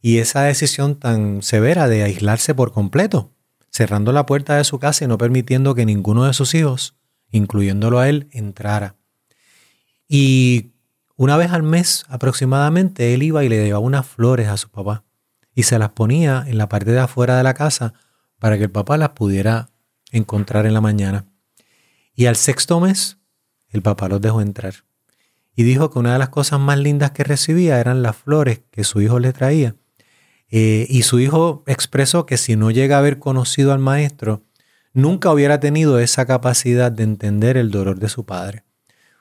y 0.00 0.18
esa 0.18 0.42
decisión 0.42 0.98
tan 0.98 1.42
severa 1.42 1.88
de 1.88 2.02
aislarse 2.02 2.54
por 2.54 2.72
completo, 2.72 3.32
cerrando 3.70 4.12
la 4.12 4.26
puerta 4.26 4.56
de 4.56 4.64
su 4.64 4.78
casa 4.78 5.04
y 5.04 5.08
no 5.08 5.18
permitiendo 5.18 5.74
que 5.74 5.86
ninguno 5.86 6.24
de 6.24 6.32
sus 6.32 6.54
hijos, 6.54 6.96
incluyéndolo 7.30 8.00
a 8.00 8.08
él, 8.08 8.28
entrara. 8.32 8.96
Y 10.08 10.72
una 11.16 11.36
vez 11.36 11.52
al 11.52 11.62
mes 11.62 12.04
aproximadamente 12.08 13.14
él 13.14 13.22
iba 13.22 13.44
y 13.44 13.48
le 13.48 13.64
llevaba 13.64 13.84
unas 13.84 14.06
flores 14.06 14.48
a 14.48 14.56
su 14.56 14.70
papá 14.70 15.04
y 15.54 15.62
se 15.64 15.78
las 15.78 15.90
ponía 15.90 16.44
en 16.46 16.58
la 16.58 16.68
parte 16.68 16.90
de 16.90 16.98
afuera 16.98 17.36
de 17.36 17.42
la 17.42 17.54
casa 17.54 17.94
para 18.38 18.58
que 18.58 18.64
el 18.64 18.70
papá 18.70 18.96
las 18.96 19.10
pudiera 19.10 19.70
encontrar 20.10 20.66
en 20.66 20.74
la 20.74 20.80
mañana. 20.80 21.26
Y 22.14 22.26
al 22.26 22.36
sexto 22.36 22.80
mes, 22.80 23.18
el 23.70 23.82
papá 23.82 24.08
los 24.08 24.20
dejó 24.20 24.40
entrar. 24.40 24.74
Y 25.54 25.64
dijo 25.64 25.90
que 25.90 25.98
una 25.98 26.12
de 26.12 26.18
las 26.18 26.28
cosas 26.28 26.60
más 26.60 26.78
lindas 26.78 27.10
que 27.10 27.24
recibía 27.24 27.80
eran 27.80 28.02
las 28.02 28.16
flores 28.16 28.60
que 28.70 28.84
su 28.84 29.00
hijo 29.00 29.18
le 29.18 29.32
traía. 29.32 29.74
Eh, 30.50 30.86
y 30.88 31.02
su 31.02 31.18
hijo 31.20 31.64
expresó 31.66 32.26
que 32.26 32.36
si 32.36 32.56
no 32.56 32.70
llega 32.70 32.96
a 32.96 32.98
haber 32.98 33.18
conocido 33.18 33.72
al 33.72 33.78
maestro, 33.78 34.42
nunca 34.92 35.32
hubiera 35.32 35.60
tenido 35.60 35.98
esa 35.98 36.26
capacidad 36.26 36.92
de 36.92 37.04
entender 37.04 37.56
el 37.56 37.70
dolor 37.70 37.98
de 37.98 38.08
su 38.08 38.24
padre. 38.26 38.64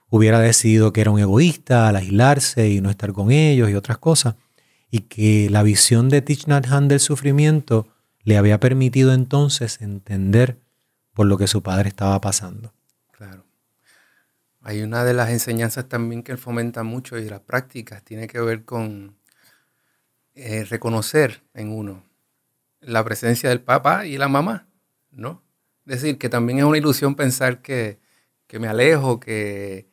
Hubiera 0.09 0.39
decidido 0.39 0.91
que 0.91 1.01
era 1.01 1.11
un 1.11 1.19
egoísta 1.19 1.87
al 1.87 1.95
aislarse 1.95 2.69
y 2.69 2.81
no 2.81 2.89
estar 2.89 3.13
con 3.13 3.31
ellos 3.31 3.69
y 3.69 3.75
otras 3.75 3.97
cosas, 3.97 4.35
y 4.89 4.99
que 5.01 5.49
la 5.49 5.63
visión 5.63 6.09
de 6.09 6.21
Thich 6.21 6.47
Nhat 6.47 6.67
del 6.67 6.99
sufrimiento 6.99 7.87
le 8.23 8.37
había 8.37 8.59
permitido 8.59 9.13
entonces 9.13 9.79
entender 9.81 10.59
por 11.13 11.27
lo 11.27 11.37
que 11.37 11.47
su 11.47 11.63
padre 11.63 11.87
estaba 11.87 12.19
pasando. 12.19 12.73
Hay 14.63 14.81
una 14.83 15.03
de 15.03 15.13
las 15.13 15.29
enseñanzas 15.29 15.89
también 15.89 16.23
que 16.23 16.31
él 16.31 16.37
fomenta 16.37 16.83
mucho 16.83 17.17
y 17.17 17.27
las 17.27 17.41
prácticas 17.41 18.03
tiene 18.03 18.27
que 18.27 18.39
ver 18.39 18.63
con 18.63 19.17
eh, 20.35 20.65
reconocer 20.65 21.41
en 21.53 21.71
uno 21.71 22.03
la 22.79 23.03
presencia 23.03 23.49
del 23.49 23.61
papá 23.61 24.05
y 24.05 24.17
la 24.17 24.27
mamá, 24.27 24.67
¿no? 25.11 25.43
Es 25.85 26.01
decir, 26.01 26.17
que 26.17 26.29
también 26.29 26.59
es 26.59 26.65
una 26.65 26.77
ilusión 26.77 27.15
pensar 27.15 27.61
que, 27.61 27.99
me 28.59 28.67
alejo, 28.67 29.19
que, 29.19 29.87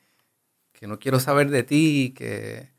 que, 0.73 0.87
no 0.87 0.99
quiero 0.99 1.21
saber 1.21 1.51
de 1.51 1.63
ti, 1.63 2.15
que 2.17 2.71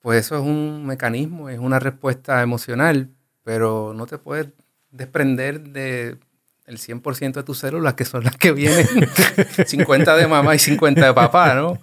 pues 0.00 0.26
eso 0.26 0.36
es 0.36 0.42
un 0.42 0.86
mecanismo, 0.86 1.48
es 1.48 1.58
una 1.58 1.80
respuesta 1.80 2.42
emocional, 2.42 3.10
pero 3.42 3.94
no 3.94 4.06
te 4.06 4.18
puedes 4.18 4.48
desprender 4.90 5.60
de 5.60 6.18
el 6.66 6.78
100% 6.78 7.34
de 7.34 7.42
tus 7.42 7.58
células, 7.58 7.94
que 7.94 8.04
son 8.04 8.24
las 8.24 8.36
que 8.36 8.52
vienen 8.52 8.86
50 9.66 10.16
de 10.16 10.26
mamá 10.26 10.54
y 10.54 10.58
50 10.58 11.06
de 11.06 11.14
papá, 11.14 11.54
¿no? 11.54 11.78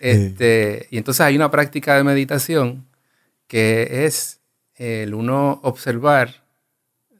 Este, 0.00 0.86
y 0.90 0.98
entonces 0.98 1.20
hay 1.22 1.36
una 1.36 1.50
práctica 1.50 1.96
de 1.96 2.04
meditación 2.04 2.86
que 3.46 4.04
es 4.04 4.40
el 4.74 5.14
uno 5.14 5.60
observar, 5.62 6.44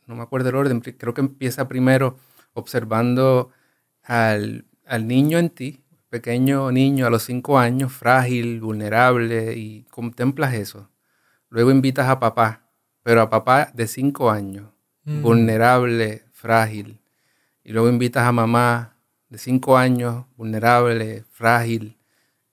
no 0.07 0.15
me 0.15 0.23
acuerdo 0.23 0.51
el 0.51 0.57
orden, 0.57 0.81
creo 0.81 1.15
que 1.15 1.21
empieza 1.21 1.67
primero 1.67 2.19
observando 2.53 3.51
al, 4.03 4.67
al 4.87 5.07
niño 5.07 5.39
en 5.39 5.51
ti, 5.51 5.83
pequeño 6.11 6.71
niño 6.73 7.07
a 7.07 7.11
los 7.11 7.25
5 7.25 7.59
años, 7.59 7.93
frágil, 7.93 8.61
vulnerable, 8.61 9.55
y 9.57 9.85
contemplas 9.91 10.55
eso. 10.55 10.91
Luego 11.49 11.71
invitas 11.71 12.09
a 12.09 12.21
papá 12.21 12.69
pero 13.09 13.23
a 13.23 13.31
papá 13.31 13.71
de 13.73 13.87
cinco 13.87 14.31
años, 14.31 14.69
mm. 15.05 15.23
vulnerable, 15.23 16.25
frágil. 16.33 16.98
Y 17.69 17.73
luego 17.73 17.91
invitas 17.91 18.27
a 18.27 18.33
mamá 18.33 18.95
de 19.29 19.37
cinco 19.37 19.77
años, 19.77 20.25
vulnerable, 20.39 21.25
frágil. 21.31 21.99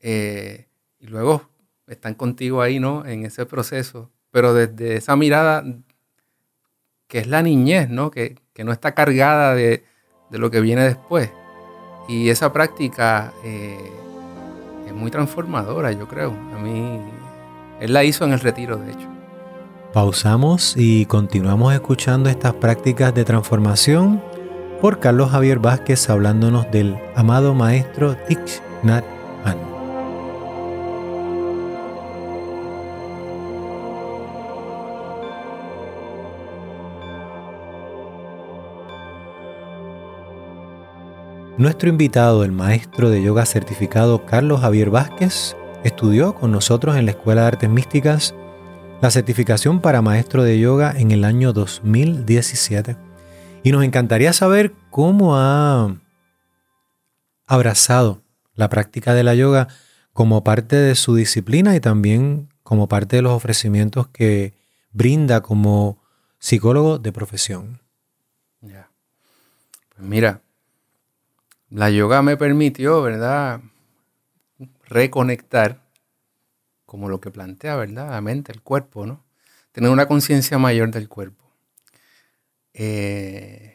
Eh, 0.02 0.68
y 1.00 1.08
luego 1.08 1.48
están 1.88 2.16
contigo 2.16 2.62
ahí, 2.62 2.82
¿no? 2.82 3.06
En 3.06 3.24
ese 3.24 3.46
proceso. 3.46 4.12
Pero 4.30 4.54
desde 4.54 4.98
esa 4.98 5.16
mirada 5.16 5.64
que 7.08 7.20
es 7.20 7.28
la 7.28 7.42
niñez, 7.42 7.90
¿no? 7.90 8.12
Que, 8.12 8.36
no 8.58 8.74
está 8.74 8.94
cargada 8.94 9.56
de, 9.56 9.86
lo 10.32 10.52
que 10.52 10.60
viene 10.60 10.84
después. 10.84 11.32
Y 12.10 12.28
esa 12.28 12.52
práctica 12.52 13.32
eh, 13.46 13.90
es 14.86 14.94
muy 14.94 15.12
transformadora, 15.12 15.94
yo 15.94 16.10
creo. 16.10 16.32
A 16.32 16.60
mí, 16.60 17.00
él 17.80 17.94
la 17.94 18.04
hizo 18.04 18.26
en 18.26 18.34
el 18.34 18.42
retiro, 18.42 18.76
de 18.76 18.92
hecho. 18.92 19.08
Pausamos 19.94 20.76
y 20.76 21.06
continuamos 21.06 21.74
escuchando 21.74 22.30
estas 22.30 22.56
prácticas 22.56 23.16
de 23.16 23.24
transformación 23.24 24.35
por 24.86 25.00
Carlos 25.00 25.32
Javier 25.32 25.58
Vázquez 25.58 26.12
hablándonos 26.12 26.70
del 26.70 26.96
amado 27.16 27.56
maestro 27.56 28.16
Thich 28.28 28.62
Nhat 28.84 29.04
Hanh. 29.44 29.58
Nuestro 41.58 41.90
invitado, 41.90 42.44
el 42.44 42.52
maestro 42.52 43.10
de 43.10 43.24
yoga 43.24 43.48
certificado 43.48 44.24
Carlos 44.28 44.62
Javier 44.62 44.92
Vázquez, 44.92 45.58
estudió 45.84 46.36
con 46.36 46.52
nosotros 46.52 46.96
en 46.96 47.06
la 47.06 47.12
Escuela 47.14 47.42
de 47.42 47.48
Artes 47.48 47.70
Místicas 47.72 48.36
la 49.02 49.10
certificación 49.10 49.80
para 49.80 50.04
maestro 50.04 50.44
de 50.44 50.60
yoga 50.60 50.94
en 50.96 51.10
el 51.10 51.24
año 51.24 51.54
2017. 51.54 53.05
Y 53.66 53.72
nos 53.72 53.84
encantaría 53.84 54.32
saber 54.32 54.76
cómo 54.92 55.38
ha 55.38 56.00
abrazado 57.48 58.22
la 58.54 58.70
práctica 58.70 59.16
de 59.16 59.24
la 59.24 59.34
yoga 59.34 59.70
como 60.14 60.44
parte 60.44 60.76
de 60.76 60.94
su 60.94 61.16
disciplina 61.16 61.76
y 61.76 61.80
también 61.80 62.54
como 62.62 62.88
parte 62.88 63.16
de 63.16 63.22
los 63.24 63.32
ofrecimientos 63.32 64.08
que 64.10 64.54
brinda 64.92 65.42
como 65.42 66.00
psicólogo 66.38 67.00
de 67.00 67.12
profesión. 67.12 67.82
Ya. 68.62 68.92
Pues 69.96 70.08
mira, 70.08 70.44
la 71.72 71.90
yoga 71.90 72.22
me 72.22 72.38
permitió, 72.38 73.02
¿verdad? 73.02 73.62
Reconectar 74.84 75.82
como 76.86 77.10
lo 77.10 77.20
que 77.20 77.32
plantea, 77.32 77.76
¿verdad? 77.78 78.12
La 78.12 78.22
mente, 78.22 78.52
el 78.52 78.62
cuerpo, 78.62 79.08
¿no? 79.08 79.26
Tener 79.72 79.90
una 79.90 80.08
conciencia 80.08 80.60
mayor 80.60 80.92
del 80.92 81.10
cuerpo. 81.10 81.45
Eh, 82.78 83.74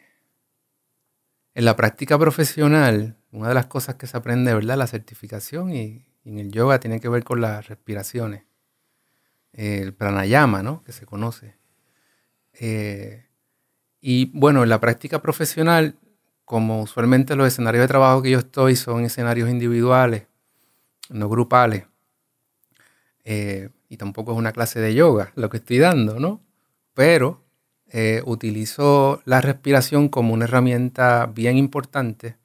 en 1.55 1.65
la 1.65 1.75
práctica 1.75 2.19
profesional, 2.19 3.17
una 3.33 3.49
de 3.49 3.55
las 3.55 3.67
cosas 3.67 3.95
que 3.95 4.07
se 4.07 4.17
aprende, 4.17 4.55
¿verdad? 4.55 4.77
La 4.77 4.87
certificación 4.87 5.75
y, 5.75 6.05
en 6.25 6.39
el 6.39 6.53
yoga 6.53 6.81
tiene 6.81 7.01
que 7.01 7.09
ver 7.09 7.25
con 7.25 7.41
las 7.41 7.67
respiraciones. 7.69 8.45
el 9.53 9.95
pranayama, 9.95 10.63
¿no? 10.63 10.85
Que 10.85 10.93
se 10.93 11.07
conoce. 11.07 11.57
Eh, 12.53 13.27
y 14.01 14.27
bueno, 14.39 14.63
en 14.63 14.69
la 14.69 14.81
práctica 14.81 15.21
profesional, 15.23 15.97
como 16.45 16.83
usualmente 16.83 17.37
los 17.37 17.49
escenarios 17.49 17.83
de 17.83 17.89
trabajo 17.89 18.23
que 18.23 18.31
yo 18.31 18.39
estoy 18.39 18.77
son 18.77 19.05
escenarios 19.05 19.49
individuales, 19.51 20.27
no 21.09 21.29
grupales, 21.29 21.87
eh, 23.25 23.71
y 23.89 23.97
tampoco 23.97 24.33
es 24.33 24.39
una 24.39 24.53
clase 24.53 24.81
de 24.81 24.95
yoga 24.95 25.33
lo 25.37 25.51
que 25.51 25.59
estoy 25.59 25.79
dando, 25.79 26.21
¿no? 26.21 26.43
Pero 26.95 27.43
eh, 27.91 28.23
utilizo 28.25 29.21
la 29.25 29.41
respiración 29.41 30.09
como 30.09 30.35
una 30.35 30.45
herramienta 30.45 31.27
bien 31.27 31.57
importante 31.57 32.37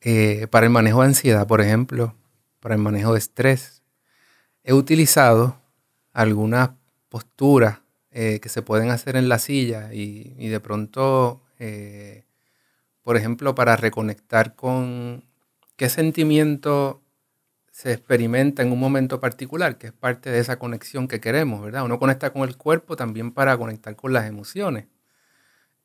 eh, 0.00 0.46
para 0.50 0.66
el 0.66 0.72
manejo 0.72 1.02
de 1.02 1.08
ansiedad, 1.08 1.46
por 1.46 1.60
ejemplo, 1.60 2.14
para 2.60 2.74
el 2.74 2.80
manejo 2.80 3.12
de 3.12 3.18
estrés. 3.18 3.82
He 4.64 4.72
utilizado 4.72 5.60
algunas 6.12 6.70
posturas 7.08 7.80
que 8.10 8.48
se 8.50 8.60
pueden 8.60 8.90
hacer 8.90 9.16
en 9.16 9.30
la 9.30 9.38
silla 9.38 9.94
y, 9.94 10.34
y 10.36 10.48
de 10.48 10.60
pronto, 10.60 11.40
por 13.02 13.16
ejemplo, 13.16 13.54
para 13.54 13.74
reconectar 13.74 14.54
con 14.54 15.24
qué 15.76 15.88
sentimiento 15.88 17.01
se 17.72 17.90
experimenta 17.90 18.62
en 18.62 18.70
un 18.70 18.78
momento 18.78 19.18
particular, 19.18 19.78
que 19.78 19.88
es 19.88 19.92
parte 19.94 20.30
de 20.30 20.38
esa 20.38 20.58
conexión 20.58 21.08
que 21.08 21.20
queremos, 21.20 21.62
¿verdad? 21.62 21.84
Uno 21.84 21.98
conecta 21.98 22.30
con 22.30 22.46
el 22.46 22.56
cuerpo 22.56 22.96
también 22.96 23.32
para 23.32 23.56
conectar 23.56 23.96
con 23.96 24.12
las 24.12 24.26
emociones. 24.26 24.86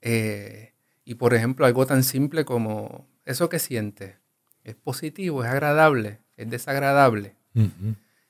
Eh, 0.01 0.73
y 1.05 1.15
por 1.15 1.33
ejemplo, 1.33 1.65
algo 1.65 1.85
tan 1.85 2.03
simple 2.03 2.43
como 2.43 3.07
eso 3.23 3.47
que 3.47 3.57
sientes, 3.57 4.17
es 4.65 4.75
positivo, 4.75 5.45
es 5.45 5.49
agradable, 5.49 6.19
es 6.35 6.49
desagradable. 6.49 7.38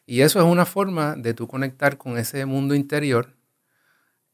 Y 0.05 0.21
eso 0.21 0.39
es 0.39 0.45
una 0.45 0.65
forma 0.65 1.15
de 1.15 1.33
tú 1.33 1.47
conectar 1.47 1.97
con 1.97 2.17
ese 2.17 2.45
mundo 2.45 2.75
interior 2.75 3.35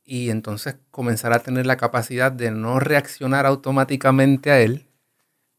y 0.03 0.29
entonces 0.31 0.75
comenzar 0.91 1.31
a 1.31 1.39
tener 1.39 1.65
la 1.65 1.77
capacidad 1.77 2.31
de 2.31 2.51
no 2.51 2.79
reaccionar 2.79 3.45
automáticamente 3.45 4.51
a 4.51 4.59
él 4.59 4.85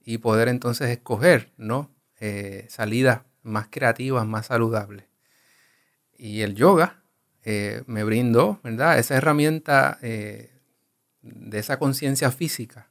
y 0.04 0.18
poder 0.18 0.48
entonces 0.48 0.90
escoger, 0.90 1.50
¿no? 1.56 1.90
Eh, 2.20 2.66
salidas 2.68 3.22
más 3.44 3.68
creativas, 3.70 4.26
más 4.26 4.46
saludables. 4.46 5.06
Y 6.16 6.40
el 6.40 6.56
yoga 6.56 7.02
eh, 7.44 7.82
me 7.86 8.02
brindó, 8.02 8.60
¿verdad? 8.64 8.98
Esa 8.98 9.16
herramienta 9.16 9.98
eh, 10.02 10.50
de 11.22 11.58
esa 11.58 11.78
conciencia 11.78 12.30
física 12.30 12.90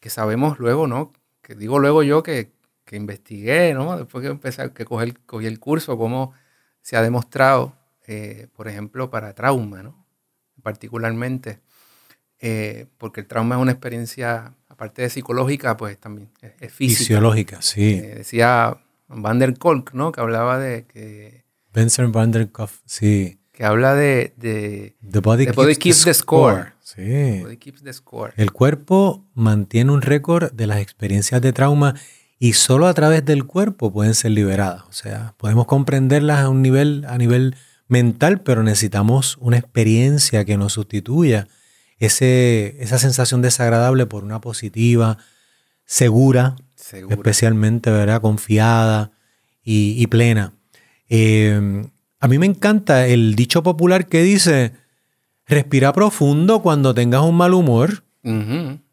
que 0.00 0.10
sabemos 0.10 0.58
luego, 0.58 0.86
¿no? 0.86 1.12
que 1.48 1.54
digo 1.54 1.78
luego 1.78 2.02
yo 2.02 2.22
que, 2.22 2.52
que 2.84 2.96
investigué, 2.96 3.72
¿no? 3.72 3.96
Después 3.96 4.20
que 4.22 4.28
empecé, 4.28 4.70
que 4.74 4.84
cogí 4.84 5.04
el, 5.04 5.18
cogí 5.20 5.46
el 5.46 5.58
curso, 5.58 5.96
cómo 5.96 6.34
se 6.82 6.94
ha 6.94 7.00
demostrado, 7.00 7.74
eh, 8.06 8.48
por 8.54 8.68
ejemplo, 8.68 9.08
para 9.08 9.32
trauma, 9.32 9.82
¿no? 9.82 10.06
Particularmente, 10.62 11.60
eh, 12.38 12.86
porque 12.98 13.22
el 13.22 13.26
trauma 13.26 13.54
es 13.54 13.62
una 13.62 13.72
experiencia, 13.72 14.54
aparte 14.68 15.00
de 15.00 15.08
psicológica, 15.08 15.74
pues 15.78 15.96
también 15.98 16.28
es, 16.42 16.70
física. 16.70 16.98
Fisiológica, 16.98 17.62
sí. 17.62 17.94
Eh, 17.94 18.16
decía 18.16 18.76
Van 19.08 19.38
der 19.38 19.58
Kolk, 19.58 19.94
¿no? 19.94 20.12
Que 20.12 20.20
hablaba 20.20 20.58
de 20.58 20.86
que... 20.86 21.44
Vincent 21.74 22.12
Van 22.12 22.30
der 22.30 22.50
Kolk, 22.50 22.70
sí. 22.84 23.40
Que 23.52 23.64
habla 23.64 23.94
de... 23.94 24.34
de 24.36 24.96
the 25.10 25.20
body, 25.20 25.46
keeps, 25.76 26.04
the, 26.04 26.14
score. 26.14 26.72
Sí. 26.80 27.02
The 27.02 27.42
body 27.42 27.56
keeps 27.56 27.82
the 27.82 27.92
score. 27.92 28.32
El 28.36 28.52
cuerpo 28.52 29.26
mantiene 29.34 29.92
un 29.92 30.02
récord 30.02 30.52
de 30.52 30.66
las 30.66 30.78
experiencias 30.78 31.40
de 31.40 31.52
trauma 31.52 31.94
y 32.38 32.52
solo 32.52 32.86
a 32.86 32.94
través 32.94 33.24
del 33.24 33.44
cuerpo 33.44 33.92
pueden 33.92 34.14
ser 34.14 34.30
liberadas. 34.30 34.84
O 34.88 34.92
sea, 34.92 35.34
podemos 35.38 35.66
comprenderlas 35.66 36.40
a 36.40 36.48
un 36.48 36.62
nivel, 36.62 37.04
a 37.08 37.18
nivel 37.18 37.56
mental, 37.88 38.42
pero 38.42 38.62
necesitamos 38.62 39.36
una 39.40 39.56
experiencia 39.58 40.44
que 40.44 40.56
nos 40.56 40.74
sustituya 40.74 41.48
ese, 41.98 42.76
esa 42.80 42.98
sensación 42.98 43.42
desagradable 43.42 44.06
por 44.06 44.22
una 44.22 44.40
positiva, 44.40 45.18
segura, 45.84 46.56
especialmente, 46.92 47.90
¿verdad? 47.90 48.20
Confiada 48.20 49.12
y, 49.62 50.06
plena. 50.06 50.54
Eh, 51.08 51.82
a 52.20 52.28
mí 52.28 52.38
me 52.38 52.46
encanta 52.46 53.06
el 53.06 53.34
dicho 53.34 53.62
popular 53.62 54.06
que 54.06 54.22
dice, 54.22 54.72
respira 55.46 55.92
profundo 55.92 56.62
cuando 56.62 56.94
tengas 56.94 57.22
un 57.22 57.36
mal 57.36 57.54
humor, 57.54 58.04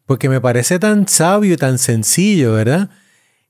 porque 0.06 0.28
me 0.28 0.40
parece 0.40 0.78
tan 0.78 1.08
sabio 1.08 1.54
y 1.54 1.56
tan 1.56 1.78
sencillo, 1.78 2.54
¿verdad? 2.54 2.90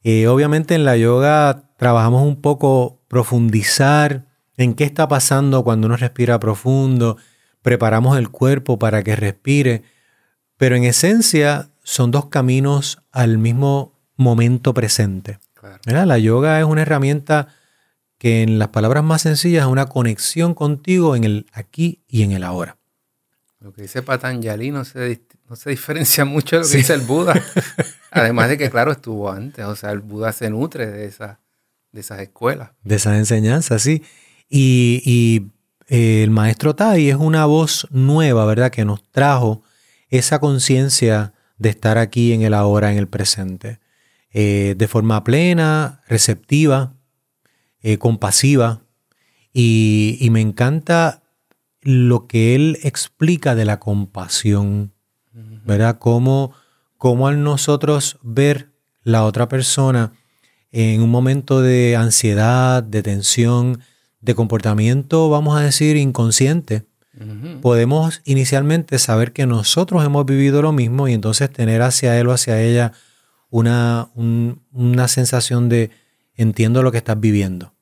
Eh, 0.02 0.26
obviamente 0.28 0.74
en 0.74 0.84
la 0.84 0.96
yoga 0.96 1.64
trabajamos 1.76 2.22
un 2.22 2.40
poco 2.40 3.02
profundizar 3.08 4.26
en 4.56 4.74
qué 4.74 4.84
está 4.84 5.08
pasando 5.08 5.64
cuando 5.64 5.86
uno 5.86 5.96
respira 5.96 6.40
profundo, 6.40 7.16
preparamos 7.62 8.16
el 8.18 8.30
cuerpo 8.30 8.78
para 8.78 9.02
que 9.02 9.16
respire, 9.16 9.82
pero 10.56 10.76
en 10.76 10.84
esencia 10.84 11.70
son 11.82 12.10
dos 12.10 12.26
caminos 12.26 13.02
al 13.12 13.38
mismo 13.38 13.95
momento 14.16 14.74
presente. 14.74 15.38
La 15.84 16.18
yoga 16.18 16.58
es 16.60 16.64
una 16.64 16.82
herramienta 16.82 17.48
que 18.18 18.42
en 18.42 18.58
las 18.58 18.68
palabras 18.68 19.04
más 19.04 19.22
sencillas 19.22 19.64
es 19.64 19.70
una 19.70 19.86
conexión 19.86 20.54
contigo 20.54 21.16
en 21.16 21.24
el 21.24 21.46
aquí 21.52 22.02
y 22.08 22.22
en 22.22 22.32
el 22.32 22.44
ahora. 22.44 22.76
Lo 23.60 23.72
que 23.72 23.82
dice 23.82 24.02
Patanjali 24.02 24.70
no 24.70 24.84
se, 24.84 25.22
no 25.48 25.56
se 25.56 25.70
diferencia 25.70 26.24
mucho 26.26 26.56
de 26.56 26.62
lo 26.62 26.68
que 26.68 26.76
dice 26.76 26.94
el 26.94 27.00
Buda. 27.00 27.42
Además 28.10 28.48
de 28.48 28.58
que, 28.58 28.70
claro, 28.70 28.92
estuvo 28.92 29.30
antes. 29.30 29.64
O 29.64 29.76
sea, 29.76 29.90
el 29.90 30.00
Buda 30.00 30.32
se 30.32 30.50
nutre 30.50 30.86
de, 30.86 31.06
esa, 31.06 31.40
de 31.92 32.00
esas 32.00 32.20
escuelas. 32.20 32.70
De 32.84 32.94
esas 32.94 33.16
enseñanzas, 33.16 33.82
sí. 33.82 34.02
Y, 34.48 35.48
eh, 35.88 36.22
el 36.22 36.30
maestro 36.30 36.74
Tai 36.74 37.08
es 37.08 37.16
una 37.16 37.46
voz 37.46 37.86
nueva, 37.90 38.44
¿verdad? 38.46 38.70
Que 38.70 38.84
nos 38.84 39.02
trajo 39.10 39.62
esa 40.08 40.38
conciencia 40.38 41.34
de 41.58 41.70
estar 41.70 41.98
aquí 41.98 42.32
en 42.32 42.42
el 42.42 42.54
ahora, 42.54 42.92
en 42.92 42.98
el 42.98 43.08
presente. 43.08 43.80
Eh, 44.38 44.74
de 44.76 44.86
forma 44.86 45.24
plena, 45.24 46.02
receptiva, 46.08 46.92
eh, 47.80 47.96
compasiva. 47.96 48.82
Y, 49.54 50.18
y, 50.20 50.28
me 50.28 50.42
encanta 50.42 51.22
lo 51.80 52.26
que 52.26 52.54
él 52.54 52.78
explica 52.82 53.54
de 53.54 53.64
la 53.64 53.80
compasión, 53.80 54.92
¿verdad? 55.64 55.98
Cómo 55.98 56.52
cómo 56.98 57.28
al 57.28 57.42
nosotros 57.42 58.18
ver 58.22 58.72
la 59.02 59.24
otra 59.24 59.48
persona 59.48 60.12
en 60.72 61.00
un 61.02 61.10
momento 61.10 61.62
de 61.62 61.96
ansiedad, 61.96 62.82
de 62.82 63.02
tensión, 63.02 63.80
de 64.20 64.34
comportamiento, 64.34 65.30
vamos 65.30 65.56
a 65.56 65.62
decir, 65.62 65.96
inconsciente, 65.96 66.84
podemos 67.62 68.20
inicialmente 68.24 68.98
saber 68.98 69.32
que 69.32 69.46
nosotros 69.46 70.04
hemos 70.04 70.26
vivido 70.26 70.60
lo 70.60 70.72
mismo 70.72 71.08
y 71.08 71.14
entonces 71.14 71.50
tener 71.50 71.80
hacia 71.80 72.18
él 72.18 72.26
o 72.26 72.32
hacia 72.32 72.60
ella 72.60 72.92
una, 73.50 74.08
una 74.14 75.08
sensación 75.08 75.68
de 75.68 75.90
entiendo 76.34 76.82
lo 76.82 76.92
que 76.92 76.98
estás 76.98 77.18
viviendo, 77.18 77.74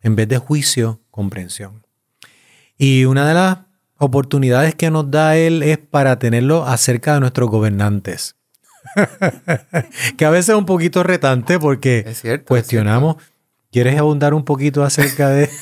en 0.00 0.16
vez 0.16 0.28
de 0.28 0.38
juicio, 0.38 1.00
comprensión. 1.10 1.86
Y 2.76 3.04
una 3.04 3.28
de 3.28 3.34
las 3.34 3.58
oportunidades 3.98 4.74
que 4.74 4.90
nos 4.90 5.10
da 5.10 5.36
él 5.36 5.62
es 5.62 5.78
para 5.78 6.18
tenerlo 6.18 6.66
acerca 6.66 7.14
de 7.14 7.20
nuestros 7.20 7.50
gobernantes. 7.50 8.36
que 10.16 10.24
a 10.24 10.30
veces 10.30 10.50
es 10.50 10.54
un 10.54 10.66
poquito 10.66 11.02
retante 11.02 11.58
porque 11.58 12.14
cuestionamos. 12.46 13.16
¿Quieres 13.70 13.98
abundar 13.98 14.34
un 14.34 14.44
poquito 14.44 14.82
acerca 14.82 15.28
de...? 15.28 15.48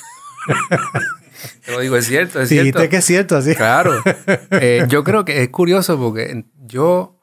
Te 1.64 1.72
lo 1.72 1.80
digo, 1.80 1.96
es 1.96 2.07
cierto, 2.07 2.40
es 2.40 2.49
sí, 2.49 2.59
cierto. 2.59 2.88
que 2.88 2.96
es 2.96 3.05
cierto, 3.05 3.36
así. 3.36 3.55
Claro. 3.55 3.92
Eh, 4.51 4.86
yo 4.88 5.05
creo 5.05 5.24
que 5.24 5.42
es 5.42 5.51
curioso 5.51 5.99
porque 5.99 6.44
yo 6.64 7.20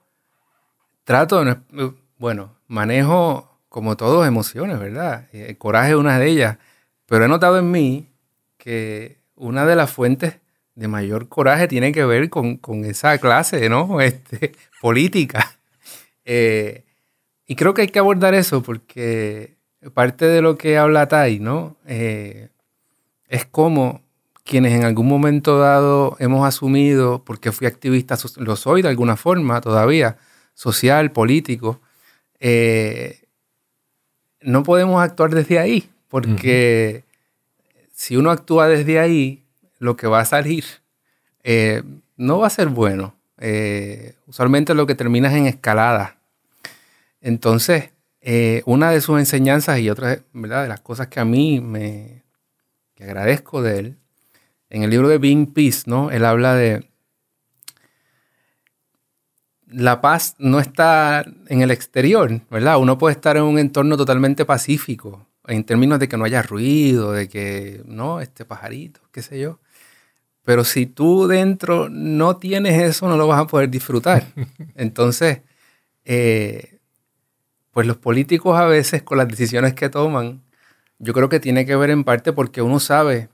trato, 1.03 1.43
de, 1.43 1.57
bueno, 2.17 2.55
manejo 2.67 3.59
como 3.69 3.97
todos 3.97 4.27
emociones, 4.27 4.79
¿verdad? 4.79 5.27
El 5.33 5.49
eh, 5.51 5.57
coraje 5.57 5.91
es 5.91 5.95
una 5.95 6.17
de 6.17 6.29
ellas, 6.29 6.57
pero 7.05 7.25
he 7.25 7.27
notado 7.27 7.59
en 7.59 7.71
mí 7.71 8.09
que 8.57 9.19
una 9.35 9.65
de 9.65 9.75
las 9.75 9.91
fuentes 9.91 10.39
de 10.75 10.87
mayor 10.87 11.27
coraje 11.29 11.67
tiene 11.67 11.91
que 11.91 12.05
ver 12.05 12.29
con, 12.29 12.57
con 12.57 12.85
esa 12.85 13.17
clase, 13.17 13.69
¿no? 13.69 14.01
Este, 14.01 14.53
política. 14.81 15.57
Eh, 16.23 16.85
y 17.47 17.55
creo 17.55 17.73
que 17.73 17.83
hay 17.83 17.87
que 17.89 17.99
abordar 17.99 18.33
eso 18.33 18.63
porque 18.63 19.55
parte 19.93 20.25
de 20.25 20.41
lo 20.41 20.57
que 20.57 20.77
habla 20.77 21.07
Tai, 21.07 21.39
¿no? 21.39 21.77
Eh, 21.85 22.49
es 23.27 23.45
como 23.45 24.01
quienes 24.43 24.73
en 24.73 24.83
algún 24.83 25.07
momento 25.07 25.59
dado 25.59 26.15
hemos 26.19 26.47
asumido, 26.47 27.23
porque 27.23 27.51
fui 27.51 27.67
activista, 27.67 28.17
lo 28.37 28.55
soy 28.55 28.81
de 28.81 28.89
alguna 28.89 29.17
forma 29.17 29.59
todavía, 29.61 30.17
social, 30.53 31.11
político, 31.11 31.81
eh, 32.39 33.21
no 34.41 34.63
podemos 34.63 35.01
actuar 35.01 35.33
desde 35.33 35.59
ahí, 35.59 35.89
porque 36.07 37.03
si 37.93 38.17
uno 38.17 38.31
actúa 38.31 38.67
desde 38.67 38.99
ahí, 38.99 39.43
lo 39.79 39.95
que 39.95 40.07
va 40.07 40.21
a 40.21 40.25
salir 40.25 40.65
no 42.17 42.39
va 42.39 42.47
a 42.47 42.49
ser 42.49 42.69
bueno. 42.69 43.15
usualmente 44.25 44.73
lo 44.73 44.87
que 44.87 44.95
termina 44.95 45.29
es 45.29 45.35
en 45.35 45.45
escalada 45.45 46.15
entonces, 47.25 47.89
eh, 48.21 48.61
una 48.67 48.91
de 48.91 49.01
sus 49.01 49.17
enseñanzas 49.17 49.79
y 49.79 49.89
otra 49.89 50.19
¿verdad? 50.31 50.61
de 50.61 50.69
las 50.69 50.81
cosas 50.81 51.07
que 51.07 51.19
a 51.19 51.25
mí 51.25 51.59
me 51.59 52.21
agradezco 52.99 53.63
de 53.63 53.79
él, 53.79 53.97
en 54.69 54.83
el 54.83 54.91
libro 54.91 55.07
de 55.07 55.17
Being 55.17 55.47
Peace, 55.47 55.85
¿no? 55.87 56.11
Él 56.11 56.23
habla 56.23 56.53
de 56.53 56.87
la 59.67 60.01
paz 60.01 60.35
no 60.37 60.59
está 60.59 61.25
en 61.47 61.61
el 61.61 61.71
exterior, 61.71 62.41
¿verdad? 62.49 62.77
Uno 62.79 62.97
puede 62.97 63.15
estar 63.15 63.37
en 63.37 63.43
un 63.43 63.59
entorno 63.59 63.97
totalmente 63.97 64.45
pacífico, 64.45 65.27
en 65.47 65.63
términos 65.63 65.99
de 65.99 66.07
que 66.07 66.17
no 66.17 66.25
haya 66.25 66.41
ruido, 66.41 67.11
de 67.11 67.27
que, 67.27 67.81
no, 67.85 68.21
este 68.21 68.45
pajarito, 68.45 69.01
qué 69.11 69.21
sé 69.21 69.39
yo. 69.39 69.59
Pero 70.43 70.63
si 70.63 70.85
tú 70.85 71.27
dentro 71.27 71.89
no 71.89 72.37
tienes 72.37 72.81
eso, 72.81 73.07
no 73.07 73.17
lo 73.17 73.27
vas 73.27 73.41
a 73.41 73.47
poder 73.47 73.69
disfrutar. 73.69 74.25
Entonces, 74.75 75.41
eh, 76.05 76.79
pues 77.71 77.87
los 77.87 77.97
políticos 77.97 78.57
a 78.57 78.65
veces 78.65 79.03
con 79.03 79.17
las 79.17 79.27
decisiones 79.27 79.73
que 79.73 79.89
toman, 79.89 80.43
yo 80.99 81.13
creo 81.13 81.29
que 81.29 81.39
tiene 81.39 81.65
que 81.65 81.75
ver 81.75 81.89
en 81.89 82.03
parte 82.03 82.31
porque 82.33 82.61
uno 82.61 82.79
sabe 82.79 83.29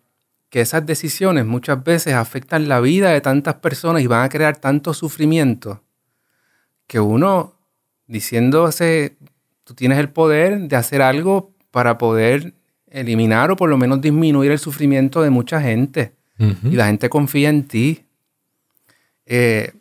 que 0.49 0.61
esas 0.61 0.85
decisiones 0.85 1.45
muchas 1.45 1.83
veces 1.83 2.13
afectan 2.13 2.67
la 2.67 2.79
vida 2.79 3.11
de 3.11 3.21
tantas 3.21 3.55
personas 3.55 4.01
y 4.01 4.07
van 4.07 4.23
a 4.23 4.29
crear 4.29 4.57
tanto 4.57 4.93
sufrimiento 4.93 5.81
que 6.91 6.99
uno 6.99 7.53
diciéndose, 8.05 9.15
tú 9.63 9.73
tienes 9.75 9.97
el 9.97 10.09
poder 10.09 10.59
de 10.59 10.75
hacer 10.75 11.01
algo 11.01 11.53
para 11.71 11.97
poder 11.97 12.53
eliminar 12.87 13.49
o 13.49 13.55
por 13.55 13.69
lo 13.69 13.77
menos 13.77 14.01
disminuir 14.01 14.51
el 14.51 14.59
sufrimiento 14.59 15.21
de 15.21 15.29
mucha 15.29 15.61
gente. 15.61 16.11
Y 16.37 16.71
la 16.71 16.87
gente 16.87 17.07
confía 17.07 17.47
en 17.47 17.63
ti. 17.65 18.03
Eh, 19.25 19.71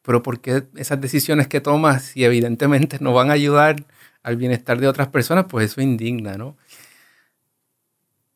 pero 0.00 0.22
¿por 0.22 0.40
qué 0.40 0.62
esas 0.76 0.98
decisiones 0.98 1.46
que 1.46 1.60
tomas, 1.60 2.04
si 2.04 2.24
evidentemente 2.24 2.96
no 3.00 3.12
van 3.12 3.28
a 3.28 3.34
ayudar 3.34 3.84
al 4.22 4.36
bienestar 4.38 4.80
de 4.80 4.88
otras 4.88 5.08
personas, 5.08 5.44
pues 5.50 5.72
eso 5.72 5.82
indigna, 5.82 6.38
¿no? 6.38 6.56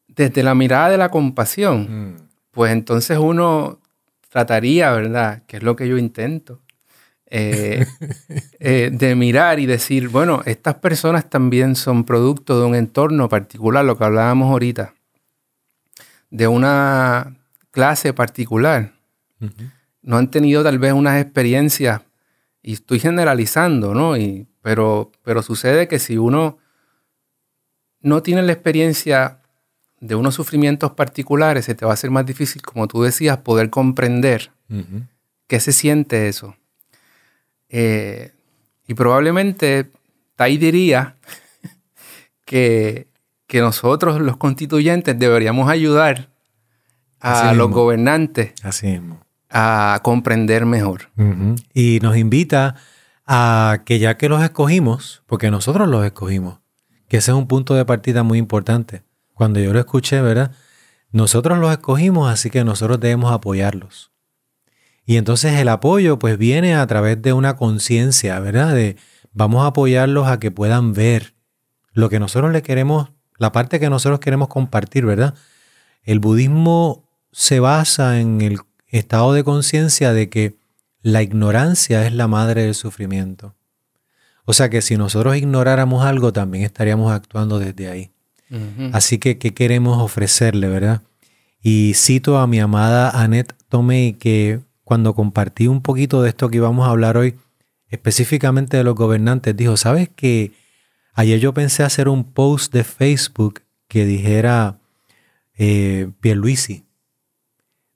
Desde 0.09 0.43
la 0.43 0.55
mirada 0.55 0.91
de 0.91 0.99
la 0.99 1.09
compasión, 1.09 2.11
mm. 2.11 2.17
pues 2.51 2.71
entonces 2.71 3.17
uno 3.17 3.81
trataría, 4.29 4.93
¿verdad? 4.93 5.43
Que 5.47 5.57
es 5.57 5.63
lo 5.63 5.75
que 5.75 5.89
yo 5.89 5.97
intento, 5.97 6.61
eh, 7.31 7.87
eh, 8.59 8.91
de 8.93 9.15
mirar 9.15 9.61
y 9.61 9.67
decir, 9.67 10.09
bueno, 10.09 10.43
estas 10.47 10.75
personas 10.77 11.31
también 11.31 11.77
son 11.77 12.05
producto 12.05 12.61
de 12.61 12.67
un 12.67 12.75
entorno 12.75 13.29
particular, 13.29 13.85
lo 13.85 13.97
que 13.97 14.05
hablábamos 14.05 14.51
ahorita, 14.51 14.95
de 16.31 16.49
una 16.49 17.37
clase 17.71 18.13
particular. 18.13 18.93
No 20.03 20.17
han 20.17 20.31
tenido 20.31 20.63
tal 20.63 20.79
vez 20.79 20.93
unas 20.93 21.23
experiencias, 21.23 22.03
y 22.63 22.75
estoy 22.75 22.99
generalizando, 23.01 23.95
¿no? 23.95 24.17
Y 24.17 24.47
pero, 24.63 25.11
pero 25.23 25.43
sucede 25.43 25.89
que 25.89 25.99
si 25.99 26.19
uno 26.19 26.59
no 28.01 28.23
tiene 28.23 28.43
la 28.43 28.53
experiencia 28.53 29.39
de 30.01 30.15
unos 30.15 30.35
sufrimientos 30.35 30.93
particulares, 30.93 31.65
se 31.65 31.75
te 31.75 31.87
va 31.87 31.93
a 31.93 31.97
ser 31.97 32.11
más 32.11 32.27
difícil, 32.27 32.63
como 32.63 32.89
tú 32.89 33.03
decías, 33.03 33.39
poder 33.39 33.71
comprender 33.71 34.51
qué 35.47 35.61
se 35.61 35.73
siente 35.73 36.29
eso. 36.29 36.57
Eh, 37.71 38.33
y 38.87 38.95
probablemente 38.95 39.91
Tai 40.37 40.59
diría 40.59 41.17
que, 42.45 43.09
que, 43.47 43.61
nosotros, 43.61 44.21
los 44.21 44.37
constituyentes, 44.37 45.19
deberíamos 45.19 45.71
ayudar 45.71 46.29
a 47.21 47.55
los 47.55 47.71
gobernantes 47.71 48.53
a 49.51 50.01
comprender 50.03 50.67
mejor. 50.67 51.11
Y 51.75 51.99
nos 52.01 52.17
invita 52.17 52.77
a 53.27 53.83
que 53.85 53.99
ya 53.99 54.17
que 54.17 54.29
los 54.29 54.43
escogimos, 54.43 55.23
porque 55.27 55.51
nosotros 55.51 55.89
los 55.89 56.05
escogimos, 56.05 56.59
que 57.09 57.19
ese 57.19 57.33
es 57.33 57.37
un 57.37 57.47
punto 57.47 57.75
de 57.75 57.85
partida 57.85 58.23
muy 58.23 58.39
importante. 58.39 59.03
Cuando 59.35 59.61
yo 59.61 59.73
lo 59.73 59.79
escuché, 59.79 60.21
¿verdad? 60.21 60.53
Nosotros 61.13 61.59
los 61.59 61.73
escogimos, 61.73 62.31
así 62.31 62.51
que 62.51 62.65
nosotros 62.65 63.01
debemos 63.01 63.33
apoyarlos. 63.33 64.10
Y 65.07 65.17
entonces 65.17 65.55
el 65.59 65.69
apoyo 65.69 66.19
pues 66.19 66.39
viene 66.39 66.75
a 66.75 66.87
través 66.87 67.21
de 67.21 67.33
una 67.33 67.57
conciencia, 67.57 68.39
¿verdad? 68.41 68.75
De 68.75 68.97
vamos 69.33 69.65
a 69.65 69.69
apoyarlos 69.69 70.29
a 70.29 70.39
que 70.39 70.51
puedan 70.51 70.93
ver 70.93 71.35
lo 71.93 72.09
que 72.09 72.21
nosotros 72.21 72.53
le 72.53 72.63
queremos, 72.63 73.11
la 73.37 73.53
parte 73.53 73.81
que 73.81 73.91
nosotros 73.91 74.21
queremos 74.21 74.49
compartir, 74.49 75.05
¿verdad? 75.05 75.35
El 76.03 76.21
budismo 76.21 77.09
se 77.33 77.61
basa 77.61 78.21
en 78.21 78.41
el 78.41 78.59
estado 78.89 79.33
de 79.33 79.45
conciencia 79.45 80.13
de 80.13 80.29
que 80.29 80.57
la 81.03 81.23
ignorancia 81.23 82.07
es 82.07 82.13
la 82.13 82.29
madre 82.29 82.65
del 82.65 82.75
sufrimiento. 82.75 83.55
O 84.45 84.53
sea 84.53 84.69
que 84.69 84.83
si 84.83 84.97
nosotros 84.97 85.37
ignoráramos 85.37 86.05
algo, 86.05 86.33
también 86.33 86.65
estaríamos 86.65 87.13
actuando 87.13 87.59
desde 87.59 87.89
ahí. 87.89 88.11
Así 88.93 89.19
que, 89.19 89.39
¿qué 89.39 89.55
queremos 89.55 90.03
ofrecerle, 90.03 90.69
verdad? 90.69 91.03
Y 91.63 91.93
cito 91.95 92.39
a 92.39 92.49
mi 92.49 92.59
amada 92.59 93.11
Annette 93.11 93.55
Tomei 93.69 94.15
que 94.15 94.61
cuando 94.91 95.15
compartí 95.15 95.69
un 95.69 95.83
poquito 95.83 96.21
de 96.21 96.31
esto 96.31 96.49
que 96.49 96.57
íbamos 96.57 96.85
a 96.85 96.91
hablar 96.91 97.17
hoy, 97.17 97.39
específicamente 97.87 98.77
de 98.77 98.83
los 98.83 98.97
gobernantes, 98.97 99.57
dijo, 99.57 99.77
¿sabes 99.77 100.09
que 100.09 100.53
ayer 101.13 101.39
yo 101.39 101.55
pensé 101.55 101.85
hacer 101.85 102.09
un 102.09 102.25
post 102.25 102.73
de 102.73 102.83
Facebook 102.83 103.63
que 103.87 104.05
dijera, 104.05 104.81
eh, 105.55 106.11
Pierluisi, 106.19 106.89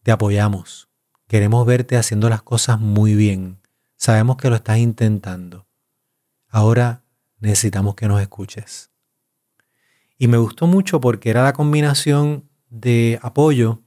te 0.05 0.13
apoyamos. 0.13 0.89
Queremos 1.27 1.67
verte 1.67 1.97
haciendo 1.97 2.29
las 2.29 2.43
cosas 2.43 2.79
muy 2.79 3.17
bien. 3.17 3.59
Sabemos 3.97 4.37
que 4.37 4.49
lo 4.49 4.55
estás 4.55 4.79
intentando. 4.79 5.67
Ahora 6.49 7.03
necesitamos 7.41 7.97
que 7.97 8.07
nos 8.07 8.21
escuches. 8.21 8.93
Y 10.17 10.29
me 10.29 10.37
gustó 10.37 10.69
mucho 10.69 11.01
porque 11.01 11.31
era 11.31 11.43
la 11.43 11.55
combinación 11.55 12.49
de 12.71 13.19
apoyo 13.21 13.83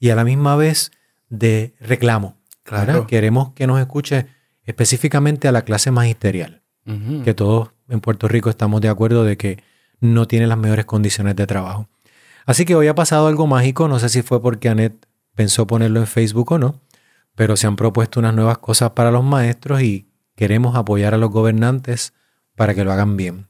y 0.00 0.10
a 0.10 0.16
la 0.16 0.24
misma 0.24 0.56
vez 0.56 0.90
de 1.28 1.76
reclamo. 1.78 2.39
Claro. 2.62 3.06
Queremos 3.06 3.52
que 3.52 3.66
nos 3.66 3.80
escuche 3.80 4.26
específicamente 4.64 5.48
a 5.48 5.52
la 5.52 5.62
clase 5.62 5.90
magisterial, 5.90 6.62
que 7.24 7.34
todos 7.34 7.70
en 7.88 8.00
Puerto 8.00 8.28
Rico 8.28 8.50
estamos 8.50 8.80
de 8.80 8.88
acuerdo 8.88 9.24
de 9.24 9.36
que 9.36 9.62
no 10.00 10.26
tiene 10.26 10.46
las 10.46 10.58
mejores 10.58 10.84
condiciones 10.84 11.36
de 11.36 11.46
trabajo. 11.46 11.88
Así 12.46 12.64
que 12.64 12.74
hoy 12.74 12.88
ha 12.88 12.94
pasado 12.94 13.26
algo 13.26 13.46
mágico, 13.46 13.88
no 13.88 13.98
sé 13.98 14.08
si 14.08 14.22
fue 14.22 14.42
porque 14.42 14.68
Anet 14.68 15.06
pensó 15.34 15.66
ponerlo 15.66 16.00
en 16.00 16.06
Facebook 16.06 16.52
o 16.52 16.58
no, 16.58 16.80
pero 17.34 17.56
se 17.56 17.66
han 17.66 17.76
propuesto 17.76 18.20
unas 18.20 18.34
nuevas 18.34 18.58
cosas 18.58 18.90
para 18.90 19.10
los 19.10 19.24
maestros 19.24 19.82
y 19.82 20.08
queremos 20.36 20.76
apoyar 20.76 21.14
a 21.14 21.18
los 21.18 21.30
gobernantes 21.30 22.12
para 22.56 22.74
que 22.74 22.84
lo 22.84 22.92
hagan 22.92 23.16
bien. 23.16 23.48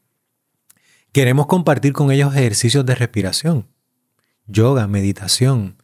Queremos 1.12 1.46
compartir 1.46 1.92
con 1.92 2.10
ellos 2.12 2.34
ejercicios 2.34 2.86
de 2.86 2.94
respiración, 2.94 3.66
yoga, 4.46 4.86
meditación, 4.86 5.76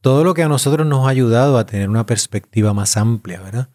todo 0.00 0.24
lo 0.24 0.34
que 0.34 0.42
a 0.42 0.48
nosotros 0.48 0.86
nos 0.86 1.06
ha 1.06 1.10
ayudado 1.10 1.58
a 1.58 1.66
tener 1.66 1.88
una 1.88 2.06
perspectiva 2.06 2.72
más 2.74 2.96
amplia, 2.96 3.40
¿verdad? 3.40 3.70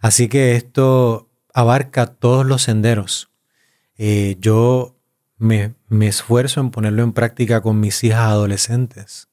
Así 0.00 0.28
que 0.28 0.56
esto 0.56 1.30
abarca 1.52 2.06
todos 2.06 2.46
los 2.46 2.62
senderos. 2.62 3.30
Eh, 3.96 4.36
yo 4.40 4.96
me, 5.38 5.74
esfuerzo 6.00 6.60
en 6.60 6.70
ponerlo 6.70 7.02
en 7.02 7.12
práctica 7.12 7.60
con 7.60 7.80
mis 7.80 8.02
hijas 8.04 8.26
adolescentes, 8.26 9.28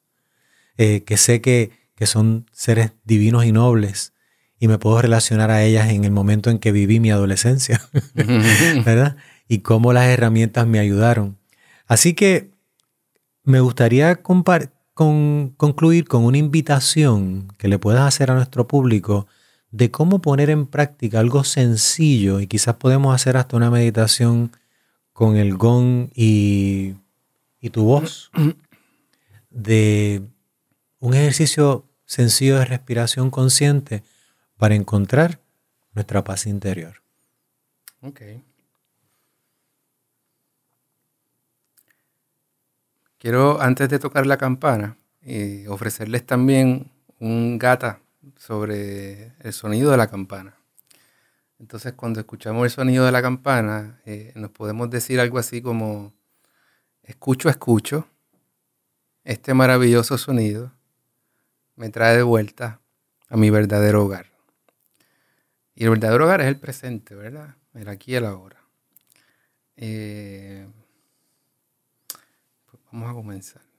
eh, 0.78 1.04
que 1.04 1.18
sé 1.18 1.42
que 1.42 1.82
que 2.02 2.08
son 2.08 2.50
seres 2.52 2.94
divinos 3.04 3.46
y 3.46 3.52
nobles, 3.52 4.14
y 4.60 4.68
me 4.68 4.80
puedo 4.80 5.04
relacionar 5.04 5.52
a 5.52 5.62
ellas 5.62 5.92
en 5.92 6.04
el 6.04 6.10
momento 6.10 6.50
en 6.50 6.58
que 6.58 6.72
viví 6.72 7.00
mi 7.00 7.12
adolescencia, 7.12 7.80
¿verdad? 8.16 9.18
Y 9.48 9.60
cómo 9.60 9.94
las 9.94 10.08
herramientas 10.08 10.66
me 10.66 10.80
ayudaron. 10.80 11.38
Así 11.86 12.16
que 12.16 12.50
me 13.44 13.60
gustaría 13.60 14.24
concluir 15.58 16.08
con 16.08 16.26
una 16.26 16.38
invitación 16.38 17.48
que 17.58 17.68
le 17.68 17.80
puedas 17.80 18.08
hacer 18.08 18.32
a 18.32 18.36
nuestro 18.36 18.68
público 18.68 19.28
de 19.72 19.90
cómo 19.90 20.20
poner 20.22 20.50
en 20.50 20.68
práctica 20.68 21.20
algo 21.20 21.44
sencillo 21.44 22.40
y 22.40 22.48
quizás 22.48 22.76
podemos 22.76 23.16
hacer 23.16 23.38
hasta 23.38 23.58
una 23.58 23.72
meditación 23.72 24.52
con 25.14 25.38
el 25.38 25.56
gong 25.56 26.10
y, 26.14 26.96
y 27.60 27.70
tu 27.70 27.84
voz 27.84 28.32
de 29.50 30.24
un 31.00 31.14
ejercicio 31.14 31.86
sencillo 32.06 32.58
de 32.58 32.66
respiración 32.66 33.30
consciente 33.30 34.04
para 34.58 34.76
encontrar 34.76 35.40
nuestra 35.94 36.24
paz 36.24 36.46
interior. 36.46 37.02
Ok. 38.02 38.22
Quiero, 43.22 43.62
antes 43.62 43.88
de 43.88 44.00
tocar 44.00 44.26
la 44.26 44.38
campana, 44.38 44.98
eh, 45.22 45.68
ofrecerles 45.70 46.26
también 46.26 46.92
un 47.20 47.60
gata 47.60 48.00
sobre 48.36 49.36
el 49.42 49.54
sonido 49.54 49.92
de 49.92 49.98
la 49.98 50.08
campana. 50.08 50.56
Entonces, 51.60 51.94
cuando 51.94 52.20
escuchamos 52.20 52.64
el 52.64 52.72
sonido 52.72 53.06
de 53.06 53.12
la 53.12 53.22
campana, 53.22 54.02
eh, 54.08 54.32
nos 54.34 54.50
podemos 54.50 54.90
decir 54.90 55.20
algo 55.20 55.38
así 55.38 55.62
como, 55.62 56.16
escucho, 57.04 57.48
escucho 57.48 58.08
este 59.24 59.54
maravilloso 59.54 60.18
sonido 60.18 60.72
me 61.76 61.92
trae 61.92 62.18
de 62.18 62.24
vuelta 62.24 62.82
a 63.30 63.38
mi 63.38 63.52
verdadero 63.52 64.04
hogar. 64.04 64.32
Y 65.76 65.84
el 65.84 65.92
verdadero 65.92 66.26
hogar 66.26 66.42
es 66.42 66.48
el 66.48 66.60
presente, 66.60 67.14
¿verdad? 67.14 67.54
El 67.76 67.88
aquí 67.88 68.14
y 68.14 68.16
el 68.16 68.26
ahora. 68.26 68.58
Eh, 69.78 70.66
vamos 72.92 73.10
a 73.10 73.14
comenzar. 73.14 73.71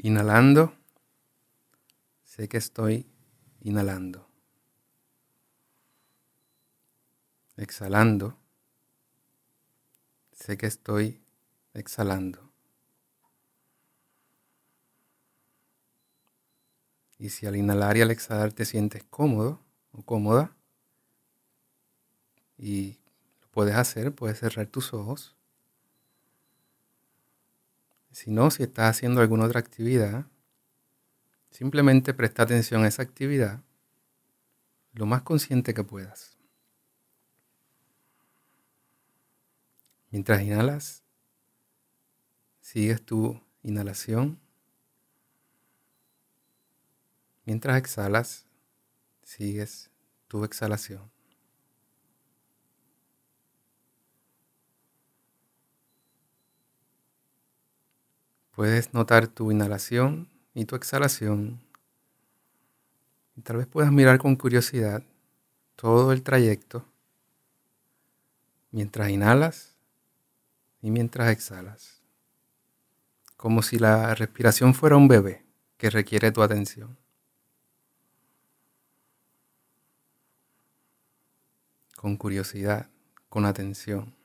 Inhalando, 0.00 0.72
sé 2.22 2.48
que 2.48 2.56
estoy 2.56 3.04
inhalando. 3.62 4.28
Exhalando, 7.56 8.38
sé 10.30 10.56
que 10.56 10.66
estoy 10.66 11.20
exhalando. 11.74 12.48
Y 17.18 17.30
si 17.30 17.46
al 17.46 17.56
inhalar 17.56 17.96
y 17.96 18.02
al 18.02 18.12
exhalar 18.12 18.52
te 18.52 18.64
sientes 18.64 19.02
cómodo 19.02 19.60
o 19.90 20.04
cómoda, 20.04 20.56
y 22.56 23.00
lo 23.40 23.48
puedes 23.50 23.74
hacer, 23.74 24.14
puedes 24.14 24.38
cerrar 24.38 24.68
tus 24.68 24.94
ojos 24.94 25.37
si 28.10 28.30
no, 28.30 28.50
si 28.50 28.62
estás 28.62 28.96
haciendo 28.96 29.20
alguna 29.20 29.44
otra 29.44 29.60
actividad, 29.60 30.26
simplemente 31.50 32.14
presta 32.14 32.42
atención 32.42 32.84
a 32.84 32.88
esa 32.88 33.02
actividad 33.02 33.62
lo 34.92 35.06
más 35.06 35.22
consciente 35.22 35.74
que 35.74 35.84
puedas. 35.84 36.36
Mientras 40.10 40.42
inhalas, 40.42 41.04
sigues 42.60 43.04
tu 43.04 43.40
inhalación. 43.62 44.40
Mientras 47.44 47.78
exhalas, 47.78 48.46
sigues 49.22 49.90
tu 50.26 50.44
exhalación. 50.44 51.17
Puedes 58.58 58.92
notar 58.92 59.28
tu 59.28 59.52
inhalación 59.52 60.28
y 60.52 60.64
tu 60.64 60.74
exhalación. 60.74 61.60
Y 63.36 63.42
tal 63.42 63.58
vez 63.58 63.68
puedas 63.68 63.92
mirar 63.92 64.18
con 64.18 64.34
curiosidad 64.34 65.04
todo 65.76 66.10
el 66.10 66.24
trayecto 66.24 66.84
mientras 68.72 69.10
inhalas 69.10 69.76
y 70.82 70.90
mientras 70.90 71.30
exhalas. 71.30 72.02
Como 73.36 73.62
si 73.62 73.78
la 73.78 74.12
respiración 74.16 74.74
fuera 74.74 74.96
un 74.96 75.06
bebé 75.06 75.44
que 75.76 75.88
requiere 75.88 76.32
tu 76.32 76.42
atención. 76.42 76.98
Con 81.94 82.16
curiosidad, 82.16 82.90
con 83.28 83.44
atención. 83.44 84.17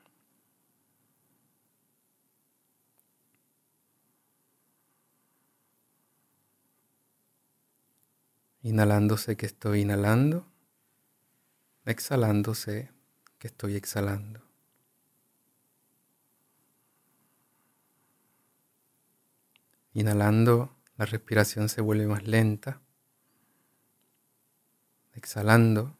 Inhalándose 8.64 9.36
que 9.36 9.46
estoy 9.46 9.82
inhalando. 9.82 10.48
Exhalándose 11.86 12.92
que 13.38 13.48
estoy 13.48 13.76
exhalando. 13.76 14.42
Inhalando, 19.92 20.78
la 20.96 21.06
respiración 21.06 21.68
se 21.68 21.82
vuelve 21.82 22.08
más 22.08 22.26
lenta. 22.26 22.82
Exhalando, 25.12 25.98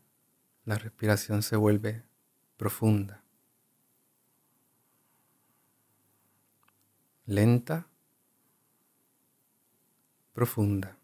la 0.64 0.78
respiración 0.78 1.44
se 1.44 1.58
vuelve 1.58 2.06
profunda. 2.56 3.26
Lenta, 7.26 7.88
profunda. 10.32 11.03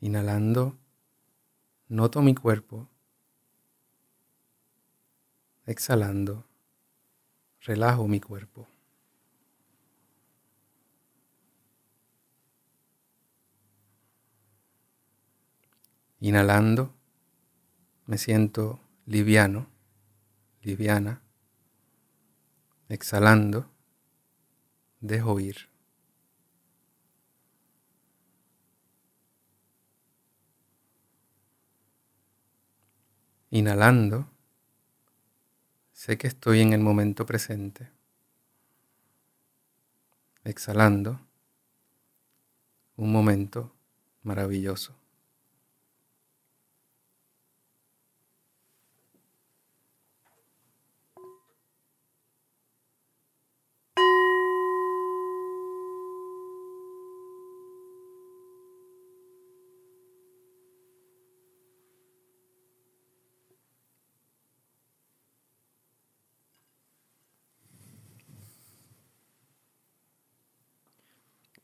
Inhalando, 0.00 0.78
noto 1.88 2.20
mi 2.22 2.34
cuerpo 2.34 2.88
Exhalando, 5.68 6.46
relajo 7.60 8.06
mi 8.08 8.20
cuerpo. 8.20 8.66
Inhalando, 16.20 16.94
me 18.06 18.16
siento 18.16 18.80
liviano, 19.04 19.68
liviana. 20.62 21.20
Exhalando, 22.88 23.70
dejo 25.00 25.38
ir. 25.38 25.68
Inhalando, 33.50 34.28
Sé 35.98 36.16
que 36.16 36.28
estoy 36.28 36.60
en 36.60 36.72
el 36.72 36.78
momento 36.80 37.26
presente. 37.26 37.90
Exhalando 40.44 41.18
un 42.96 43.10
momento 43.10 43.74
maravilloso. 44.22 44.94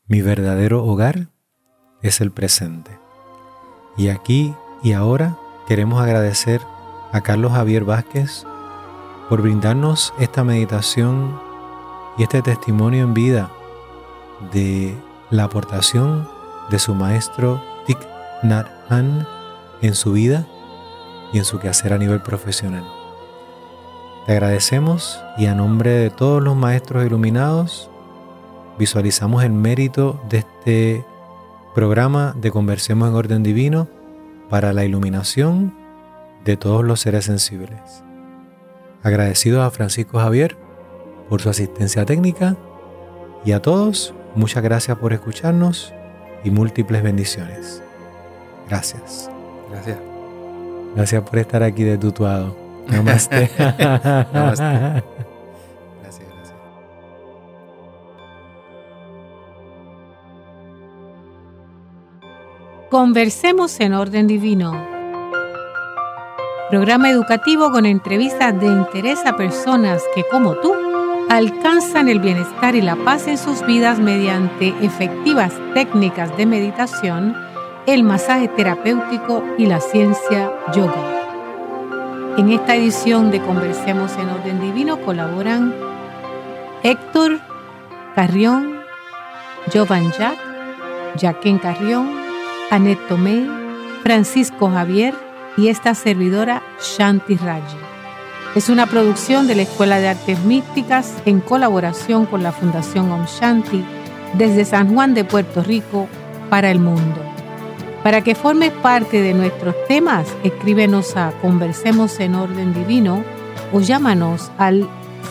Mi 0.07 0.21
verdadero 0.21 0.85
hogar 0.85 1.29
es 2.03 2.21
el 2.21 2.29
presente. 2.29 2.99
Y 3.97 4.09
aquí 4.09 4.53
y 4.83 4.93
ahora 4.93 5.35
queremos 5.67 5.99
agradecer 5.99 6.61
a 7.11 7.21
Carlos 7.21 7.53
Javier 7.53 7.85
Vázquez 7.85 8.45
por 9.29 9.41
brindarnos 9.41 10.13
esta 10.19 10.43
meditación 10.43 11.39
y 12.19 12.23
este 12.23 12.43
testimonio 12.43 13.03
en 13.03 13.15
vida 13.15 13.49
de 14.53 14.95
la 15.31 15.45
aportación 15.45 16.29
de 16.69 16.77
su 16.77 16.93
maestro 16.93 17.59
Thich 17.87 17.97
Nhat 18.43 18.67
Hanh 18.89 19.25
en 19.81 19.95
su 19.95 20.11
vida 20.11 20.45
y 21.33 21.39
en 21.39 21.45
su 21.45 21.57
quehacer 21.57 21.93
a 21.93 21.97
nivel 21.97 22.21
profesional. 22.21 22.85
Te 24.27 24.33
agradecemos 24.33 25.19
y 25.39 25.47
a 25.47 25.55
nombre 25.55 25.89
de 25.89 26.11
todos 26.11 26.43
los 26.43 26.55
maestros 26.55 27.07
iluminados 27.07 27.89
visualizamos 28.77 29.43
el 29.43 29.51
mérito 29.51 30.21
de 30.29 30.39
este 30.39 31.05
programa 31.73 32.35
de 32.39 32.51
Conversemos 32.51 33.09
en 33.09 33.15
Orden 33.15 33.43
Divino 33.43 33.87
para 34.49 34.73
la 34.73 34.85
iluminación 34.85 35.73
de 36.43 36.57
todos 36.57 36.83
los 36.83 37.01
seres 37.01 37.25
sensibles. 37.25 38.03
Agradecidos 39.03 39.65
a 39.65 39.71
Francisco 39.71 40.19
Javier 40.19 40.57
por 41.29 41.41
su 41.41 41.49
asistencia 41.49 42.05
técnica 42.05 42.55
y 43.43 43.51
a 43.51 43.61
todos, 43.61 44.13
muchas 44.35 44.63
gracias 44.63 44.97
por 44.97 45.13
escucharnos 45.13 45.93
y 46.43 46.51
múltiples 46.51 47.03
bendiciones. 47.03 47.81
Gracias. 48.69 49.29
Gracias. 49.69 49.97
Gracias 50.95 51.23
por 51.23 51.39
estar 51.39 51.63
aquí 51.63 51.83
de 51.83 51.97
tutuado. 51.97 52.55
Namaste. 52.87 53.49
Namaste. 54.33 55.14
Conversemos 62.95 63.81
en 63.81 63.93
orden 63.93 64.25
divino. 64.25 64.71
Programa 66.69 67.09
educativo 67.09 67.69
con 67.69 67.85
entrevistas 67.85 68.57
de 68.57 68.67
interés 68.67 69.19
a 69.25 69.35
personas 69.35 70.01
que, 70.15 70.23
como 70.31 70.53
tú, 70.55 70.73
alcanzan 71.27 72.07
el 72.07 72.21
bienestar 72.21 72.73
y 72.73 72.81
la 72.81 72.95
paz 72.95 73.27
en 73.27 73.37
sus 73.37 73.65
vidas 73.65 73.99
mediante 73.99 74.69
efectivas 74.81 75.51
técnicas 75.73 76.37
de 76.37 76.45
meditación, 76.45 77.35
el 77.85 78.03
masaje 78.03 78.47
terapéutico 78.47 79.43
y 79.57 79.65
la 79.65 79.81
ciencia 79.81 80.53
yoga. 80.73 81.27
En 82.37 82.49
esta 82.49 82.77
edición 82.77 83.29
de 83.29 83.41
Conversemos 83.41 84.13
en 84.13 84.29
Orden 84.29 84.61
Divino 84.61 85.01
colaboran 85.01 85.75
Héctor 86.81 87.41
Carrión, 88.15 88.79
Jovan 89.73 90.13
Jack, 90.13 90.37
Jaquen 91.19 91.57
Carrión, 91.59 92.24
Anet 92.75 92.99
Tomei, 93.07 93.47
Francisco 94.03 94.69
Javier 94.69 95.15
y 95.55 95.69
esta 95.69 95.95
servidora 95.95 96.61
Shanti 96.81 97.37
Raji. 97.37 97.77
Es 98.53 98.67
una 98.67 98.85
producción 98.85 99.47
de 99.47 99.55
la 99.55 99.61
Escuela 99.61 99.99
de 99.99 100.09
Artes 100.09 100.43
Místicas 100.43 101.13
en 101.25 101.39
colaboración 101.39 102.25
con 102.25 102.43
la 102.43 102.51
Fundación 102.51 103.09
Om 103.13 103.27
Shanti 103.27 103.81
desde 104.33 104.65
San 104.65 104.93
Juan 104.93 105.13
de 105.13 105.23
Puerto 105.23 105.63
Rico 105.63 106.09
para 106.49 106.69
el 106.69 106.79
mundo. 106.79 107.21
Para 108.03 108.25
que 108.25 108.35
formes 108.35 108.71
parte 108.71 109.21
de 109.21 109.33
nuestros 109.33 109.73
temas, 109.87 110.27
escríbenos 110.43 111.15
a 111.15 111.31
Conversemos 111.41 112.19
en 112.19 112.35
Orden 112.35 112.73
Divino 112.73 113.23
o 113.71 113.79
llámanos 113.79 114.51
al 114.57 114.89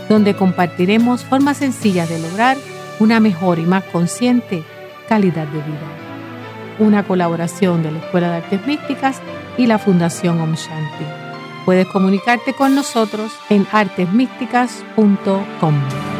donde 0.08 0.34
compartiremos 0.34 1.24
formas 1.24 1.58
sencillas 1.58 2.08
de 2.08 2.18
lograr 2.18 2.56
una 2.98 3.20
mejor 3.20 3.58
y 3.58 3.66
más 3.66 3.84
consciente 3.84 4.64
calidad 5.08 5.46
de 5.46 5.58
vida. 5.58 6.78
Una 6.78 7.04
colaboración 7.04 7.82
de 7.82 7.92
la 7.92 7.98
Escuela 7.98 8.30
de 8.30 8.36
Artes 8.38 8.66
Místicas 8.66 9.20
y 9.56 9.66
la 9.66 9.78
Fundación 9.78 10.40
Om 10.40 10.54
Shanti. 10.54 11.29
Puedes 11.64 11.86
comunicarte 11.88 12.54
con 12.54 12.74
nosotros 12.74 13.32
en 13.48 13.66
artesmísticas.com. 13.70 16.19